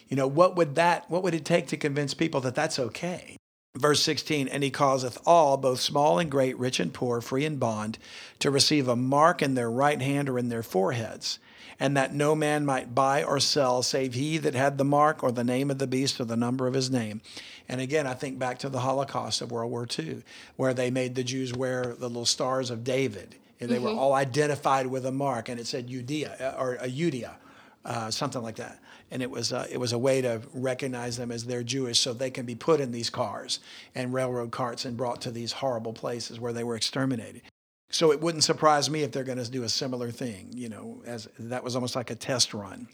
You 0.08 0.16
know, 0.16 0.26
what 0.26 0.56
would 0.56 0.76
that 0.76 1.10
what 1.10 1.22
would 1.22 1.34
it 1.34 1.44
take 1.44 1.66
to 1.68 1.76
convince 1.76 2.14
people 2.14 2.40
that 2.42 2.54
that's 2.54 2.78
okay? 2.78 3.36
Verse 3.74 4.02
16, 4.02 4.48
and 4.48 4.62
he 4.62 4.70
causeth 4.70 5.16
all, 5.24 5.56
both 5.56 5.80
small 5.80 6.18
and 6.18 6.30
great, 6.30 6.58
rich 6.58 6.78
and 6.78 6.92
poor, 6.92 7.22
free 7.22 7.46
and 7.46 7.58
bond, 7.58 7.96
to 8.38 8.50
receive 8.50 8.86
a 8.86 8.94
mark 8.94 9.40
in 9.40 9.54
their 9.54 9.70
right 9.70 10.02
hand 10.02 10.28
or 10.28 10.38
in 10.38 10.50
their 10.50 10.62
foreheads, 10.62 11.38
and 11.82 11.96
that 11.96 12.14
no 12.14 12.36
man 12.36 12.64
might 12.64 12.94
buy 12.94 13.24
or 13.24 13.40
sell 13.40 13.82
save 13.82 14.14
he 14.14 14.38
that 14.38 14.54
had 14.54 14.78
the 14.78 14.84
mark 14.84 15.24
or 15.24 15.32
the 15.32 15.42
name 15.42 15.68
of 15.68 15.78
the 15.78 15.86
beast 15.88 16.20
or 16.20 16.24
the 16.24 16.36
number 16.36 16.68
of 16.68 16.74
his 16.74 16.92
name. 16.92 17.20
And 17.68 17.80
again, 17.80 18.06
I 18.06 18.14
think 18.14 18.38
back 18.38 18.60
to 18.60 18.68
the 18.68 18.78
Holocaust 18.78 19.42
of 19.42 19.50
World 19.50 19.72
War 19.72 19.88
II, 19.98 20.22
where 20.54 20.72
they 20.72 20.92
made 20.92 21.16
the 21.16 21.24
Jews 21.24 21.52
wear 21.52 21.96
the 21.98 22.06
little 22.06 22.24
stars 22.24 22.70
of 22.70 22.84
David 22.84 23.34
and 23.58 23.68
they 23.68 23.76
mm-hmm. 23.76 23.84
were 23.84 24.00
all 24.00 24.12
identified 24.12 24.86
with 24.86 25.04
a 25.06 25.10
mark, 25.10 25.48
and 25.48 25.58
it 25.58 25.66
said 25.66 25.88
Judea 25.88 26.54
uh, 26.56 26.60
or 26.60 26.78
a 26.80 26.88
Judea, 26.88 27.36
uh, 27.84 28.12
something 28.12 28.42
like 28.42 28.56
that. 28.56 28.78
And 29.10 29.20
it 29.20 29.30
was 29.30 29.52
uh, 29.52 29.66
it 29.68 29.78
was 29.78 29.92
a 29.92 29.98
way 29.98 30.20
to 30.22 30.40
recognize 30.54 31.16
them 31.16 31.32
as 31.32 31.44
they're 31.44 31.64
Jewish, 31.64 31.98
so 31.98 32.12
they 32.12 32.30
can 32.30 32.46
be 32.46 32.54
put 32.54 32.80
in 32.80 32.92
these 32.92 33.10
cars 33.10 33.58
and 33.94 34.14
railroad 34.14 34.52
carts 34.52 34.84
and 34.84 34.96
brought 34.96 35.20
to 35.22 35.32
these 35.32 35.52
horrible 35.52 35.92
places 35.92 36.38
where 36.38 36.52
they 36.52 36.64
were 36.64 36.76
exterminated. 36.76 37.42
So 37.92 38.10
it 38.10 38.20
wouldn't 38.20 38.42
surprise 38.42 38.90
me 38.90 39.02
if 39.02 39.12
they're 39.12 39.22
going 39.22 39.38
to 39.38 39.48
do 39.48 39.62
a 39.62 39.68
similar 39.68 40.10
thing. 40.10 40.48
You 40.52 40.68
know, 40.68 41.02
as 41.06 41.28
that 41.38 41.62
was 41.62 41.76
almost 41.76 41.94
like 41.94 42.10
a 42.10 42.16
test 42.16 42.52
run. 42.52 42.88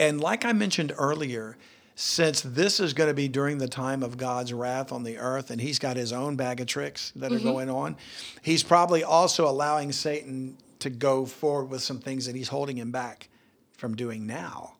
And 0.00 0.20
like 0.20 0.44
I 0.44 0.52
mentioned 0.52 0.92
earlier, 0.96 1.56
since 1.94 2.42
this 2.42 2.78
is 2.78 2.94
going 2.94 3.08
to 3.08 3.14
be 3.14 3.26
during 3.28 3.58
the 3.58 3.66
time 3.66 4.02
of 4.02 4.16
God's 4.16 4.52
wrath 4.52 4.92
on 4.92 5.02
the 5.02 5.18
earth 5.18 5.50
and 5.50 5.60
he's 5.60 5.80
got 5.80 5.96
his 5.96 6.12
own 6.12 6.36
bag 6.36 6.60
of 6.60 6.66
tricks 6.68 7.12
that 7.16 7.32
mm-hmm. 7.32 7.46
are 7.46 7.52
going 7.52 7.70
on, 7.70 7.96
he's 8.40 8.62
probably 8.62 9.02
also 9.02 9.48
allowing 9.48 9.90
Satan 9.90 10.56
to 10.78 10.90
go 10.90 11.26
forward 11.26 11.70
with 11.70 11.82
some 11.82 11.98
things 11.98 12.26
that 12.26 12.36
he's 12.36 12.48
holding 12.48 12.76
him 12.76 12.92
back 12.92 13.28
from 13.76 13.96
doing 13.96 14.26
now. 14.26 14.74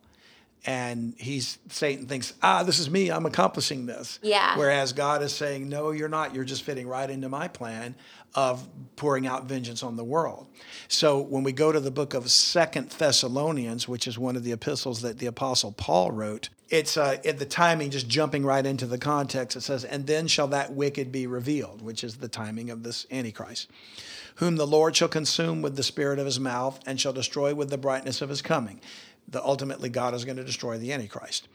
And 0.66 1.14
he's 1.16 1.59
Satan 1.68 2.06
thinks, 2.06 2.34
ah, 2.42 2.62
this 2.62 2.78
is 2.78 2.90
me, 2.90 3.11
I'm 3.11 3.26
accomplishing 3.26 3.86
this. 3.86 4.18
Yeah. 4.22 4.59
Whereas 4.59 4.92
God 4.92 5.22
is 5.22 5.32
saying, 5.32 5.68
no, 5.68 5.92
you're 5.92 6.09
not. 6.09 6.34
You're 6.34 6.44
just 6.44 6.62
fitting 6.62 6.86
right 6.86 7.09
into 7.09 7.28
my 7.28 7.48
plan 7.48 7.94
of 8.34 8.68
pouring 8.96 9.26
out 9.26 9.46
vengeance 9.46 9.82
on 9.82 9.96
the 9.96 10.04
world. 10.04 10.46
So 10.88 11.20
when 11.20 11.42
we 11.42 11.52
go 11.52 11.72
to 11.72 11.80
the 11.80 11.90
book 11.90 12.12
of 12.12 12.30
Second 12.30 12.90
Thessalonians, 12.90 13.88
which 13.88 14.06
is 14.06 14.18
one 14.18 14.36
of 14.36 14.44
the 14.44 14.52
epistles 14.52 15.00
that 15.02 15.18
the 15.18 15.26
Apostle 15.26 15.72
Paul 15.72 16.11
wrote, 16.11 16.50
it's 16.68 16.98
uh, 16.98 17.16
at 17.24 17.38
the 17.38 17.46
timing, 17.46 17.90
just 17.90 18.09
jumping 18.09 18.44
right 18.44 18.66
into 18.66 18.86
the 18.86 18.98
context. 18.98 19.56
It 19.56 19.62
says, 19.62 19.84
"And 19.84 20.06
then 20.06 20.26
shall 20.26 20.48
that 20.48 20.74
wicked 20.74 21.11
be 21.11 21.26
revealed," 21.26 21.80
which 21.80 22.04
is 22.04 22.16
the 22.16 22.28
timing 22.28 22.68
of 22.68 22.82
this 22.82 23.06
Antichrist, 23.11 23.70
whom 24.34 24.56
the 24.56 24.66
Lord 24.66 24.94
shall 24.94 25.09
consume 25.09 25.62
with 25.62 25.76
the 25.76 25.82
spirit 25.82 26.18
of 26.18 26.26
his 26.26 26.38
mouth, 26.38 26.78
and 26.84 27.00
shall 27.00 27.14
destroy 27.14 27.54
with 27.54 27.70
the 27.70 27.78
brightness 27.78 28.20
of 28.20 28.28
his 28.28 28.42
coming. 28.42 28.80
The 29.31 29.45
ultimately 29.45 29.91
God 29.91 30.14
is 30.14 30.24
going 30.24 30.39
to 30.39 30.45
destroy 30.45 30.79
the 30.79 30.93
Antichrist, 30.93 31.49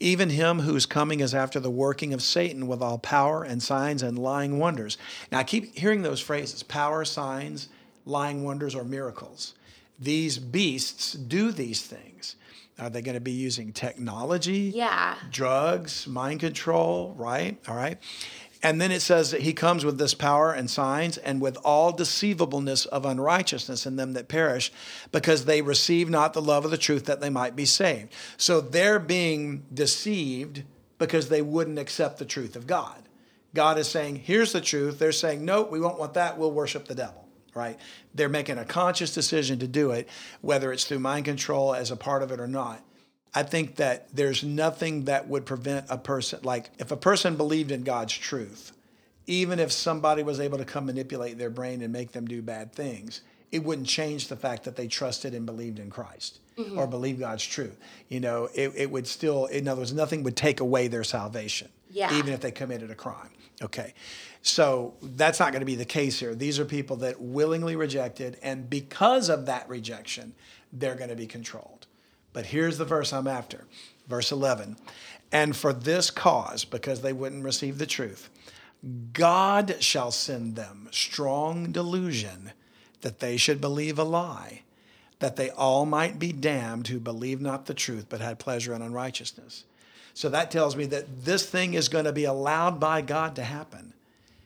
even 0.00 0.30
him 0.30 0.60
whose 0.60 0.86
coming 0.86 1.20
is 1.20 1.34
after 1.34 1.60
the 1.60 1.70
working 1.70 2.14
of 2.14 2.22
Satan 2.22 2.66
with 2.66 2.80
all 2.80 2.98
power 2.98 3.44
and 3.44 3.62
signs 3.62 4.02
and 4.02 4.18
lying 4.18 4.58
wonders. 4.58 4.96
Now 5.30 5.40
I 5.40 5.44
keep 5.44 5.76
hearing 5.76 6.02
those 6.02 6.20
phrases: 6.20 6.62
power, 6.62 7.04
signs, 7.04 7.68
lying 8.06 8.44
wonders, 8.44 8.74
or 8.74 8.82
miracles. 8.82 9.54
These 9.98 10.38
beasts 10.38 11.12
do 11.12 11.52
these 11.52 11.82
things. 11.82 12.36
Are 12.78 12.88
they 12.88 13.02
going 13.02 13.16
to 13.16 13.20
be 13.20 13.32
using 13.32 13.72
technology? 13.72 14.70
Yeah. 14.72 15.16
Drugs, 15.32 16.06
mind 16.06 16.38
control, 16.38 17.12
right? 17.18 17.58
All 17.66 17.74
right. 17.74 17.98
And 18.62 18.80
then 18.80 18.90
it 18.90 19.00
says 19.00 19.30
that 19.30 19.42
he 19.42 19.52
comes 19.52 19.84
with 19.84 19.98
this 19.98 20.14
power 20.14 20.52
and 20.52 20.68
signs 20.68 21.16
and 21.16 21.40
with 21.40 21.56
all 21.64 21.92
deceivableness 21.92 22.86
of 22.86 23.06
unrighteousness 23.06 23.86
in 23.86 23.96
them 23.96 24.14
that 24.14 24.28
perish, 24.28 24.72
because 25.12 25.44
they 25.44 25.62
receive 25.62 26.10
not 26.10 26.32
the 26.32 26.42
love 26.42 26.64
of 26.64 26.70
the 26.70 26.78
truth 26.78 27.04
that 27.04 27.20
they 27.20 27.30
might 27.30 27.54
be 27.54 27.64
saved. 27.64 28.12
So 28.36 28.60
they're 28.60 28.98
being 28.98 29.64
deceived 29.72 30.64
because 30.98 31.28
they 31.28 31.42
wouldn't 31.42 31.78
accept 31.78 32.18
the 32.18 32.24
truth 32.24 32.56
of 32.56 32.66
God. 32.66 33.08
God 33.54 33.78
is 33.78 33.88
saying, 33.88 34.16
here's 34.16 34.52
the 34.52 34.60
truth. 34.60 34.98
They're 34.98 35.12
saying, 35.12 35.44
no, 35.44 35.62
we 35.62 35.80
won't 35.80 35.98
want 35.98 36.14
that. 36.14 36.36
We'll 36.36 36.52
worship 36.52 36.86
the 36.86 36.94
devil 36.94 37.28
right? 37.58 37.78
They're 38.14 38.28
making 38.28 38.56
a 38.56 38.64
conscious 38.64 39.12
decision 39.12 39.58
to 39.58 39.66
do 39.66 39.90
it, 39.90 40.08
whether 40.40 40.72
it's 40.72 40.84
through 40.84 41.00
mind 41.00 41.24
control 41.24 41.74
as 41.74 41.90
a 41.90 41.96
part 41.96 42.22
of 42.22 42.30
it 42.30 42.40
or 42.40 42.46
not. 42.46 42.82
I 43.34 43.42
think 43.42 43.76
that 43.76 44.08
there's 44.14 44.42
nothing 44.42 45.04
that 45.04 45.28
would 45.28 45.46
prevent 45.46 45.86
a 45.88 45.98
person, 45.98 46.40
like 46.42 46.70
if 46.78 46.90
a 46.90 46.96
person 46.96 47.36
believed 47.36 47.70
in 47.70 47.82
God's 47.82 48.14
truth, 48.14 48.72
even 49.26 49.58
if 49.58 49.70
somebody 49.70 50.22
was 50.22 50.40
able 50.40 50.58
to 50.58 50.64
come 50.64 50.86
manipulate 50.86 51.38
their 51.38 51.50
brain 51.50 51.82
and 51.82 51.92
make 51.92 52.12
them 52.12 52.26
do 52.26 52.40
bad 52.40 52.72
things, 52.72 53.20
it 53.52 53.62
wouldn't 53.62 53.86
change 53.86 54.28
the 54.28 54.36
fact 54.36 54.64
that 54.64 54.76
they 54.76 54.88
trusted 54.88 55.34
and 55.34 55.46
believed 55.46 55.78
in 55.78 55.90
Christ 55.90 56.40
mm-hmm. 56.56 56.78
or 56.78 56.86
believed 56.86 57.20
God's 57.20 57.44
truth. 57.44 57.78
You 58.08 58.20
know, 58.20 58.48
it, 58.54 58.72
it 58.74 58.90
would 58.90 59.06
still, 59.06 59.46
in 59.46 59.68
other 59.68 59.82
words, 59.82 59.92
nothing 59.92 60.22
would 60.22 60.36
take 60.36 60.60
away 60.60 60.88
their 60.88 61.04
salvation, 61.04 61.68
yeah. 61.90 62.16
even 62.18 62.32
if 62.32 62.40
they 62.40 62.50
committed 62.50 62.90
a 62.90 62.94
crime. 62.94 63.30
Okay. 63.62 63.94
So 64.42 64.94
that's 65.02 65.40
not 65.40 65.52
going 65.52 65.60
to 65.60 65.66
be 65.66 65.74
the 65.74 65.84
case 65.84 66.18
here. 66.18 66.34
These 66.34 66.58
are 66.58 66.64
people 66.64 66.96
that 66.96 67.20
willingly 67.20 67.76
rejected, 67.76 68.38
and 68.42 68.68
because 68.70 69.28
of 69.28 69.46
that 69.46 69.68
rejection, 69.68 70.34
they're 70.72 70.94
going 70.94 71.10
to 71.10 71.16
be 71.16 71.26
controlled. 71.26 71.77
But 72.38 72.46
here's 72.46 72.78
the 72.78 72.84
verse 72.84 73.12
I'm 73.12 73.26
after. 73.26 73.64
Verse 74.06 74.30
11. 74.30 74.76
And 75.32 75.56
for 75.56 75.72
this 75.72 76.08
cause, 76.08 76.64
because 76.64 77.00
they 77.00 77.12
wouldn't 77.12 77.42
receive 77.42 77.78
the 77.78 77.84
truth, 77.84 78.30
God 79.12 79.78
shall 79.80 80.12
send 80.12 80.54
them 80.54 80.86
strong 80.92 81.72
delusion 81.72 82.52
that 83.00 83.18
they 83.18 83.38
should 83.38 83.60
believe 83.60 83.98
a 83.98 84.04
lie, 84.04 84.62
that 85.18 85.34
they 85.34 85.50
all 85.50 85.84
might 85.84 86.20
be 86.20 86.30
damned 86.30 86.86
who 86.86 87.00
believe 87.00 87.40
not 87.40 87.66
the 87.66 87.74
truth, 87.74 88.06
but 88.08 88.20
had 88.20 88.38
pleasure 88.38 88.72
in 88.72 88.82
unrighteousness. 88.82 89.64
So 90.14 90.28
that 90.28 90.52
tells 90.52 90.76
me 90.76 90.86
that 90.86 91.24
this 91.24 91.44
thing 91.44 91.74
is 91.74 91.88
going 91.88 92.04
to 92.04 92.12
be 92.12 92.22
allowed 92.22 92.78
by 92.78 93.00
God 93.00 93.34
to 93.34 93.42
happen. 93.42 93.94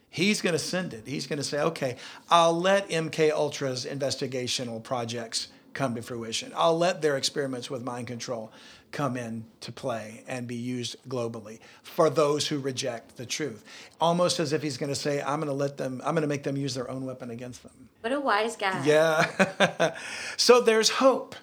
He's 0.08 0.40
going 0.40 0.54
to 0.54 0.58
send 0.58 0.94
it. 0.94 1.06
He's 1.06 1.26
going 1.26 1.40
to 1.40 1.44
say, 1.44 1.60
okay, 1.60 1.96
I'll 2.30 2.58
let 2.58 2.88
MK 2.88 3.32
Ultra's 3.32 3.84
investigational 3.84 4.82
projects 4.82 5.48
come 5.74 5.94
to 5.94 6.02
fruition. 6.02 6.52
I'll 6.54 6.76
let 6.76 7.02
their 7.02 7.16
experiments 7.16 7.70
with 7.70 7.82
mind 7.82 8.06
control 8.06 8.52
come 8.92 9.16
in 9.16 9.44
to 9.60 9.72
play 9.72 10.22
and 10.28 10.46
be 10.46 10.54
used 10.54 10.96
globally 11.08 11.58
for 11.82 12.10
those 12.10 12.46
who 12.46 12.58
reject 12.58 13.16
the 13.16 13.26
truth. 13.26 13.64
Almost 14.00 14.38
as 14.38 14.52
if 14.52 14.62
he's 14.62 14.76
going 14.76 14.90
to 14.90 14.98
say, 14.98 15.22
I'm 15.22 15.40
going 15.40 15.48
to 15.48 15.54
let 15.54 15.78
them, 15.78 16.00
I'm 16.04 16.14
going 16.14 16.22
to 16.22 16.28
make 16.28 16.42
them 16.42 16.56
use 16.56 16.74
their 16.74 16.90
own 16.90 17.04
weapon 17.06 17.30
against 17.30 17.62
them. 17.62 17.88
What 18.00 18.12
a 18.12 18.20
wise 18.20 18.56
guy. 18.56 18.84
Yeah. 18.84 19.96
so 20.36 20.60
there's 20.60 20.90
hope. 20.90 21.34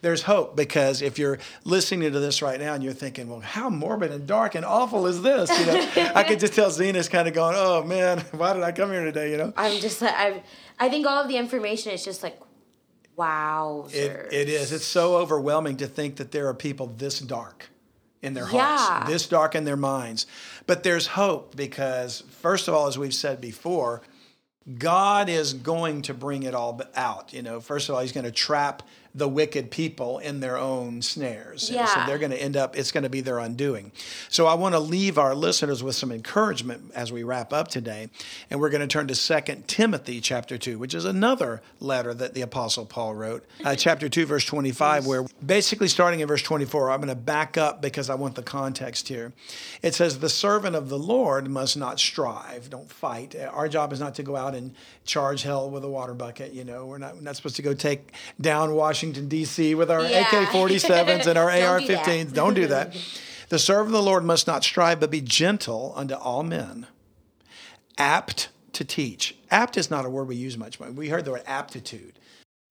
There's 0.00 0.22
hope 0.22 0.54
because 0.54 1.02
if 1.02 1.18
you're 1.18 1.38
listening 1.64 2.12
to 2.12 2.20
this 2.20 2.40
right 2.40 2.60
now 2.60 2.74
and 2.74 2.84
you're 2.84 2.92
thinking, 2.92 3.28
well, 3.28 3.40
how 3.40 3.68
morbid 3.68 4.12
and 4.12 4.26
dark 4.28 4.54
and 4.54 4.64
awful 4.64 5.08
is 5.08 5.22
this? 5.22 5.50
You 5.58 5.66
know, 5.66 6.12
I 6.14 6.22
could 6.22 6.38
just 6.38 6.54
tell 6.54 6.70
Zena's 6.70 7.08
kind 7.08 7.26
of 7.26 7.34
going, 7.34 7.54
oh 7.56 7.82
man, 7.82 8.20
why 8.32 8.52
did 8.52 8.62
I 8.62 8.70
come 8.70 8.90
here 8.90 9.04
today? 9.04 9.32
You 9.32 9.38
know, 9.38 9.52
I'm 9.56 9.80
just 9.80 10.00
like, 10.00 10.14
I, 10.14 10.42
I 10.78 10.88
think 10.88 11.04
all 11.06 11.20
of 11.20 11.28
the 11.28 11.36
information 11.36 11.92
is 11.92 12.04
just 12.04 12.22
like, 12.22 12.40
wow. 13.18 13.86
it, 13.90 14.28
it 14.32 14.48
is. 14.48 14.72
It's 14.72 14.86
so 14.86 15.16
overwhelming 15.16 15.76
to 15.78 15.86
think 15.86 16.16
that 16.16 16.32
there 16.32 16.48
are 16.48 16.54
people 16.54 16.86
this 16.86 17.18
dark 17.18 17.68
in 18.22 18.34
their 18.34 18.48
Yeah. 18.50 18.76
hearts, 18.78 19.10
this 19.10 19.26
dark 19.26 19.54
in 19.54 19.64
their 19.64 19.76
minds. 19.76 20.26
But 20.66 20.82
there's 20.84 21.08
hope 21.08 21.56
because, 21.56 22.22
first 22.40 22.68
of 22.68 22.74
all, 22.74 22.86
as 22.86 22.96
we've 22.96 23.14
said 23.14 23.40
before, 23.40 24.02
God 24.78 25.28
is 25.28 25.52
going 25.54 26.02
to 26.02 26.14
bring 26.14 26.42
it 26.42 26.54
all 26.54 26.80
out. 26.94 27.32
You 27.32 27.42
know, 27.42 27.60
first 27.60 27.88
of 27.88 27.94
all, 27.94 28.00
He's 28.00 28.12
going 28.12 28.24
to 28.24 28.30
trap 28.32 28.82
the 29.14 29.28
wicked 29.28 29.70
people 29.70 30.18
in 30.18 30.40
their 30.40 30.56
own 30.56 31.02
snares. 31.02 31.70
So 31.86 32.06
they're 32.06 32.18
going 32.18 32.30
to 32.30 32.40
end 32.40 32.56
up, 32.56 32.76
it's 32.76 32.92
going 32.92 33.04
to 33.04 33.10
be 33.10 33.20
their 33.20 33.38
undoing. 33.38 33.92
So 34.28 34.46
I 34.46 34.54
want 34.54 34.74
to 34.74 34.78
leave 34.78 35.18
our 35.18 35.34
listeners 35.34 35.82
with 35.82 35.94
some 35.96 36.12
encouragement 36.12 36.92
as 36.94 37.10
we 37.10 37.22
wrap 37.22 37.52
up 37.52 37.68
today. 37.68 38.10
And 38.50 38.60
we're 38.60 38.70
going 38.70 38.80
to 38.80 38.86
turn 38.86 39.08
to 39.08 39.14
2 39.14 39.64
Timothy 39.66 40.20
chapter 40.20 40.58
2, 40.58 40.78
which 40.78 40.94
is 40.94 41.04
another 41.04 41.62
letter 41.80 42.14
that 42.14 42.34
the 42.34 42.42
Apostle 42.42 42.86
Paul 42.86 43.14
wrote. 43.14 43.44
Uh, 43.64 43.74
chapter 43.76 44.08
2, 44.08 44.26
verse 44.26 44.44
25, 44.44 45.06
where 45.06 45.26
basically 45.44 45.88
starting 45.88 46.20
in 46.20 46.28
verse 46.28 46.42
24, 46.42 46.90
I'm 46.90 46.98
going 46.98 47.08
to 47.08 47.14
back 47.14 47.56
up 47.56 47.80
because 47.80 48.10
I 48.10 48.14
want 48.14 48.34
the 48.34 48.42
context 48.42 49.08
here. 49.08 49.32
It 49.82 49.94
says, 49.94 50.18
The 50.18 50.28
servant 50.28 50.76
of 50.76 50.88
the 50.88 50.98
Lord 50.98 51.48
must 51.48 51.76
not 51.76 51.98
strive, 51.98 52.70
don't 52.70 52.90
fight. 52.90 53.34
Our 53.36 53.68
job 53.68 53.92
is 53.92 54.00
not 54.00 54.14
to 54.16 54.22
go 54.22 54.36
out 54.36 54.54
and 54.54 54.74
charge 55.04 55.42
hell 55.42 55.70
with 55.70 55.84
a 55.84 55.88
water 55.88 56.14
bucket. 56.14 56.52
You 56.52 56.64
know, 56.64 56.86
we're 56.86 56.98
not, 56.98 57.16
we're 57.16 57.22
not 57.22 57.36
supposed 57.36 57.56
to 57.56 57.62
go 57.62 57.74
take 57.74 58.12
down 58.40 58.74
Washington, 58.98 59.28
D.C. 59.28 59.76
with 59.76 59.92
our 59.92 60.02
Yeah. 60.02 60.22
AK 60.22 60.48
47s 60.48 61.28
and 61.28 61.38
our 61.38 61.48
AR 61.52 61.78
do 61.78 61.86
that. 61.86 62.04
15s. 62.04 62.32
Don't 62.32 62.54
do 62.54 62.66
that. 62.66 62.96
The 63.48 63.58
servant 63.58 63.86
of 63.86 63.92
the 63.92 64.02
Lord 64.02 64.24
must 64.24 64.46
not 64.46 64.62
strive, 64.62 65.00
but 65.00 65.10
be 65.10 65.22
gentle 65.22 65.94
unto 65.96 66.12
all 66.12 66.42
men, 66.42 66.86
apt 67.96 68.50
to 68.74 68.84
teach. 68.84 69.36
Apt 69.50 69.78
is 69.78 69.90
not 69.90 70.04
a 70.04 70.10
word 70.10 70.28
we 70.28 70.36
use 70.36 70.58
much. 70.58 70.78
We 70.78 71.08
heard 71.08 71.24
the 71.24 71.30
word 71.30 71.44
aptitude, 71.46 72.18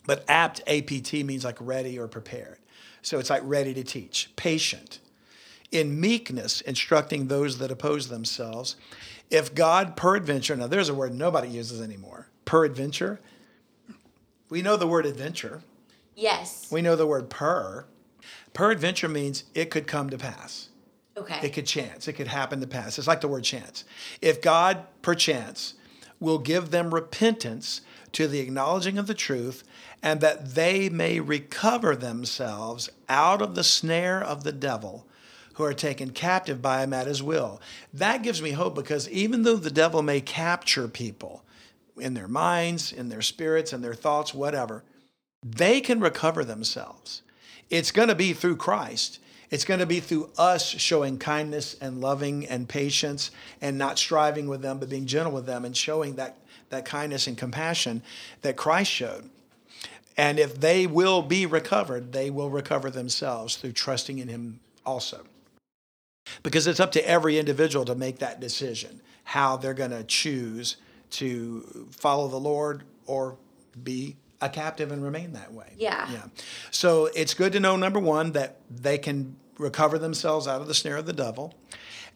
but 0.05 0.23
apt, 0.27 0.61
APT, 0.67 1.13
means 1.13 1.43
like 1.43 1.57
ready 1.59 1.97
or 1.97 2.07
prepared. 2.07 2.59
So 3.01 3.17
it's 3.17 3.31
like 3.31 3.41
ready 3.43 3.73
to 3.73 3.83
teach, 3.83 4.29
patient, 4.35 4.99
in 5.71 5.99
meekness, 5.99 6.61
instructing 6.61 7.25
those 7.25 7.57
that 7.57 7.71
oppose 7.71 8.09
themselves. 8.09 8.75
If 9.31 9.55
God 9.55 9.95
peradventure, 9.97 10.55
now 10.55 10.67
there's 10.67 10.89
a 10.89 10.93
word 10.93 11.11
nobody 11.11 11.47
uses 11.47 11.81
anymore, 11.81 12.27
peradventure. 12.45 13.19
We 14.47 14.61
know 14.61 14.77
the 14.77 14.85
word 14.85 15.07
adventure. 15.07 15.63
Yes. 16.17 16.67
We 16.71 16.81
know 16.81 16.95
the 16.95 17.07
word 17.07 17.29
per. 17.29 17.85
Peradventure 18.53 19.07
means 19.07 19.43
it 19.53 19.69
could 19.69 19.85
come 19.85 20.09
to 20.09 20.17
pass. 20.17 20.69
Okay. 21.15 21.39
It 21.43 21.53
could 21.53 21.67
chance. 21.67 22.07
It 22.07 22.13
could 22.13 22.27
happen 22.27 22.59
to 22.59 22.67
pass. 22.67 22.97
It's 22.97 23.07
like 23.07 23.21
the 23.21 23.27
word 23.27 23.43
chance. 23.43 23.85
If 24.19 24.41
God, 24.41 24.83
perchance, 25.03 25.75
will 26.19 26.39
give 26.39 26.71
them 26.71 26.93
repentance 26.93 27.81
to 28.13 28.27
the 28.27 28.39
acknowledging 28.39 28.97
of 28.97 29.05
the 29.05 29.13
truth, 29.13 29.63
and 30.01 30.19
that 30.21 30.55
they 30.55 30.89
may 30.89 31.19
recover 31.19 31.95
themselves 31.95 32.89
out 33.07 33.41
of 33.41 33.53
the 33.53 33.63
snare 33.63 34.23
of 34.23 34.43
the 34.43 34.51
devil, 34.51 35.05
who 35.53 35.63
are 35.63 35.73
taken 35.73 36.09
captive 36.09 36.61
by 36.61 36.81
him 36.81 36.93
at 36.93 37.05
his 37.05 37.21
will. 37.21 37.61
That 37.93 38.23
gives 38.23 38.41
me 38.41 38.51
hope 38.51 38.73
because 38.73 39.07
even 39.09 39.43
though 39.43 39.55
the 39.55 39.69
devil 39.69 40.01
may 40.01 40.21
capture 40.21 40.87
people 40.87 41.43
in 41.99 42.15
their 42.15 42.27
minds, 42.27 42.91
in 42.91 43.09
their 43.09 43.21
spirits, 43.21 43.73
in 43.73 43.81
their 43.81 43.93
thoughts, 43.93 44.33
whatever, 44.33 44.83
they 45.55 45.81
can 45.81 45.99
recover 45.99 46.43
themselves. 46.43 47.21
It's 47.69 47.91
going 47.91 48.07
to 48.07 48.15
be 48.15 48.33
through 48.33 48.57
Christ. 48.57 49.19
It's 49.49 49.65
going 49.65 49.79
to 49.79 49.85
be 49.85 49.99
through 49.99 50.29
us 50.37 50.65
showing 50.65 51.17
kindness 51.17 51.75
and 51.79 52.01
loving 52.01 52.45
and 52.47 52.67
patience 52.67 53.31
and 53.61 53.77
not 53.77 53.97
striving 53.97 54.47
with 54.47 54.61
them, 54.61 54.79
but 54.79 54.89
being 54.89 55.05
gentle 55.05 55.31
with 55.31 55.45
them 55.45 55.63
and 55.63 55.75
showing 55.75 56.15
that, 56.15 56.37
that 56.69 56.85
kindness 56.85 57.27
and 57.27 57.37
compassion 57.37 58.01
that 58.41 58.57
Christ 58.57 58.91
showed. 58.91 59.29
And 60.17 60.39
if 60.39 60.59
they 60.59 60.87
will 60.87 61.21
be 61.21 61.45
recovered, 61.45 62.11
they 62.11 62.29
will 62.29 62.49
recover 62.49 62.89
themselves 62.89 63.55
through 63.55 63.73
trusting 63.73 64.17
in 64.17 64.27
Him 64.27 64.59
also. 64.85 65.23
Because 66.43 66.67
it's 66.67 66.79
up 66.79 66.91
to 66.93 67.07
every 67.07 67.37
individual 67.37 67.85
to 67.85 67.95
make 67.95 68.19
that 68.19 68.41
decision 68.41 68.99
how 69.23 69.57
they're 69.57 69.73
going 69.73 69.91
to 69.91 70.03
choose 70.03 70.77
to 71.09 71.87
follow 71.91 72.27
the 72.27 72.39
Lord 72.39 72.83
or 73.05 73.37
be 73.83 74.15
a 74.41 74.49
captive 74.49 74.91
and 74.91 75.03
remain 75.03 75.33
that 75.33 75.53
way. 75.53 75.73
Yeah. 75.77 76.09
Yeah. 76.11 76.23
So 76.71 77.07
it's 77.15 77.33
good 77.33 77.53
to 77.53 77.59
know 77.59 77.75
number 77.75 77.99
one 77.99 78.33
that 78.33 78.57
they 78.69 78.97
can 78.97 79.35
recover 79.57 79.97
themselves 79.97 80.47
out 80.47 80.61
of 80.61 80.67
the 80.67 80.73
snare 80.73 80.97
of 80.97 81.05
the 81.05 81.13
devil. 81.13 81.55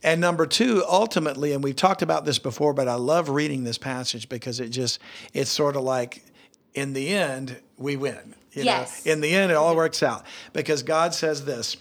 And 0.04 0.20
number 0.22 0.46
two, 0.48 0.84
ultimately, 0.88 1.54
and 1.54 1.64
we've 1.64 1.76
talked 1.76 2.02
about 2.02 2.26
this 2.26 2.40
before, 2.40 2.74
but 2.74 2.88
I 2.88 2.96
love 2.96 3.30
reading 3.30 3.64
this 3.64 3.78
passage 3.78 4.30
because 4.30 4.60
it 4.60 4.70
just 4.70 5.00
it's 5.34 5.52
sort 5.52 5.76
of 5.76 5.84
like 5.84 6.24
in 6.74 6.94
the 6.94 7.10
end, 7.10 7.58
we 7.78 7.96
win. 7.96 8.36
You 8.54 8.64
Yes. 8.64 9.06
know? 9.06 9.12
In 9.14 9.22
the 9.22 9.34
end, 9.34 9.52
it 9.52 9.56
all 9.56 9.76
works 9.76 10.02
out. 10.04 10.26
Because 10.54 10.84
God 10.84 11.14
says 11.14 11.46
this 11.46 11.78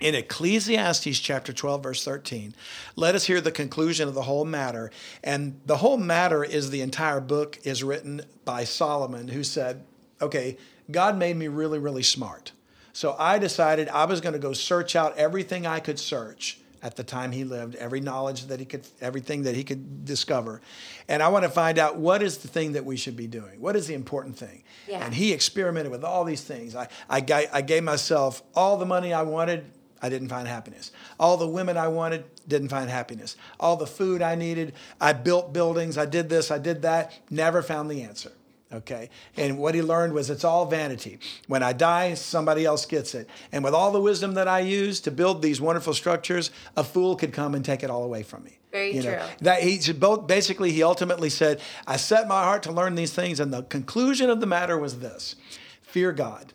in 0.00 0.14
Ecclesiastes 0.14 1.18
chapter 1.18 1.52
12, 1.52 1.82
verse 1.82 2.04
13, 2.04 2.54
let 2.96 3.14
us 3.14 3.24
hear 3.24 3.40
the 3.40 3.52
conclusion 3.52 4.08
of 4.08 4.14
the 4.14 4.22
whole 4.22 4.44
matter. 4.44 4.90
And 5.22 5.60
the 5.66 5.78
whole 5.78 5.98
matter 5.98 6.42
is 6.42 6.70
the 6.70 6.80
entire 6.80 7.20
book 7.20 7.58
is 7.64 7.84
written 7.84 8.22
by 8.44 8.64
Solomon, 8.64 9.28
who 9.28 9.44
said, 9.44 9.84
Okay, 10.22 10.58
God 10.90 11.16
made 11.16 11.36
me 11.36 11.48
really, 11.48 11.78
really 11.78 12.02
smart. 12.02 12.52
So 12.92 13.14
I 13.18 13.38
decided 13.38 13.88
I 13.88 14.04
was 14.04 14.20
going 14.20 14.32
to 14.34 14.38
go 14.38 14.52
search 14.52 14.96
out 14.96 15.16
everything 15.16 15.66
I 15.66 15.80
could 15.80 15.98
search 15.98 16.60
at 16.82 16.96
the 16.96 17.04
time 17.04 17.32
he 17.32 17.44
lived, 17.44 17.74
every 17.76 18.00
knowledge 18.00 18.46
that 18.46 18.58
he 18.58 18.66
could, 18.66 18.86
everything 19.00 19.42
that 19.42 19.54
he 19.54 19.64
could 19.64 20.04
discover. 20.04 20.60
And 21.08 21.22
I 21.22 21.28
want 21.28 21.44
to 21.44 21.50
find 21.50 21.78
out 21.78 21.96
what 21.96 22.22
is 22.22 22.38
the 22.38 22.48
thing 22.48 22.72
that 22.72 22.84
we 22.84 22.96
should 22.96 23.16
be 23.16 23.26
doing? 23.26 23.60
What 23.60 23.76
is 23.76 23.86
the 23.86 23.94
important 23.94 24.36
thing? 24.36 24.62
Yeah. 24.88 25.04
And 25.04 25.14
he 25.14 25.32
experimented 25.32 25.92
with 25.92 26.04
all 26.04 26.24
these 26.24 26.42
things. 26.42 26.74
I, 26.74 26.88
I, 27.08 27.48
I 27.52 27.60
gave 27.62 27.82
myself 27.82 28.42
all 28.54 28.78
the 28.78 28.86
money 28.86 29.12
I 29.12 29.22
wanted. 29.22 29.64
I 30.02 30.08
didn't 30.08 30.28
find 30.28 30.48
happiness. 30.48 30.92
All 31.18 31.36
the 31.36 31.46
women 31.46 31.76
I 31.76 31.88
wanted, 31.88 32.24
didn't 32.48 32.68
find 32.68 32.88
happiness. 32.88 33.36
All 33.58 33.76
the 33.76 33.86
food 33.86 34.22
I 34.22 34.34
needed, 34.34 34.72
I 35.00 35.12
built 35.12 35.52
buildings, 35.52 35.98
I 35.98 36.06
did 36.06 36.28
this, 36.28 36.50
I 36.50 36.58
did 36.58 36.82
that, 36.82 37.12
never 37.30 37.62
found 37.62 37.90
the 37.90 38.02
answer. 38.02 38.32
Okay. 38.72 39.10
And 39.36 39.58
what 39.58 39.74
he 39.74 39.82
learned 39.82 40.12
was 40.12 40.30
it's 40.30 40.44
all 40.44 40.64
vanity. 40.64 41.18
When 41.48 41.62
I 41.62 41.72
die, 41.72 42.14
somebody 42.14 42.64
else 42.64 42.86
gets 42.86 43.16
it. 43.16 43.28
And 43.50 43.64
with 43.64 43.74
all 43.74 43.90
the 43.90 44.00
wisdom 44.00 44.34
that 44.34 44.46
I 44.46 44.60
used 44.60 45.02
to 45.04 45.10
build 45.10 45.42
these 45.42 45.60
wonderful 45.60 45.92
structures, 45.92 46.52
a 46.76 46.84
fool 46.84 47.16
could 47.16 47.32
come 47.32 47.56
and 47.56 47.64
take 47.64 47.82
it 47.82 47.90
all 47.90 48.04
away 48.04 48.22
from 48.22 48.44
me. 48.44 48.58
Very 48.70 48.94
You 48.94 49.02
know, 49.02 49.16
true. 49.16 49.26
that 49.40 49.62
he 49.62 49.92
both 49.92 50.28
basically 50.28 50.70
he 50.70 50.84
ultimately 50.84 51.30
said, 51.30 51.60
I 51.88 51.96
set 51.96 52.28
my 52.28 52.44
heart 52.44 52.62
to 52.64 52.72
learn 52.72 52.94
these 52.94 53.12
things, 53.12 53.40
and 53.40 53.52
the 53.52 53.64
conclusion 53.64 54.30
of 54.30 54.38
the 54.38 54.46
matter 54.46 54.78
was 54.78 55.00
this 55.00 55.34
fear 55.82 56.12
God 56.12 56.52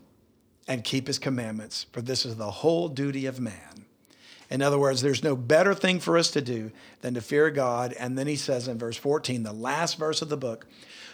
and 0.68 0.84
keep 0.84 1.08
his 1.08 1.20
commandments, 1.20 1.86
for 1.92 2.02
this 2.02 2.26
is 2.26 2.36
the 2.36 2.52
whole 2.52 2.88
duty 2.90 3.26
of 3.26 3.40
man. 3.40 3.86
In 4.50 4.62
other 4.62 4.78
words, 4.78 5.02
there's 5.02 5.24
no 5.24 5.36
better 5.36 5.74
thing 5.74 6.00
for 6.00 6.18
us 6.18 6.32
to 6.32 6.42
do 6.42 6.72
than 7.02 7.14
to 7.16 7.22
fear 7.22 7.50
God. 7.50 7.94
And 7.94 8.18
then 8.18 8.28
he 8.28 8.36
says 8.36 8.68
in 8.68 8.78
verse 8.78 8.98
14, 8.98 9.44
the 9.44 9.52
last 9.52 9.98
verse 9.98 10.22
of 10.22 10.30
the 10.30 10.38
book, 10.38 10.68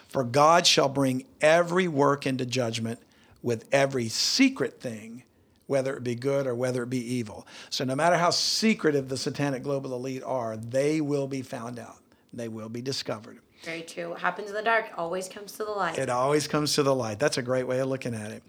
for 0.09 0.23
God 0.23 0.67
shall 0.67 0.89
bring 0.89 1.25
every 1.39 1.87
work 1.87 2.27
into 2.27 2.45
judgment 2.45 2.99
with 3.41 3.65
every 3.71 4.09
secret 4.09 4.81
thing, 4.81 5.23
whether 5.67 5.95
it 5.95 6.03
be 6.03 6.15
good 6.15 6.45
or 6.45 6.53
whether 6.53 6.83
it 6.83 6.89
be 6.89 7.13
evil. 7.13 7.47
So 7.69 7.85
no 7.85 7.95
matter 7.95 8.17
how 8.17 8.31
secretive 8.31 9.07
the 9.07 9.17
satanic 9.17 9.63
global 9.63 9.93
elite 9.93 10.23
are, 10.23 10.57
they 10.57 10.99
will 10.99 11.27
be 11.27 11.41
found 11.41 11.79
out. 11.79 11.97
They 12.33 12.49
will 12.49 12.69
be 12.69 12.81
discovered. 12.81 13.39
Very 13.63 13.83
true. 13.83 14.09
What 14.09 14.19
happens 14.19 14.49
in 14.49 14.55
the 14.55 14.61
dark 14.61 14.87
always 14.97 15.29
comes 15.29 15.53
to 15.53 15.63
the 15.63 15.71
light. 15.71 15.97
It 15.97 16.09
always 16.09 16.47
comes 16.47 16.75
to 16.75 16.83
the 16.83 16.95
light. 16.95 17.19
That's 17.19 17.37
a 17.37 17.41
great 17.41 17.67
way 17.67 17.79
of 17.79 17.87
looking 17.87 18.15
at 18.15 18.31
it. 18.31 18.43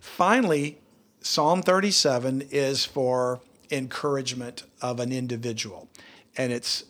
Finally, 0.00 0.78
Psalm 1.20 1.62
37 1.62 2.42
is 2.50 2.84
for 2.84 3.40
encouragement 3.70 4.64
of 4.80 5.00
an 5.00 5.12
individual. 5.12 5.88
And 6.36 6.52
it's 6.52 6.84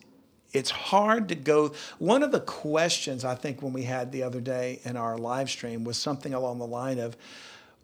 it's 0.52 0.70
hard 0.70 1.28
to 1.28 1.34
go 1.34 1.72
one 1.98 2.22
of 2.22 2.32
the 2.32 2.40
questions 2.40 3.22
I 3.24 3.34
think 3.34 3.61
when 3.62 3.72
we 3.74 3.82
had 3.82 4.12
the 4.12 4.22
other 4.22 4.40
day 4.40 4.80
in 4.84 4.96
our 4.96 5.18
live 5.18 5.50
stream 5.50 5.84
was 5.84 5.98
something 5.98 6.32
along 6.32 6.59
the 6.59 6.66
line 6.66 6.98
of 6.98 7.16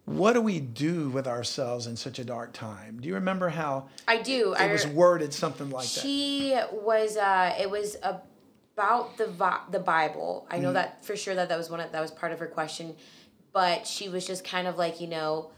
what 0.05 0.33
do 0.33 0.41
we 0.41 0.59
do 0.59 1.09
with 1.09 1.27
ourselves 1.27 1.85
in 1.87 1.95
such 1.95 2.17
a 2.19 2.23
dark 2.23 2.53
time? 2.53 2.99
Do 3.01 3.07
you 3.07 3.15
remember 3.15 3.49
how 3.49 3.89
I 4.07 4.21
do. 4.21 4.53
it 4.53 4.61
I 4.61 4.71
was 4.71 4.85
worded 4.87 5.33
something 5.33 5.69
like 5.71 5.85
that? 5.87 6.01
She 6.01 6.55
was. 6.71 7.17
Uh, 7.17 7.55
it 7.59 7.69
was 7.69 7.97
about 8.03 9.17
the 9.17 9.27
vi- 9.27 9.61
the 9.71 9.79
Bible. 9.79 10.47
I 10.49 10.57
know 10.59 10.67
Mm-hmm. 10.67 10.73
that 10.75 11.03
for 11.05 11.15
sure. 11.15 11.33
That 11.35 11.49
that 11.49 11.57
was 11.57 11.69
one. 11.71 11.79
Of, 11.79 11.91
that 11.91 12.01
was 12.01 12.11
part 12.11 12.31
of 12.31 12.39
her 12.39 12.45
question, 12.47 12.95
but 13.55 13.87
she 13.87 14.09
was 14.09 14.27
just 14.27 14.43
kind 14.43 14.67
of 14.67 14.77
like 14.77 14.99
you 15.01 15.07
know, 15.07 15.49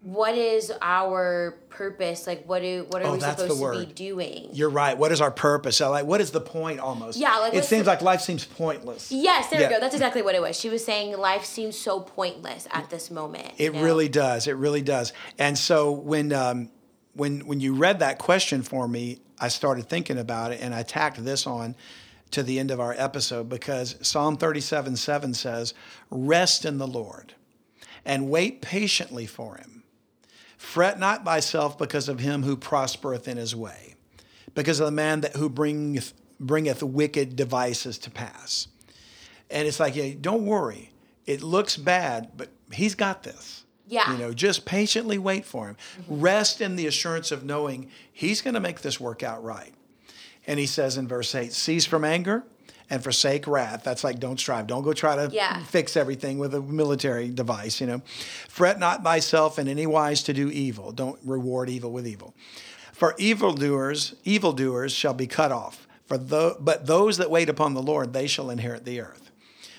what 0.00 0.34
is 0.36 0.72
our 0.80 1.58
purpose? 1.68 2.26
Like, 2.26 2.44
what 2.46 2.62
do 2.62 2.86
what 2.88 3.02
are 3.02 3.08
Oh, 3.08 3.12
we 3.14 3.20
supposed 3.20 3.60
to 3.60 3.86
be 3.86 3.92
doing? 3.92 4.48
You're 4.54 4.70
right. 4.70 4.96
What 4.96 5.12
is 5.12 5.20
our 5.20 5.30
purpose? 5.30 5.76
So 5.76 5.90
like, 5.90 6.06
what 6.06 6.22
is 6.22 6.30
the 6.30 6.40
point 6.40 6.80
almost? 6.80 7.18
Yeah, 7.18 7.36
like, 7.36 7.52
it 7.54 7.64
seems 7.66 7.84
the- 7.84 7.90
like 7.90 8.00
life 8.02 8.22
seems 8.22 8.46
pointless. 8.46 9.12
Yes, 9.12 9.50
there 9.50 9.60
Yeah. 9.60 9.68
we 9.68 9.74
go. 9.74 9.80
That's 9.80 9.94
exactly 9.94 10.22
what 10.22 10.34
it 10.34 10.40
was. 10.40 10.58
She 10.58 10.70
was 10.70 10.82
saying 10.82 11.16
life 11.18 11.44
seems 11.44 11.78
so 11.78 12.00
pointless 12.00 12.66
at 12.72 12.88
this 12.88 13.10
moment. 13.10 13.52
you 13.58 13.66
It 13.66 13.74
know? 13.74 13.82
really 13.82 14.08
does. 14.08 14.46
It 14.48 14.56
really 14.56 14.82
does. 14.82 15.12
And 15.38 15.58
so 15.58 15.92
when 15.92 16.32
um, 16.32 16.70
when 17.12 17.40
when 17.46 17.60
you 17.60 17.74
read 17.74 17.98
that 17.98 18.18
question 18.18 18.62
for 18.62 18.88
me, 18.88 19.20
I 19.38 19.48
started 19.48 19.90
thinking 19.90 20.18
about 20.18 20.52
it, 20.52 20.60
and 20.62 20.74
I 20.74 20.82
tacked 20.84 21.22
this 21.22 21.46
on 21.46 21.76
to 22.30 22.42
the 22.42 22.58
end 22.58 22.70
of 22.70 22.80
our 22.80 22.94
episode 22.96 23.48
because 23.48 23.96
Psalm 24.02 24.36
37 24.36 24.96
7 24.96 25.34
says, 25.34 25.74
Rest 26.10 26.64
in 26.64 26.78
the 26.78 26.86
Lord 26.86 27.34
and 28.04 28.28
wait 28.28 28.60
patiently 28.60 29.26
for 29.26 29.56
him. 29.56 29.82
Fret 30.56 30.98
not 30.98 31.24
thyself 31.24 31.78
because 31.78 32.08
of 32.08 32.20
him 32.20 32.42
who 32.42 32.56
prospereth 32.56 33.28
in 33.28 33.36
his 33.36 33.54
way, 33.54 33.94
because 34.54 34.80
of 34.80 34.86
the 34.86 34.92
man 34.92 35.20
that 35.20 35.36
who 35.36 35.48
bringeth 35.48 36.14
bringeth 36.40 36.82
wicked 36.82 37.36
devices 37.36 37.98
to 37.98 38.10
pass. 38.10 38.68
And 39.50 39.68
it's 39.68 39.78
like, 39.78 39.94
yeah, 39.94 40.12
don't 40.20 40.46
worry. 40.46 40.90
It 41.26 41.42
looks 41.42 41.76
bad, 41.76 42.30
but 42.36 42.50
he's 42.72 42.94
got 42.94 43.22
this. 43.22 43.64
Yeah. 43.86 44.10
You 44.12 44.18
know, 44.18 44.32
just 44.32 44.64
patiently 44.64 45.18
wait 45.18 45.44
for 45.44 45.68
him. 45.68 45.76
Mm-hmm. 46.00 46.20
Rest 46.20 46.60
in 46.60 46.76
the 46.76 46.86
assurance 46.86 47.30
of 47.30 47.44
knowing 47.44 47.90
he's 48.12 48.40
going 48.40 48.54
to 48.54 48.60
make 48.60 48.80
this 48.80 48.98
work 48.98 49.22
out 49.22 49.44
right. 49.44 49.74
And 50.46 50.58
he 50.58 50.66
says 50.66 50.96
in 50.96 51.08
verse 51.08 51.34
8, 51.34 51.52
cease 51.52 51.86
from 51.86 52.04
anger 52.04 52.44
and 52.90 53.02
forsake 53.02 53.46
wrath. 53.46 53.82
That's 53.82 54.04
like 54.04 54.20
don't 54.20 54.38
strive. 54.38 54.66
Don't 54.66 54.82
go 54.82 54.92
try 54.92 55.16
to 55.16 55.30
Yeah. 55.34 55.62
fix 55.64 55.96
everything 55.96 56.38
with 56.38 56.54
a 56.54 56.60
military 56.60 57.28
device, 57.30 57.80
you 57.80 57.86
know. 57.86 58.02
Fret 58.48 58.78
not 58.78 59.02
thyself 59.02 59.58
in 59.58 59.68
any 59.68 59.86
wise 59.86 60.22
to 60.24 60.32
do 60.34 60.50
evil. 60.50 60.92
Don't 60.92 61.18
reward 61.24 61.70
evil 61.70 61.90
with 61.92 62.06
evil. 62.06 62.34
For 62.92 63.14
evildoers, 63.18 64.14
evildoers 64.24 64.92
shall 64.92 65.14
be 65.14 65.26
cut 65.26 65.50
off. 65.50 65.86
For 66.06 66.18
tho- 66.18 66.56
but 66.60 66.86
those 66.86 67.16
that 67.16 67.30
wait 67.30 67.48
upon 67.48 67.72
the 67.74 67.82
Lord, 67.82 68.12
they 68.12 68.26
shall 68.26 68.50
inherit 68.50 68.84
the 68.84 69.00
earth. 69.00 69.30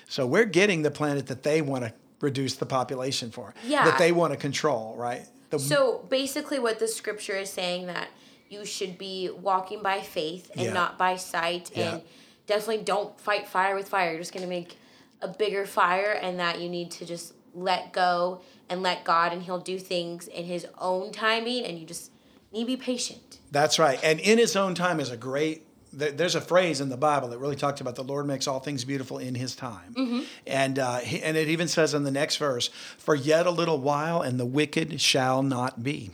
So 0.08 0.26
we're 0.26 0.44
getting 0.44 0.82
the 0.82 0.90
planet 0.90 1.28
that 1.28 1.42
they 1.44 1.62
want 1.62 1.84
to 1.84 1.92
reduce 2.20 2.54
the 2.54 2.66
population 2.66 3.30
for. 3.30 3.54
Yeah. 3.64 3.84
That 3.84 3.98
they 3.98 4.10
want 4.12 4.32
to 4.32 4.36
control, 4.36 4.96
right? 4.96 5.22
The, 5.50 5.58
So 5.60 6.04
basically, 6.10 6.58
what 6.58 6.80
the 6.80 6.88
scripture 6.88 7.36
is 7.36 7.50
saying 7.50 7.86
that 7.86 8.08
you 8.48 8.64
should 8.64 8.96
be 8.98 9.30
walking 9.30 9.82
by 9.82 10.00
faith 10.00 10.50
and 10.54 10.66
Yeah. 10.66 10.72
not 10.72 10.98
by 10.98 11.16
sight, 11.16 11.70
Yeah. 11.74 11.94
and 11.94 12.02
definitely 12.46 12.84
don't 12.84 13.18
fight 13.20 13.48
fire 13.48 13.74
with 13.74 13.88
fire. 13.88 14.10
You're 14.10 14.20
just 14.20 14.32
gonna 14.32 14.46
make 14.46 14.76
a 15.22 15.28
bigger 15.28 15.66
fire, 15.66 16.12
and 16.12 16.38
that 16.38 16.60
you 16.60 16.68
need 16.68 16.90
to 16.92 17.04
just 17.06 17.32
let 17.54 17.92
go 17.92 18.40
and 18.68 18.82
let 18.82 19.04
God, 19.04 19.32
and 19.32 19.42
He'll 19.42 19.58
do 19.60 19.78
things 19.78 20.26
in 20.28 20.44
His 20.44 20.66
own 20.78 21.10
timing, 21.12 21.64
and 21.64 21.78
you 21.78 21.86
just 21.86 22.10
need 22.52 22.60
to 22.62 22.66
be 22.66 22.76
patient. 22.76 23.38
That's 23.50 23.78
right. 23.78 23.98
And 24.02 24.20
in 24.20 24.38
his 24.38 24.56
own 24.56 24.74
time 24.74 25.00
is 25.00 25.10
a 25.10 25.16
great 25.16 25.62
there's 25.92 26.34
a 26.34 26.42
phrase 26.42 26.82
in 26.82 26.90
the 26.90 26.96
Bible 26.98 27.28
that 27.28 27.38
really 27.38 27.56
talks 27.56 27.80
about 27.80 27.94
the 27.94 28.04
Lord 28.04 28.26
makes 28.26 28.46
all 28.46 28.60
things 28.60 28.84
beautiful 28.84 29.16
in 29.16 29.34
His 29.34 29.56
time, 29.56 30.26
and 30.46 30.78
uh, 30.78 30.98
and 31.22 31.38
it 31.38 31.48
even 31.48 31.68
says 31.68 31.94
in 31.94 32.02
the 32.04 32.10
next 32.10 32.36
verse, 32.36 32.68
"For 32.98 33.14
yet 33.14 33.46
a 33.46 33.50
little 33.50 33.78
while, 33.78 34.20
and 34.20 34.38
the 34.38 34.44
wicked 34.44 35.00
shall 35.00 35.42
not 35.42 35.82
be. 35.82 36.10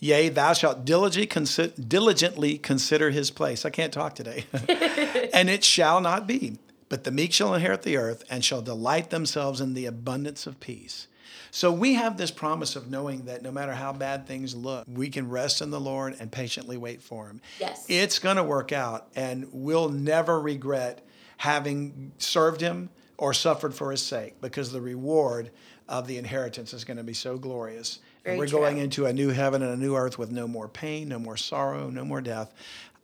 Yea, 0.00 0.28
thou 0.28 0.52
shalt 0.52 0.84
diligently 0.84 2.58
consider, 2.58 3.10
His 3.10 3.30
place." 3.30 3.64
I 3.64 3.70
can't 3.70 3.92
talk 3.92 4.14
today, 4.14 4.46
and 5.32 5.50
it 5.50 5.64
shall 5.64 6.00
not 6.00 6.26
be. 6.26 6.58
But 6.88 7.04
the 7.04 7.10
meek 7.10 7.32
shall 7.32 7.54
inherit 7.54 7.82
the 7.82 7.96
earth, 7.96 8.24
and 8.30 8.44
shall 8.44 8.62
delight 8.62 9.10
themselves 9.10 9.60
in 9.60 9.74
the 9.74 9.86
abundance 9.86 10.46
of 10.46 10.58
peace. 10.60 11.06
So 11.50 11.72
we 11.72 11.94
have 11.94 12.16
this 12.16 12.30
promise 12.30 12.76
of 12.76 12.90
knowing 12.90 13.24
that 13.24 13.42
no 13.42 13.50
matter 13.50 13.72
how 13.72 13.92
bad 13.92 14.26
things 14.26 14.54
look, 14.54 14.86
we 14.86 15.08
can 15.08 15.28
rest 15.28 15.62
in 15.62 15.70
the 15.70 15.80
Lord 15.80 16.16
and 16.18 16.30
patiently 16.30 16.76
wait 16.76 17.02
for 17.02 17.26
Him. 17.26 17.40
Yes. 17.58 17.86
It's 17.88 18.18
going 18.18 18.36
to 18.36 18.44
work 18.44 18.72
out, 18.72 19.08
and 19.16 19.48
we'll 19.52 19.88
never 19.88 20.40
regret 20.40 21.06
having 21.38 22.12
served 22.18 22.60
Him 22.60 22.90
or 23.16 23.32
suffered 23.32 23.74
for 23.74 23.90
His 23.90 24.02
sake 24.02 24.40
because 24.40 24.72
the 24.72 24.80
reward 24.80 25.50
of 25.88 26.06
the 26.06 26.18
inheritance 26.18 26.74
is 26.74 26.84
going 26.84 26.98
to 26.98 27.02
be 27.02 27.14
so 27.14 27.38
glorious. 27.38 28.00
Very 28.24 28.38
we're 28.38 28.46
true. 28.46 28.58
going 28.60 28.78
into 28.78 29.06
a 29.06 29.12
new 29.12 29.30
heaven 29.30 29.62
and 29.62 29.72
a 29.72 29.76
new 29.76 29.96
earth 29.96 30.18
with 30.18 30.30
no 30.30 30.46
more 30.46 30.68
pain, 30.68 31.08
no 31.08 31.18
more 31.18 31.36
sorrow, 31.36 31.90
no 31.90 32.04
more 32.04 32.20
death. 32.20 32.52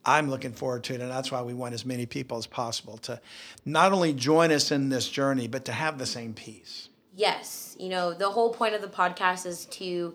I'm 0.06 0.28
looking 0.28 0.52
forward 0.52 0.84
to 0.84 0.94
it, 0.94 1.00
and 1.00 1.10
that's 1.10 1.32
why 1.32 1.42
we 1.42 1.54
want 1.54 1.74
as 1.74 1.86
many 1.86 2.04
people 2.04 2.36
as 2.36 2.46
possible 2.46 2.98
to 2.98 3.20
not 3.64 3.92
only 3.92 4.12
join 4.12 4.52
us 4.52 4.70
in 4.70 4.90
this 4.90 5.08
journey, 5.08 5.48
but 5.48 5.64
to 5.64 5.72
have 5.72 5.98
the 5.98 6.06
same 6.06 6.34
peace. 6.34 6.90
Yes, 7.16 7.76
you 7.78 7.88
know, 7.88 8.12
the 8.12 8.30
whole 8.30 8.52
point 8.52 8.74
of 8.74 8.82
the 8.82 8.88
podcast 8.88 9.46
is 9.46 9.64
to 9.66 10.14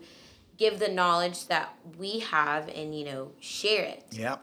give 0.58 0.78
the 0.78 0.88
knowledge 0.88 1.46
that 1.46 1.74
we 1.98 2.20
have 2.20 2.68
and, 2.68 2.96
you 2.96 3.04
know, 3.04 3.32
share 3.40 3.84
it. 3.84 4.04
Yep. 4.12 4.42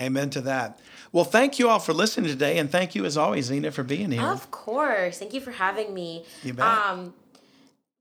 Amen 0.00 0.30
to 0.30 0.40
that. 0.40 0.78
Well, 1.12 1.24
thank 1.24 1.58
you 1.58 1.68
all 1.68 1.78
for 1.78 1.92
listening 1.92 2.30
today, 2.30 2.58
and 2.58 2.70
thank 2.70 2.94
you 2.94 3.04
as 3.04 3.18
always, 3.18 3.46
Zena, 3.46 3.70
for 3.70 3.82
being 3.82 4.10
here. 4.10 4.22
Of 4.22 4.50
course. 4.50 5.18
Thank 5.18 5.34
you 5.34 5.40
for 5.40 5.50
having 5.50 5.92
me. 5.92 6.24
You 6.42 6.54
bet. 6.54 6.66
Um, 6.66 7.12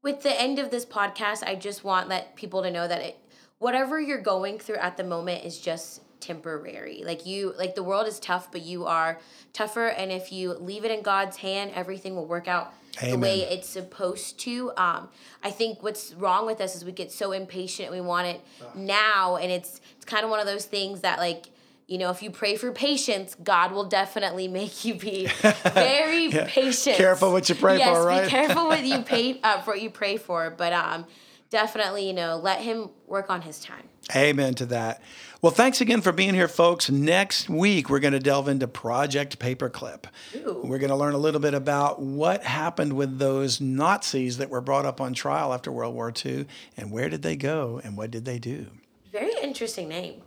with 0.02 0.22
the 0.24 0.40
end 0.40 0.60
of 0.60 0.72
this 0.72 0.86
podcast, 0.86 1.44
I 1.44 1.56
just 1.56 1.84
want 1.84 2.08
let 2.10 2.36
people 2.36 2.64
to 2.64 2.72
know 2.72 2.88
that 2.88 3.02
it, 3.02 3.18
whatever 3.58 4.00
you're 4.00 4.22
going 4.22 4.60
through 4.60 4.78
at 4.78 4.98
the 4.98 5.04
moment 5.04 5.44
is 5.44 5.60
just 5.60 6.02
temporary. 6.20 7.04
Like 7.06 7.26
you, 7.26 7.54
like 7.58 7.76
the 7.76 7.84
world 7.84 8.08
is 8.08 8.20
tough, 8.20 8.52
but 8.52 8.62
you 8.62 8.86
are 8.86 9.20
tougher. 9.54 9.88
And 9.88 10.12
if 10.12 10.32
you 10.32 10.54
leave 10.54 10.86
it 10.86 10.92
in 10.92 11.02
God's 11.02 11.38
hand, 11.38 11.72
everything 11.76 12.16
will 12.16 12.28
work 12.28 12.48
out 12.48 12.74
the 13.02 13.18
way 13.18 13.42
it's 13.42 13.70
supposed 13.70 14.40
to. 14.42 14.72
Um, 14.76 15.10
I 15.44 15.52
think 15.52 15.84
what's 15.84 16.14
wrong 16.14 16.46
with 16.46 16.60
us 16.60 16.76
is 16.76 16.84
we 16.84 16.92
get 16.92 17.12
so 17.12 17.32
impatient. 17.32 17.92
We 17.92 18.02
want 18.02 18.28
it 18.28 18.42
now, 18.76 19.38
and 19.38 19.52
it's 19.52 19.80
it's 19.96 20.06
kind 20.06 20.24
of 20.24 20.30
one 20.30 20.40
of 20.40 20.46
those 20.46 20.66
things 20.66 21.02
that 21.02 21.20
like. 21.20 21.48
You 21.90 21.98
know, 21.98 22.12
if 22.12 22.22
you 22.22 22.30
pray 22.30 22.56
for 22.56 22.72
patience, 22.72 23.36
God 23.44 23.72
will 23.72 23.86
definitely 23.86 24.48
make 24.48 24.86
you 24.86 24.94
be 24.94 25.26
very 25.74 26.30
patient. 26.30 26.98
Careful 26.98 27.32
what 27.32 27.50
you 27.50 27.56
pray 27.56 27.80
yes, 27.80 27.98
for, 27.98 28.06
right? 28.06 28.26
Be 28.26 28.30
careful 28.30 28.68
what 28.68 28.86
you 28.86 29.02
pay 29.06 29.42
uh, 29.42 29.62
for 29.62 29.72
what 29.72 29.82
you 29.82 29.90
pray 29.90 30.18
for, 30.18 30.52
but 30.52 30.72
um, 30.72 31.08
definitely, 31.50 32.06
you 32.06 32.14
know, 32.14 32.38
let 32.38 32.60
Him 32.60 32.92
work 33.08 33.32
on 33.32 33.42
His 33.42 33.60
time. 33.60 33.90
Amen 34.16 34.54
to 34.56 34.68
that. 34.68 35.02
Well, 35.42 35.52
thanks 35.52 35.82
again 35.82 36.02
for 36.02 36.12
being 36.12 36.36
here, 36.36 36.48
folks. 36.48 36.92
Next 36.92 37.50
week, 37.50 37.90
we're 37.90 38.00
going 38.00 38.14
to 38.14 38.20
delve 38.20 38.50
into 38.50 38.68
Project 38.68 39.40
Paperclip. 39.40 40.06
Ooh. 40.36 40.62
We're 40.64 40.78
going 40.78 40.92
to 40.92 40.96
learn 40.96 41.16
a 41.16 41.20
little 41.20 41.42
bit 41.42 41.56
about 41.56 42.00
what 42.00 42.44
happened 42.44 42.94
with 42.94 43.18
those 43.18 43.60
Nazis 43.60 44.38
that 44.38 44.52
were 44.52 44.62
brought 44.62 44.86
up 44.86 45.02
on 45.02 45.16
trial 45.16 45.56
after 45.56 45.72
World 45.72 45.96
War 45.96 46.14
II 46.24 46.46
and 46.78 46.92
where 46.92 47.10
did 47.10 47.24
they 47.24 47.36
go 47.36 47.82
and 47.84 47.98
what 47.98 48.12
did 48.12 48.26
they 48.26 48.38
do? 48.38 48.68
Very 49.12 49.34
interesting 49.42 49.88
name, 49.88 50.22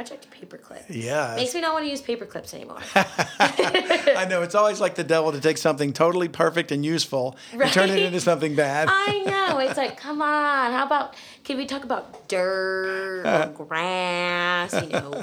Project 0.00 0.28
Paperclip. 0.30 0.84
Yeah. 0.88 1.34
Makes 1.36 1.54
me 1.54 1.60
not 1.60 1.74
want 1.74 1.84
to 1.84 1.90
use 1.90 2.00
paper 2.00 2.24
clips 2.24 2.54
anymore. 2.54 2.80
I 2.94 4.26
know 4.30 4.40
it's 4.40 4.54
always 4.54 4.80
like 4.80 4.94
the 4.94 5.04
devil 5.04 5.30
to 5.30 5.42
take 5.42 5.58
something 5.58 5.92
totally 5.92 6.28
perfect 6.28 6.72
and 6.72 6.82
useful 6.82 7.36
and 7.52 7.70
turn 7.70 7.90
it 7.90 7.98
into 7.98 8.18
something 8.18 8.54
bad. 8.54 8.88
I 8.90 9.18
know. 9.26 9.58
It's 9.58 9.76
like, 9.76 9.98
come 9.98 10.22
on. 10.22 10.72
How 10.72 10.86
about 10.86 11.16
can 11.44 11.58
we 11.58 11.66
talk 11.66 11.84
about 11.84 12.28
dirt 12.28 13.26
or 13.26 13.52
grass? 13.66 14.72
You 14.72 14.88
know, 14.88 15.22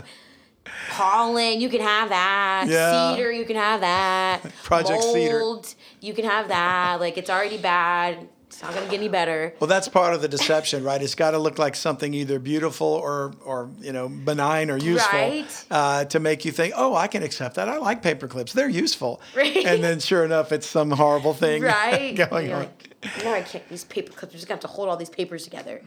pollen. 0.91 1.59
You 1.59 1.69
can 1.69 1.81
have 1.81 2.09
that. 2.09 2.65
Yeah. 2.67 3.15
Cedar. 3.15 3.31
You 3.31 3.45
can 3.45 3.55
have 3.55 3.81
that. 3.81 4.43
Project 4.63 5.01
Cedar. 5.01 5.41
You 6.01 6.13
can 6.13 6.25
have 6.25 6.49
that. 6.49 6.99
Like 6.99 7.17
it's 7.17 7.31
already 7.31 7.57
bad. 7.57 8.29
It's 8.47 8.61
not 8.63 8.73
gonna 8.73 8.85
get 8.85 8.95
any 8.95 9.09
better. 9.09 9.53
Well, 9.59 9.67
that's 9.67 9.87
part 9.89 10.13
of 10.13 10.21
the 10.21 10.27
deception, 10.27 10.83
right? 10.83 11.01
It's 11.01 11.15
got 11.15 11.31
to 11.31 11.37
look 11.37 11.59
like 11.59 11.75
something 11.75 12.13
either 12.13 12.39
beautiful 12.39 12.87
or, 12.87 13.33
or 13.43 13.69
you 13.81 13.91
know, 13.91 14.07
benign 14.09 14.71
or 14.71 14.77
useful 14.77 15.19
Right. 15.19 15.65
uh, 15.69 16.05
to 16.05 16.19
make 16.19 16.45
you 16.45 16.51
think, 16.51 16.73
oh, 16.77 16.95
I 16.95 17.07
can 17.07 17.23
accept 17.23 17.55
that. 17.55 17.67
I 17.67 17.77
like 17.77 18.01
paper 18.01 18.27
clips; 18.27 18.53
they're 18.53 18.69
useful. 18.69 19.21
Right. 19.35 19.57
And 19.65 19.83
then, 19.83 19.99
sure 19.99 20.23
enough, 20.23 20.51
it's 20.51 20.65
some 20.65 20.91
horrible 20.91 21.33
thing 21.33 21.61
Right? 21.61 22.15
going 22.29 22.47
You're 22.47 22.55
on. 22.55 22.61
like, 22.63 23.23
no, 23.23 23.33
I 23.33 23.41
can't 23.41 23.63
use 23.69 23.83
paper 23.83 24.11
clips. 24.13 24.33
I'm 24.33 24.37
just 24.37 24.47
gonna 24.47 24.55
have 24.55 24.61
to 24.61 24.67
hold 24.67 24.87
all 24.89 24.97
these 24.97 25.09
papers 25.09 25.43
together. 25.43 25.81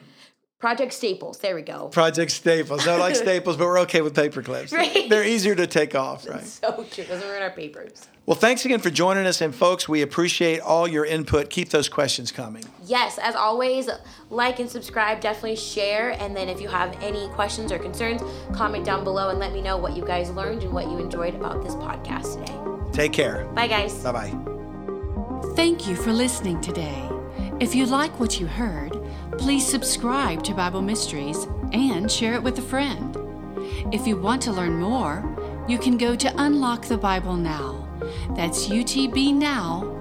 Project 0.60 0.92
Staples. 0.92 1.38
There 1.38 1.54
we 1.54 1.62
go. 1.62 1.88
Project 1.88 2.30
Staples. 2.30 2.86
I 2.86 2.96
like 2.96 3.16
Staples, 3.26 3.56
but 3.56 3.64
we're 3.66 3.80
okay 3.80 4.02
with 4.02 4.14
paper 4.14 4.42
clips. 4.42 4.72
Right. 4.72 5.08
They're 5.08 5.24
easier 5.24 5.54
to 5.54 5.66
take 5.66 5.94
off, 5.94 6.28
right? 6.28 6.44
So 6.44 6.84
true. 6.90 7.04
Doesn't 7.04 7.26
ruin 7.26 7.42
our 7.42 7.50
papers. 7.50 8.06
Well, 8.26 8.36
thanks 8.36 8.66
again 8.66 8.78
for 8.78 8.90
joining 8.90 9.24
us. 9.26 9.40
And 9.40 9.54
folks, 9.54 9.88
we 9.88 10.02
appreciate 10.02 10.60
all 10.60 10.86
your 10.86 11.06
input. 11.06 11.48
Keep 11.48 11.70
those 11.70 11.88
questions 11.88 12.30
coming. 12.30 12.62
Yes, 12.84 13.18
as 13.18 13.34
always, 13.34 13.88
like 14.28 14.60
and 14.60 14.68
subscribe. 14.68 15.20
Definitely 15.22 15.56
share. 15.56 16.10
And 16.10 16.36
then 16.36 16.50
if 16.50 16.60
you 16.60 16.68
have 16.68 16.94
any 17.02 17.28
questions 17.30 17.72
or 17.72 17.78
concerns, 17.78 18.20
comment 18.52 18.84
down 18.84 19.02
below 19.02 19.30
and 19.30 19.38
let 19.38 19.54
me 19.54 19.62
know 19.62 19.78
what 19.78 19.96
you 19.96 20.04
guys 20.04 20.30
learned 20.30 20.62
and 20.62 20.72
what 20.74 20.90
you 20.90 20.98
enjoyed 20.98 21.34
about 21.34 21.64
this 21.64 21.74
podcast 21.74 22.38
today. 22.38 22.92
Take 22.92 23.14
care. 23.14 23.46
Bye, 23.54 23.66
guys. 23.66 23.94
Bye 24.04 24.12
bye. 24.12 25.54
Thank 25.56 25.88
you 25.88 25.96
for 25.96 26.12
listening 26.12 26.60
today. 26.60 27.08
If 27.60 27.74
you 27.74 27.86
like 27.86 28.20
what 28.20 28.38
you 28.38 28.46
heard, 28.46 28.99
please 29.38 29.66
subscribe 29.66 30.42
to 30.44 30.54
Bible 30.54 30.82
Mysteries 30.82 31.46
and 31.72 32.10
share 32.10 32.34
it 32.34 32.42
with 32.42 32.58
a 32.58 32.62
friend. 32.62 33.16
If 33.92 34.06
you 34.06 34.16
want 34.16 34.42
to 34.42 34.52
learn 34.52 34.78
more, 34.78 35.24
you 35.68 35.78
can 35.78 35.96
go 35.96 36.14
to 36.16 36.42
Unlock 36.42 36.86
the 36.86 36.98
Bible 36.98 37.36
Now. 37.36 37.88
That's 38.36 38.66
utbnow.com. 38.68 40.00